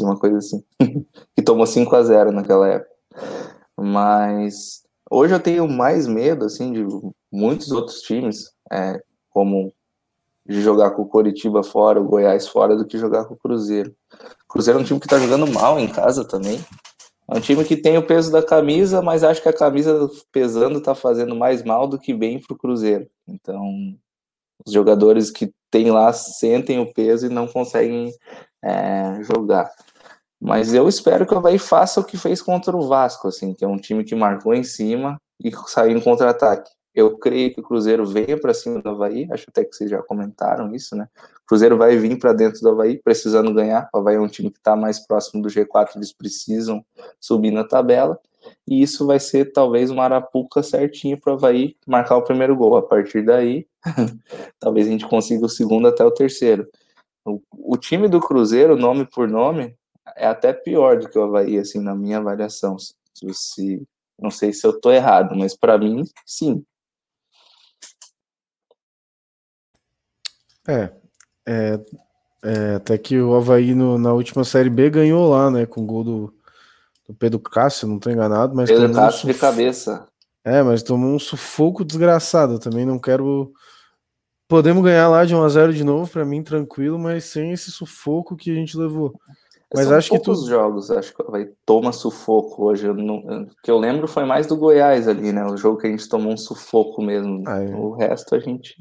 uma 0.03 0.19
coisa 0.19 0.37
assim. 0.37 0.63
que 1.35 1.43
tomou 1.43 1.67
5 1.67 1.97
a 1.97 2.03
0 2.03 2.31
naquela 2.31 2.69
época. 2.69 2.95
Mas 3.75 4.87
hoje 5.11 5.35
eu 5.35 5.41
tenho 5.41 5.69
mais 5.69 6.07
medo, 6.07 6.45
assim, 6.45 6.73
de 6.73 6.87
muitos 7.31 7.71
outros 7.71 8.01
times, 8.01 8.51
é, 8.71 9.01
como 9.31 9.73
de 10.47 10.63
jogar 10.63 10.93
com 10.93 11.03
o 11.03 11.09
Coritiba 11.09 11.63
fora, 11.63 12.01
o 12.01 12.05
Goiás 12.05 12.49
fora, 12.49 12.75
do 12.75 12.87
que 12.87 12.97
jogar 12.99 13.27
com 13.27 13.35
o 13.35 13.37
Cruzeiro. 13.39 13.95
O 14.45 14.49
Cruzeiro 14.49 14.79
é 14.79 14.83
um 14.83 14.85
time 14.85 14.99
que 14.99 15.07
está 15.07 15.19
jogando 15.19 15.47
mal 15.47 15.79
em 15.79 15.89
casa 15.89 16.27
também. 16.27 16.59
É 17.31 17.37
um 17.37 17.41
time 17.41 17.63
que 17.65 17.77
tem 17.77 17.99
o 17.99 18.07
peso 18.07 18.33
da 18.33 18.43
camisa, 18.43 19.03
mas 19.03 19.23
acho 19.23 19.43
que 19.43 19.49
a 19.51 19.53
camisa 19.53 20.09
pesando 20.33 20.79
está 20.79 20.95
fazendo 20.95 21.37
mais 21.37 21.63
mal 21.63 21.87
do 21.87 21.99
que 21.99 22.15
bem 22.15 22.41
para 22.41 22.55
o 22.55 22.59
Cruzeiro. 22.59 23.07
Então, 23.29 23.95
os 24.65 24.73
jogadores 24.73 25.31
que 25.31 25.53
tem 25.71 25.91
lá 25.91 26.11
sentem 26.15 26.81
o 26.81 26.91
peso 26.91 27.27
e 27.27 27.29
não 27.29 27.47
conseguem 27.47 28.11
é, 28.65 29.23
jogar. 29.25 29.71
Mas 30.41 30.73
eu 30.73 30.89
espero 30.89 31.27
que 31.27 31.35
o 31.35 31.39
Havaí 31.39 31.59
faça 31.59 32.01
o 32.01 32.05
que 32.05 32.17
fez 32.17 32.41
contra 32.41 32.77
o 32.77 32.87
Vasco, 32.87 33.29
assim, 33.29 33.53
que 33.53 33.65
é 33.65 33.69
um 33.69 33.77
time 33.77 34.05
que 34.05 34.15
marcou 34.15 34.55
em 34.55 34.63
cima 34.63 35.21
e 35.43 35.51
saiu 35.67 35.97
em 35.97 36.01
contra-ataque. 36.01 36.71
Eu 36.95 37.17
creio 37.17 37.55
que 37.55 37.61
o 37.61 37.63
Cruzeiro 37.63 38.05
venha 38.07 38.39
para 38.39 38.55
cima 38.55 38.81
do 38.81 38.89
Havaí, 38.89 39.29
acho 39.31 39.47
até 39.49 39.65
que 39.65 39.75
vocês 39.75 39.91
já 39.91 40.03
comentaram 40.03 40.75
isso, 40.75 40.97
né? 40.97 41.09
O 41.43 41.47
Cruzeiro 41.47 41.77
vai 41.77 41.97
vir 41.97 42.19
para 42.19 42.33
dentro 42.33 42.61
do 42.61 42.71
Havaí, 42.71 43.01
precisando 43.01 43.53
ganhar. 43.53 43.89
O 43.95 43.99
Havaí 43.99 44.17
é 44.17 44.21
um 44.21 44.29
time 44.29 44.51
que 44.51 44.59
está 44.59 44.75
mais 44.75 44.99
próximo 44.99 45.43
do 45.43 45.49
G4, 45.49 45.97
eles 45.97 46.13
precisam 46.13 46.85
subir 47.21 47.51
na 47.51 47.65
tabela. 47.65 48.19
E 48.67 48.83
isso 48.83 49.07
vai 49.07 49.21
ser 49.21 49.53
talvez 49.53 49.91
uma 49.91 50.05
arapuca 50.05 50.63
certinha 50.63 51.17
para 51.17 51.33
o 51.33 51.37
Havaí 51.37 51.77
marcar 51.87 52.17
o 52.17 52.23
primeiro 52.23 52.57
gol. 52.57 52.77
A 52.77 52.83
partir 52.83 53.25
daí, 53.25 53.67
talvez 54.59 54.87
a 54.87 54.91
gente 54.91 55.07
consiga 55.07 55.47
o 55.47 55.49
segundo 55.49 55.87
até 55.87 56.05
o 56.05 56.11
terceiro. 56.11 56.69
O, 57.25 57.41
o 57.53 57.77
time 57.77 58.09
do 58.09 58.21
Cruzeiro, 58.21 58.77
nome 58.77 59.07
por 59.07 59.29
nome, 59.29 59.78
é 60.17 60.27
até 60.27 60.53
pior 60.53 60.99
do 60.99 61.09
que 61.09 61.19
o 61.19 61.23
Havaí, 61.23 61.59
assim, 61.59 61.81
na 61.81 61.95
minha 61.95 62.19
avaliação. 62.19 62.77
Se, 62.79 63.87
não 64.19 64.31
sei 64.31 64.53
se 64.53 64.67
eu 64.67 64.73
estou 64.73 64.93
errado, 64.93 65.37
mas 65.37 65.57
para 65.57 65.79
mim, 65.79 66.05
sim. 66.27 66.65
É, 70.67 70.93
é, 71.47 71.81
é, 72.43 72.75
até 72.75 72.99
que 72.99 73.19
o 73.19 73.35
Havaí 73.35 73.75
no, 73.75 73.97
na 73.97 74.13
última 74.13 74.45
Série 74.45 74.69
B 74.69 74.91
ganhou 74.91 75.31
lá, 75.31 75.51
né, 75.51 75.65
com 75.65 75.83
o 75.83 75.87
gol 75.87 76.05
do, 76.05 76.35
do 77.09 77.15
Pedro 77.15 77.39
Cássio, 77.41 77.89
não 77.89 77.97
estou 77.97 78.13
enganado, 78.13 78.55
mas 78.55 78.69
Pedro 78.69 78.93
Cássio 78.93 79.29
um 79.29 79.33
de 79.33 79.39
cabeça. 79.39 80.07
É, 80.45 80.63
mas 80.63 80.83
tomou 80.83 81.15
um 81.15 81.19
sufoco 81.19 81.85
desgraçado, 81.85 82.55
eu 82.55 82.59
também 82.59 82.85
não 82.85 82.99
quero... 82.99 83.53
Podemos 84.47 84.83
ganhar 84.83 85.09
lá 85.09 85.27
de 85.27 85.35
1 85.35 85.43
a 85.43 85.49
0 85.49 85.75
de 85.75 85.85
novo, 85.85 86.11
para 86.11 86.25
mim 86.25 86.43
tranquilo, 86.43 86.99
mas 86.99 87.25
sem 87.25 87.53
esse 87.53 87.71
sufoco 87.71 88.35
que 88.35 88.51
a 88.51 88.55
gente 88.55 88.79
levou. 88.79 89.13
Mas 89.75 89.87
São 89.87 89.97
acho 89.99 90.11
que 90.11 90.19
tu... 90.21 90.35
jogos, 90.47 90.91
acho 90.91 91.15
que 91.15 91.23
vai 91.25 91.51
toma 91.67 91.93
sufoco 91.93 92.65
hoje. 92.65 92.87
Eu 92.87 92.95
não, 92.95 93.17
o 93.17 93.47
que 93.63 93.71
eu 93.71 93.79
lembro 93.79 94.09
foi 94.09 94.25
mais 94.25 94.47
do 94.47 94.57
Goiás 94.57 95.07
ali, 95.07 95.31
né? 95.31 95.45
O 95.45 95.57
jogo 95.59 95.79
que 95.79 95.87
a 95.87 95.91
gente 95.91 96.09
tomou 96.09 96.33
um 96.33 96.39
sufoco 96.39 97.03
mesmo. 97.03 97.43
Ah, 97.47 97.63
é. 97.63 97.75
O 97.75 97.93
resto 97.95 98.35
a 98.35 98.39
gente 98.39 98.77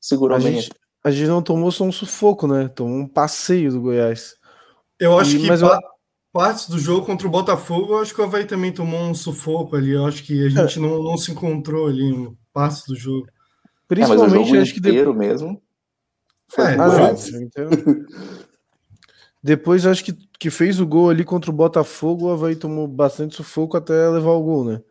segurou 0.00 0.36
a 0.36 0.40
bem. 0.40 0.60
Gente, 0.60 0.70
a 1.04 1.10
gente 1.10 1.26
não 1.26 1.42
tomou 1.42 1.72
só 1.72 1.84
um 1.84 1.90
sufoco, 1.90 2.46
né? 2.46 2.68
Tomou 2.68 2.98
um 2.98 3.08
passeio 3.08 3.72
do 3.72 3.80
Goiás. 3.80 4.36
Eu 5.00 5.18
acho 5.18 5.36
e, 5.36 5.40
que 5.40 5.48
mas 5.48 5.60
pa 5.60 5.74
eu... 5.74 5.80
partes 6.32 6.68
do 6.68 6.78
jogo 6.78 7.04
contra 7.04 7.26
o 7.26 7.30
Botafogo, 7.30 7.94
eu 7.94 7.98
acho 7.98 8.14
que 8.14 8.20
o 8.20 8.24
Havaí 8.24 8.44
também 8.44 8.72
tomou 8.72 9.00
um 9.00 9.14
sufoco 9.14 9.74
ali. 9.74 9.90
Eu 9.90 10.06
acho 10.06 10.22
que 10.22 10.46
a 10.46 10.48
gente 10.48 10.78
é. 10.78 10.82
não, 10.82 11.02
não 11.02 11.16
se 11.16 11.32
encontrou 11.32 11.88
ali 11.88 12.04
em 12.04 12.36
partes 12.52 12.84
do 12.86 12.94
jogo. 12.94 13.26
Principalmente, 13.88 14.22
é, 14.22 14.28
mas 14.28 14.32
o 14.32 14.44
jogo 14.44 14.62
acho 14.62 14.72
que 14.72 14.78
inteiro 14.78 15.12
de... 15.12 15.18
mesmo. 15.18 15.60
Foi 16.50 16.64
é, 16.64 16.76
ah, 16.78 17.14
Depois 19.42 19.86
acho 19.86 20.04
que, 20.04 20.12
que 20.38 20.50
fez 20.50 20.80
o 20.80 20.86
gol 20.86 21.10
ali 21.10 21.24
contra 21.24 21.50
o 21.50 21.54
Botafogo, 21.54 22.26
o 22.26 22.30
Havaí 22.30 22.56
tomou 22.56 22.88
bastante 22.88 23.36
sufoco 23.36 23.76
até 23.76 24.08
levar 24.08 24.32
o 24.32 24.42
gol, 24.42 24.64
né? 24.64 24.82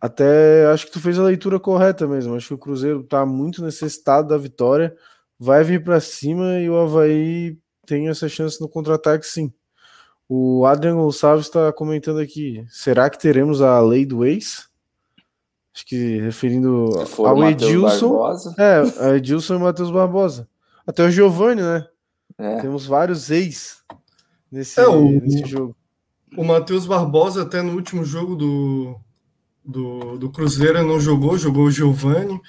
Até 0.00 0.66
acho 0.66 0.86
que 0.86 0.92
tu 0.92 1.00
fez 1.00 1.18
a 1.18 1.24
leitura 1.24 1.60
correta 1.60 2.06
mesmo. 2.06 2.34
Acho 2.34 2.48
que 2.48 2.54
o 2.54 2.58
Cruzeiro 2.58 3.02
tá 3.02 3.24
muito 3.24 3.62
necessitado 3.62 4.28
da 4.28 4.38
vitória, 4.38 4.94
vai 5.38 5.62
vir 5.62 5.82
para 5.82 6.00
cima 6.00 6.58
e 6.58 6.68
o 6.68 6.76
Havaí 6.78 7.58
tem 7.86 8.08
essa 8.08 8.28
chance 8.28 8.60
no 8.60 8.68
contra-ataque, 8.68 9.26
sim. 9.26 9.52
O 10.28 10.64
Adrian 10.64 10.96
Gonçalves 10.96 11.46
está 11.46 11.72
comentando 11.72 12.18
aqui: 12.18 12.64
será 12.68 13.10
que 13.10 13.18
teremos 13.18 13.60
a 13.60 13.78
lei 13.80 14.06
do 14.06 14.24
ex? 14.24 14.68
Acho 15.74 15.86
que 15.86 16.20
referindo 16.20 16.90
ao 17.18 17.44
Edilson. 17.50 18.10
Barbosa. 18.10 18.54
É, 18.58 19.06
a 19.06 19.16
Edilson 19.16 19.56
e 19.56 19.58
Matheus 19.58 19.90
Barbosa. 19.90 20.48
Até 20.86 21.04
o 21.04 21.10
Giovanni, 21.10 21.62
né? 21.62 21.86
É. 22.38 22.60
Temos 22.60 22.86
vários 22.86 23.30
ex 23.30 23.82
nesse, 24.50 24.80
é, 24.80 24.86
o, 24.86 25.20
nesse 25.20 25.44
jogo. 25.46 25.76
O 26.36 26.44
Matheus 26.44 26.86
Barbosa, 26.86 27.42
até 27.42 27.62
no 27.62 27.74
último 27.74 28.04
jogo 28.04 28.34
do, 28.34 28.96
do, 29.64 30.18
do 30.18 30.30
Cruzeiro 30.30 30.82
não 30.82 30.98
jogou, 30.98 31.38
jogou 31.38 31.64
o 31.64 31.70
Giovani. 31.70 32.40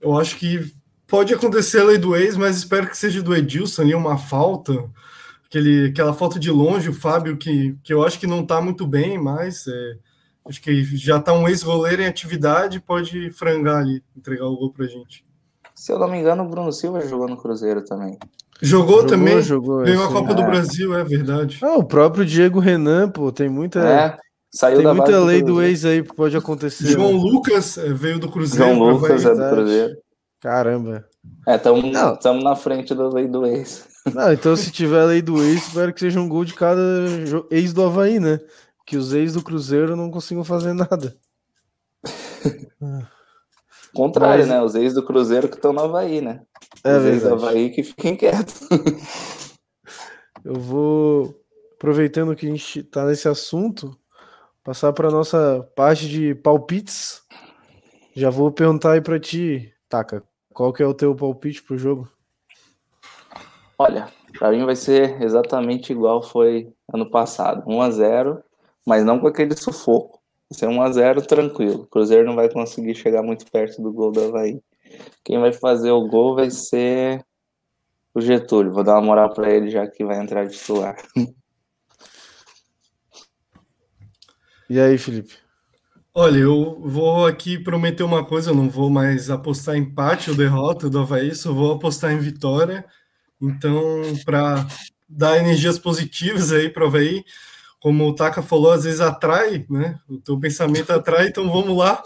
Eu 0.00 0.16
acho 0.18 0.36
que 0.36 0.72
pode 1.06 1.34
acontecer 1.34 1.80
a 1.80 1.84
lei 1.84 1.98
do 1.98 2.16
ex, 2.16 2.36
mas 2.36 2.56
espero 2.56 2.88
que 2.88 2.96
seja 2.96 3.22
do 3.22 3.34
Edilson 3.34 3.82
ali, 3.82 3.94
uma 3.94 4.16
falta. 4.16 4.90
Aquele, 5.46 5.88
aquela 5.88 6.12
falta 6.12 6.38
de 6.38 6.50
longe, 6.50 6.88
o 6.88 6.94
Fábio, 6.94 7.36
que, 7.36 7.76
que 7.82 7.92
eu 7.92 8.04
acho 8.04 8.18
que 8.18 8.26
não 8.26 8.42
está 8.42 8.60
muito 8.60 8.86
bem, 8.86 9.16
mas 9.16 9.66
é, 9.68 9.98
acho 10.46 10.60
que 10.60 10.84
já 10.96 11.18
está 11.18 11.32
um 11.32 11.48
ex-goleiro 11.48 12.02
em 12.02 12.06
atividade, 12.06 12.80
pode 12.80 13.30
frangar 13.30 13.80
ali, 13.80 14.02
entregar 14.16 14.46
o 14.46 14.56
gol 14.56 14.72
pra 14.72 14.86
gente. 14.86 15.24
Se 15.74 15.92
eu 15.92 15.98
não 15.98 16.08
me 16.08 16.18
engano, 16.18 16.44
o 16.44 16.48
Bruno 16.48 16.72
Silva 16.72 17.00
jogou 17.00 17.28
no 17.28 17.36
Cruzeiro 17.36 17.84
também. 17.84 18.16
Jogou, 18.62 18.98
jogou 18.98 19.06
também, 19.06 19.42
jogou, 19.42 19.82
ganhou 19.82 20.04
a 20.04 20.12
Copa 20.12 20.30
é. 20.30 20.34
do 20.34 20.44
Brasil, 20.44 20.96
é 20.96 21.02
verdade. 21.02 21.58
Ah, 21.62 21.76
o 21.76 21.84
próprio 21.84 22.24
Diego 22.24 22.60
Renan, 22.60 23.10
pô, 23.10 23.32
tem 23.32 23.48
muita. 23.48 23.80
É. 23.80 24.16
Saiu 24.54 24.76
Tem 24.76 24.94
muita 24.94 25.18
lei 25.18 25.42
do, 25.42 25.54
do 25.54 25.62
ex 25.62 25.84
aí 25.84 26.04
que 26.04 26.14
pode 26.14 26.36
acontecer. 26.36 26.86
João 26.86 27.12
né? 27.12 27.18
Lucas 27.18 27.76
eh, 27.76 27.92
veio 27.92 28.20
do 28.20 28.30
Cruzeiro. 28.30 28.72
João 28.72 28.88
Lucas 28.88 29.24
é 29.24 29.34
do 29.34 29.50
Cruzeiro. 29.50 29.96
Caramba. 30.40 31.04
É, 31.48 31.56
estamos 31.56 32.44
na 32.44 32.54
frente 32.54 32.94
da 32.94 33.08
lei 33.08 33.26
do 33.26 33.44
ex. 33.44 33.84
Não, 34.14 34.32
então 34.32 34.54
se 34.54 34.70
tiver 34.70 35.04
lei 35.06 35.20
do 35.20 35.42
ex, 35.42 35.66
espero 35.66 35.92
que 35.92 35.98
seja 35.98 36.20
um 36.20 36.28
gol 36.28 36.44
de 36.44 36.54
cada 36.54 36.80
ex 37.50 37.72
do 37.72 37.82
Havaí, 37.82 38.20
né? 38.20 38.38
Que 38.86 38.96
os 38.96 39.12
ex 39.12 39.32
do 39.32 39.42
Cruzeiro 39.42 39.96
não 39.96 40.08
consigam 40.08 40.44
fazer 40.44 40.72
nada. 40.72 41.16
Contrário, 43.94 44.46
Mas... 44.46 44.48
né? 44.48 44.62
Os 44.62 44.74
ex 44.74 44.92
do 44.92 45.04
Cruzeiro 45.04 45.48
que 45.48 45.56
estão 45.56 45.72
no 45.72 45.80
Havaí, 45.80 46.20
né? 46.20 46.42
É 46.82 46.96
os 46.96 47.04
ex 47.04 47.22
do 47.22 47.34
Havaí 47.34 47.70
que 47.70 47.82
fiquem 47.82 48.16
quietos. 48.16 48.60
Eu 50.44 50.54
vou, 50.54 51.40
aproveitando 51.76 52.36
que 52.36 52.46
a 52.46 52.50
gente 52.50 52.80
está 52.80 53.06
nesse 53.06 53.26
assunto, 53.28 53.96
Passar 54.64 54.94
para 54.94 55.10
nossa 55.10 55.70
parte 55.76 56.08
de 56.08 56.34
palpites. 56.34 57.22
Já 58.14 58.30
vou 58.30 58.50
perguntar 58.50 58.92
aí 58.92 59.02
para 59.02 59.20
ti, 59.20 59.70
Taka, 59.90 60.24
qual 60.54 60.72
que 60.72 60.82
é 60.82 60.86
o 60.86 60.94
teu 60.94 61.14
palpite 61.14 61.62
pro 61.62 61.76
jogo? 61.76 62.08
Olha, 63.78 64.08
para 64.38 64.52
mim 64.52 64.64
vai 64.64 64.74
ser 64.74 65.20
exatamente 65.20 65.92
igual 65.92 66.22
foi 66.22 66.72
ano 66.90 67.10
passado, 67.10 67.62
1 67.66 67.82
a 67.82 67.90
0, 67.90 68.42
mas 68.86 69.04
não 69.04 69.20
com 69.20 69.26
aquele 69.26 69.54
sufoco. 69.54 70.18
Vai 70.50 70.58
ser 70.58 70.68
1 70.68 70.82
a 70.82 70.92
0 70.92 71.22
tranquilo. 71.22 71.82
O 71.82 71.86
Cruzeiro 71.86 72.26
não 72.26 72.34
vai 72.34 72.50
conseguir 72.50 72.94
chegar 72.94 73.22
muito 73.22 73.50
perto 73.50 73.82
do 73.82 73.92
gol 73.92 74.12
do 74.12 74.24
Havaí. 74.24 74.60
Quem 75.24 75.38
vai 75.38 75.52
fazer 75.52 75.90
o 75.90 76.06
gol 76.06 76.34
vai 76.36 76.50
ser 76.50 77.24
o 78.14 78.20
Getúlio. 78.20 78.72
Vou 78.72 78.84
dar 78.84 78.94
uma 78.94 79.02
moral 79.02 79.32
para 79.32 79.50
ele 79.50 79.70
já 79.70 79.86
que 79.86 80.04
vai 80.04 80.18
entrar 80.18 80.46
de 80.46 80.56
titular. 80.56 80.96
E 84.68 84.80
aí, 84.80 84.96
Felipe? 84.96 85.34
Olha, 86.14 86.38
eu 86.38 86.80
vou 86.80 87.26
aqui 87.26 87.58
prometer 87.58 88.02
uma 88.02 88.24
coisa, 88.24 88.50
eu 88.50 88.54
não 88.54 88.70
vou 88.70 88.88
mais 88.88 89.30
apostar 89.30 89.76
em 89.76 89.80
empate 89.80 90.30
ou 90.30 90.36
derrota 90.36 90.88
do 90.88 91.00
Havaí, 91.00 91.34
só 91.34 91.52
vou 91.52 91.74
apostar 91.74 92.12
em 92.12 92.18
vitória. 92.18 92.84
Então, 93.40 94.02
para 94.24 94.66
dar 95.08 95.38
energias 95.38 95.78
positivas 95.78 96.50
aí 96.50 96.70
para 96.70 96.84
o 96.84 96.86
Havaí, 96.86 97.24
como 97.84 98.08
o 98.08 98.14
Taka 98.14 98.40
falou, 98.40 98.72
às 98.72 98.84
vezes 98.84 99.02
atrai, 99.02 99.66
né? 99.68 100.00
O 100.08 100.16
teu 100.16 100.40
pensamento 100.40 100.90
atrai, 100.90 101.26
então 101.26 101.52
vamos 101.52 101.76
lá 101.76 102.02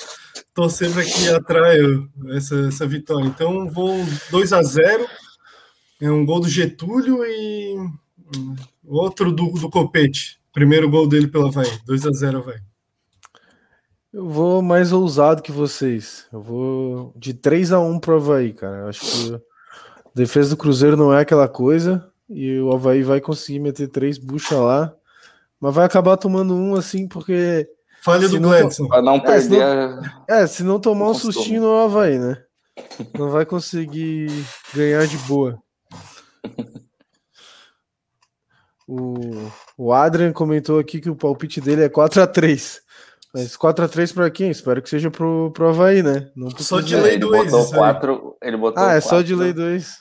torcer 0.52 0.92
para 0.92 1.04
que 1.04 1.28
atraia 1.28 1.84
essa, 2.30 2.66
essa 2.66 2.84
vitória. 2.84 3.28
Então, 3.28 3.70
vou 3.70 3.94
2 4.32 4.52
a 4.54 4.60
0 4.60 5.06
é 6.00 6.10
um 6.10 6.26
gol 6.26 6.40
do 6.40 6.48
Getúlio 6.48 7.24
e 7.24 7.76
outro 8.84 9.30
do, 9.30 9.52
do 9.52 9.70
Copete. 9.70 10.40
Primeiro 10.52 10.90
gol 10.90 11.06
dele 11.06 11.28
pela 11.28 11.46
Havaí, 11.46 11.70
2 11.86 12.06
a 12.06 12.10
0 12.10 12.38
Havaí. 12.38 12.58
Eu 14.12 14.28
vou 14.28 14.60
mais 14.60 14.92
ousado 14.92 15.44
que 15.44 15.52
vocês. 15.52 16.26
Eu 16.32 16.42
vou 16.42 17.14
de 17.16 17.32
3 17.32 17.70
a 17.70 17.78
1 17.78 18.00
pro 18.00 18.16
Havaí, 18.16 18.52
cara. 18.52 18.88
Acho 18.88 19.00
que 19.02 19.34
a 19.36 19.40
defesa 20.12 20.50
do 20.50 20.56
Cruzeiro 20.56 20.96
não 20.96 21.14
é 21.14 21.20
aquela 21.20 21.46
coisa. 21.46 22.10
E 22.28 22.58
o 22.58 22.72
Havaí 22.72 23.04
vai 23.04 23.20
conseguir 23.20 23.60
meter 23.60 23.86
três 23.86 24.18
bucha 24.18 24.56
lá. 24.56 24.92
Mas 25.60 25.74
vai 25.74 25.84
acabar 25.86 26.16
tomando 26.16 26.54
um 26.54 26.74
assim, 26.76 27.06
porque. 27.08 27.68
Falha 28.02 28.28
do 28.28 28.40
Gledson. 28.40 28.86
Para 28.88 29.02
não 29.02 29.14
É, 29.16 29.20
perder. 29.20 29.42
se 29.42 29.48
não- 29.50 29.60
a- 29.62 30.24
É, 30.28 30.46
se 30.46 30.62
não 30.62 30.78
tomar 30.80 31.10
um 31.10 31.14
sustinho 31.14 31.62
no 31.62 31.76
Havaí, 31.78 32.18
né? 32.18 32.42
Não 33.18 33.28
vai 33.30 33.44
conseguir 33.44 34.28
ganhar 34.72 35.04
de 35.06 35.18
boa. 35.18 35.58
O, 38.86 39.50
o 39.76 39.92
Adrian 39.92 40.32
comentou 40.32 40.78
aqui 40.78 41.00
que 41.00 41.10
o 41.10 41.16
palpite 41.16 41.60
dele 41.60 41.84
é 41.84 41.88
4x3. 41.88 42.80
Mas 43.34 43.56
4x3 43.56 44.14
pra 44.14 44.30
quem? 44.30 44.48
Espero 44.50 44.80
que 44.80 44.88
seja 44.88 45.10
pro, 45.10 45.50
pro 45.52 45.68
Havaí, 45.68 46.02
né? 46.02 46.30
Não 46.34 46.48
Só 46.50 46.80
de 46.80 46.96
lei 46.96 47.12
ele 47.14 47.18
do 47.18 47.26
botou 47.30 47.42
ex, 47.44 47.52
isso 47.52 47.74
aí. 47.74 47.78
quatro. 47.78 48.36
Ele 48.42 48.56
botou 48.56 48.82
Ah, 48.82 48.92
é 48.94 49.00
só 49.00 49.20
de 49.20 49.34
quatro- 49.34 49.36
lei 49.44 49.52
2. 49.52 49.96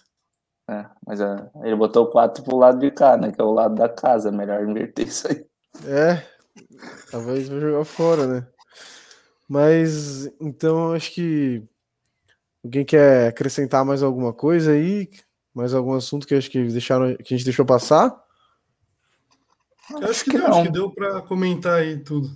É, 0.69 0.85
mas 1.05 1.19
é, 1.19 1.35
ele 1.63 1.75
botou 1.75 2.07
quatro 2.09 2.43
pro 2.43 2.57
lado 2.57 2.79
de 2.79 2.91
cá, 2.91 3.17
né? 3.17 3.31
Que 3.31 3.41
é 3.41 3.43
o 3.43 3.51
lado 3.53 3.75
da 3.75 3.89
casa. 3.89 4.31
Melhor 4.31 4.63
inverter 4.63 5.07
isso 5.07 5.27
aí. 5.27 5.45
É, 5.85 6.23
talvez 7.11 7.47
vai 7.47 7.59
jogar 7.59 7.85
fora, 7.85 8.27
né? 8.27 8.47
Mas 9.47 10.29
então 10.41 10.93
acho 10.93 11.11
que 11.13 11.63
alguém 12.63 12.83
quer 12.83 13.29
acrescentar 13.29 13.85
mais 13.85 14.03
alguma 14.03 14.33
coisa 14.33 14.71
aí? 14.71 15.09
Mais 15.53 15.73
algum 15.73 15.93
assunto 15.93 16.27
que 16.27 16.35
acho 16.35 16.49
que 16.51 16.61
deixaram 16.67 17.15
que 17.15 17.33
a 17.33 17.37
gente 17.37 17.45
deixou 17.45 17.65
passar? 17.65 18.15
Eu 19.89 20.09
acho 20.09 20.23
que, 20.23 20.31
que 20.31 20.37
deu, 20.37 20.47
acho 20.47 20.63
que 20.63 20.71
deu 20.71 20.91
para 20.91 21.21
comentar 21.21 21.79
aí 21.79 21.97
tudo. 21.97 22.29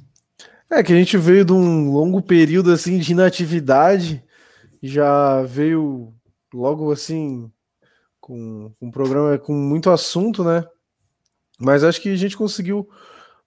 É 0.70 0.82
que 0.82 0.94
a 0.94 0.96
gente 0.96 1.18
veio 1.18 1.44
de 1.44 1.52
um 1.52 1.92
longo 1.92 2.22
período 2.22 2.72
assim 2.72 2.98
de 2.98 3.12
inatividade, 3.12 4.24
já 4.82 5.44
veio 5.44 6.14
logo 6.54 6.92
assim 6.92 7.52
com 8.22 8.72
um 8.80 8.90
programa 8.90 9.38
com 9.38 9.54
muito 9.54 9.90
assunto, 9.90 10.44
né? 10.44 10.64
Mas 11.60 11.84
acho 11.84 12.02
que 12.02 12.10
a 12.10 12.16
gente 12.16 12.38
conseguiu 12.38 12.90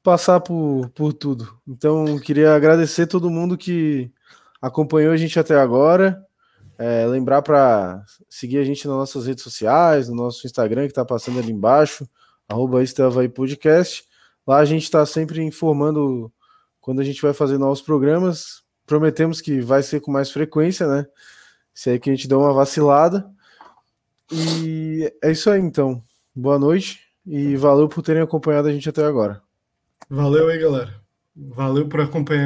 passar 0.04 0.38
por, 0.38 0.90
por 0.90 1.14
tudo. 1.14 1.58
Então, 1.66 2.18
queria 2.18 2.54
agradecer 2.54 3.06
todo 3.06 3.30
mundo 3.30 3.56
que 3.56 4.12
acompanhou 4.60 5.12
a 5.12 5.16
gente 5.16 5.40
até 5.40 5.58
agora. 5.58 6.22
É, 6.76 7.06
lembrar 7.06 7.40
para 7.40 8.04
seguir 8.28 8.58
a 8.58 8.64
gente 8.64 8.86
nas 8.86 8.96
nossas 8.96 9.26
redes 9.26 9.42
sociais, 9.42 10.08
no 10.08 10.14
nosso 10.14 10.46
Instagram 10.46 10.82
que 10.82 10.88
está 10.88 11.04
passando 11.04 11.38
ali 11.38 11.50
embaixo, 11.50 12.06
arroba 12.48 12.82
é 12.82 13.28
Podcast. 13.28 14.04
Lá 14.46 14.58
a 14.58 14.64
gente 14.66 14.82
está 14.82 15.06
sempre 15.06 15.40
informando 15.42 16.30
quando 16.80 17.00
a 17.00 17.04
gente 17.04 17.22
vai 17.22 17.32
fazer 17.32 17.56
novos 17.56 17.80
programas. 17.80 18.62
Prometemos 18.86 19.40
que 19.40 19.62
vai 19.62 19.82
ser 19.82 20.00
com 20.00 20.12
mais 20.12 20.30
frequência, 20.30 20.86
né? 20.86 21.06
Se 21.72 21.88
aí 21.88 21.98
que 21.98 22.10
a 22.10 22.14
gente 22.14 22.28
deu 22.28 22.40
uma 22.40 22.52
vacilada. 22.52 23.26
E 24.30 25.10
é 25.22 25.30
isso 25.32 25.48
aí, 25.48 25.60
então. 25.60 26.02
Boa 26.34 26.58
noite 26.58 27.00
e 27.26 27.56
valeu 27.56 27.88
por 27.88 28.02
terem 28.02 28.22
acompanhado 28.22 28.68
a 28.68 28.72
gente 28.72 28.88
até 28.88 29.02
agora. 29.02 29.43
Valeu 30.08 30.48
aí, 30.48 30.58
galera. 30.58 31.02
Valeu 31.34 31.88
por 31.88 32.00
acompanhar. 32.00 32.42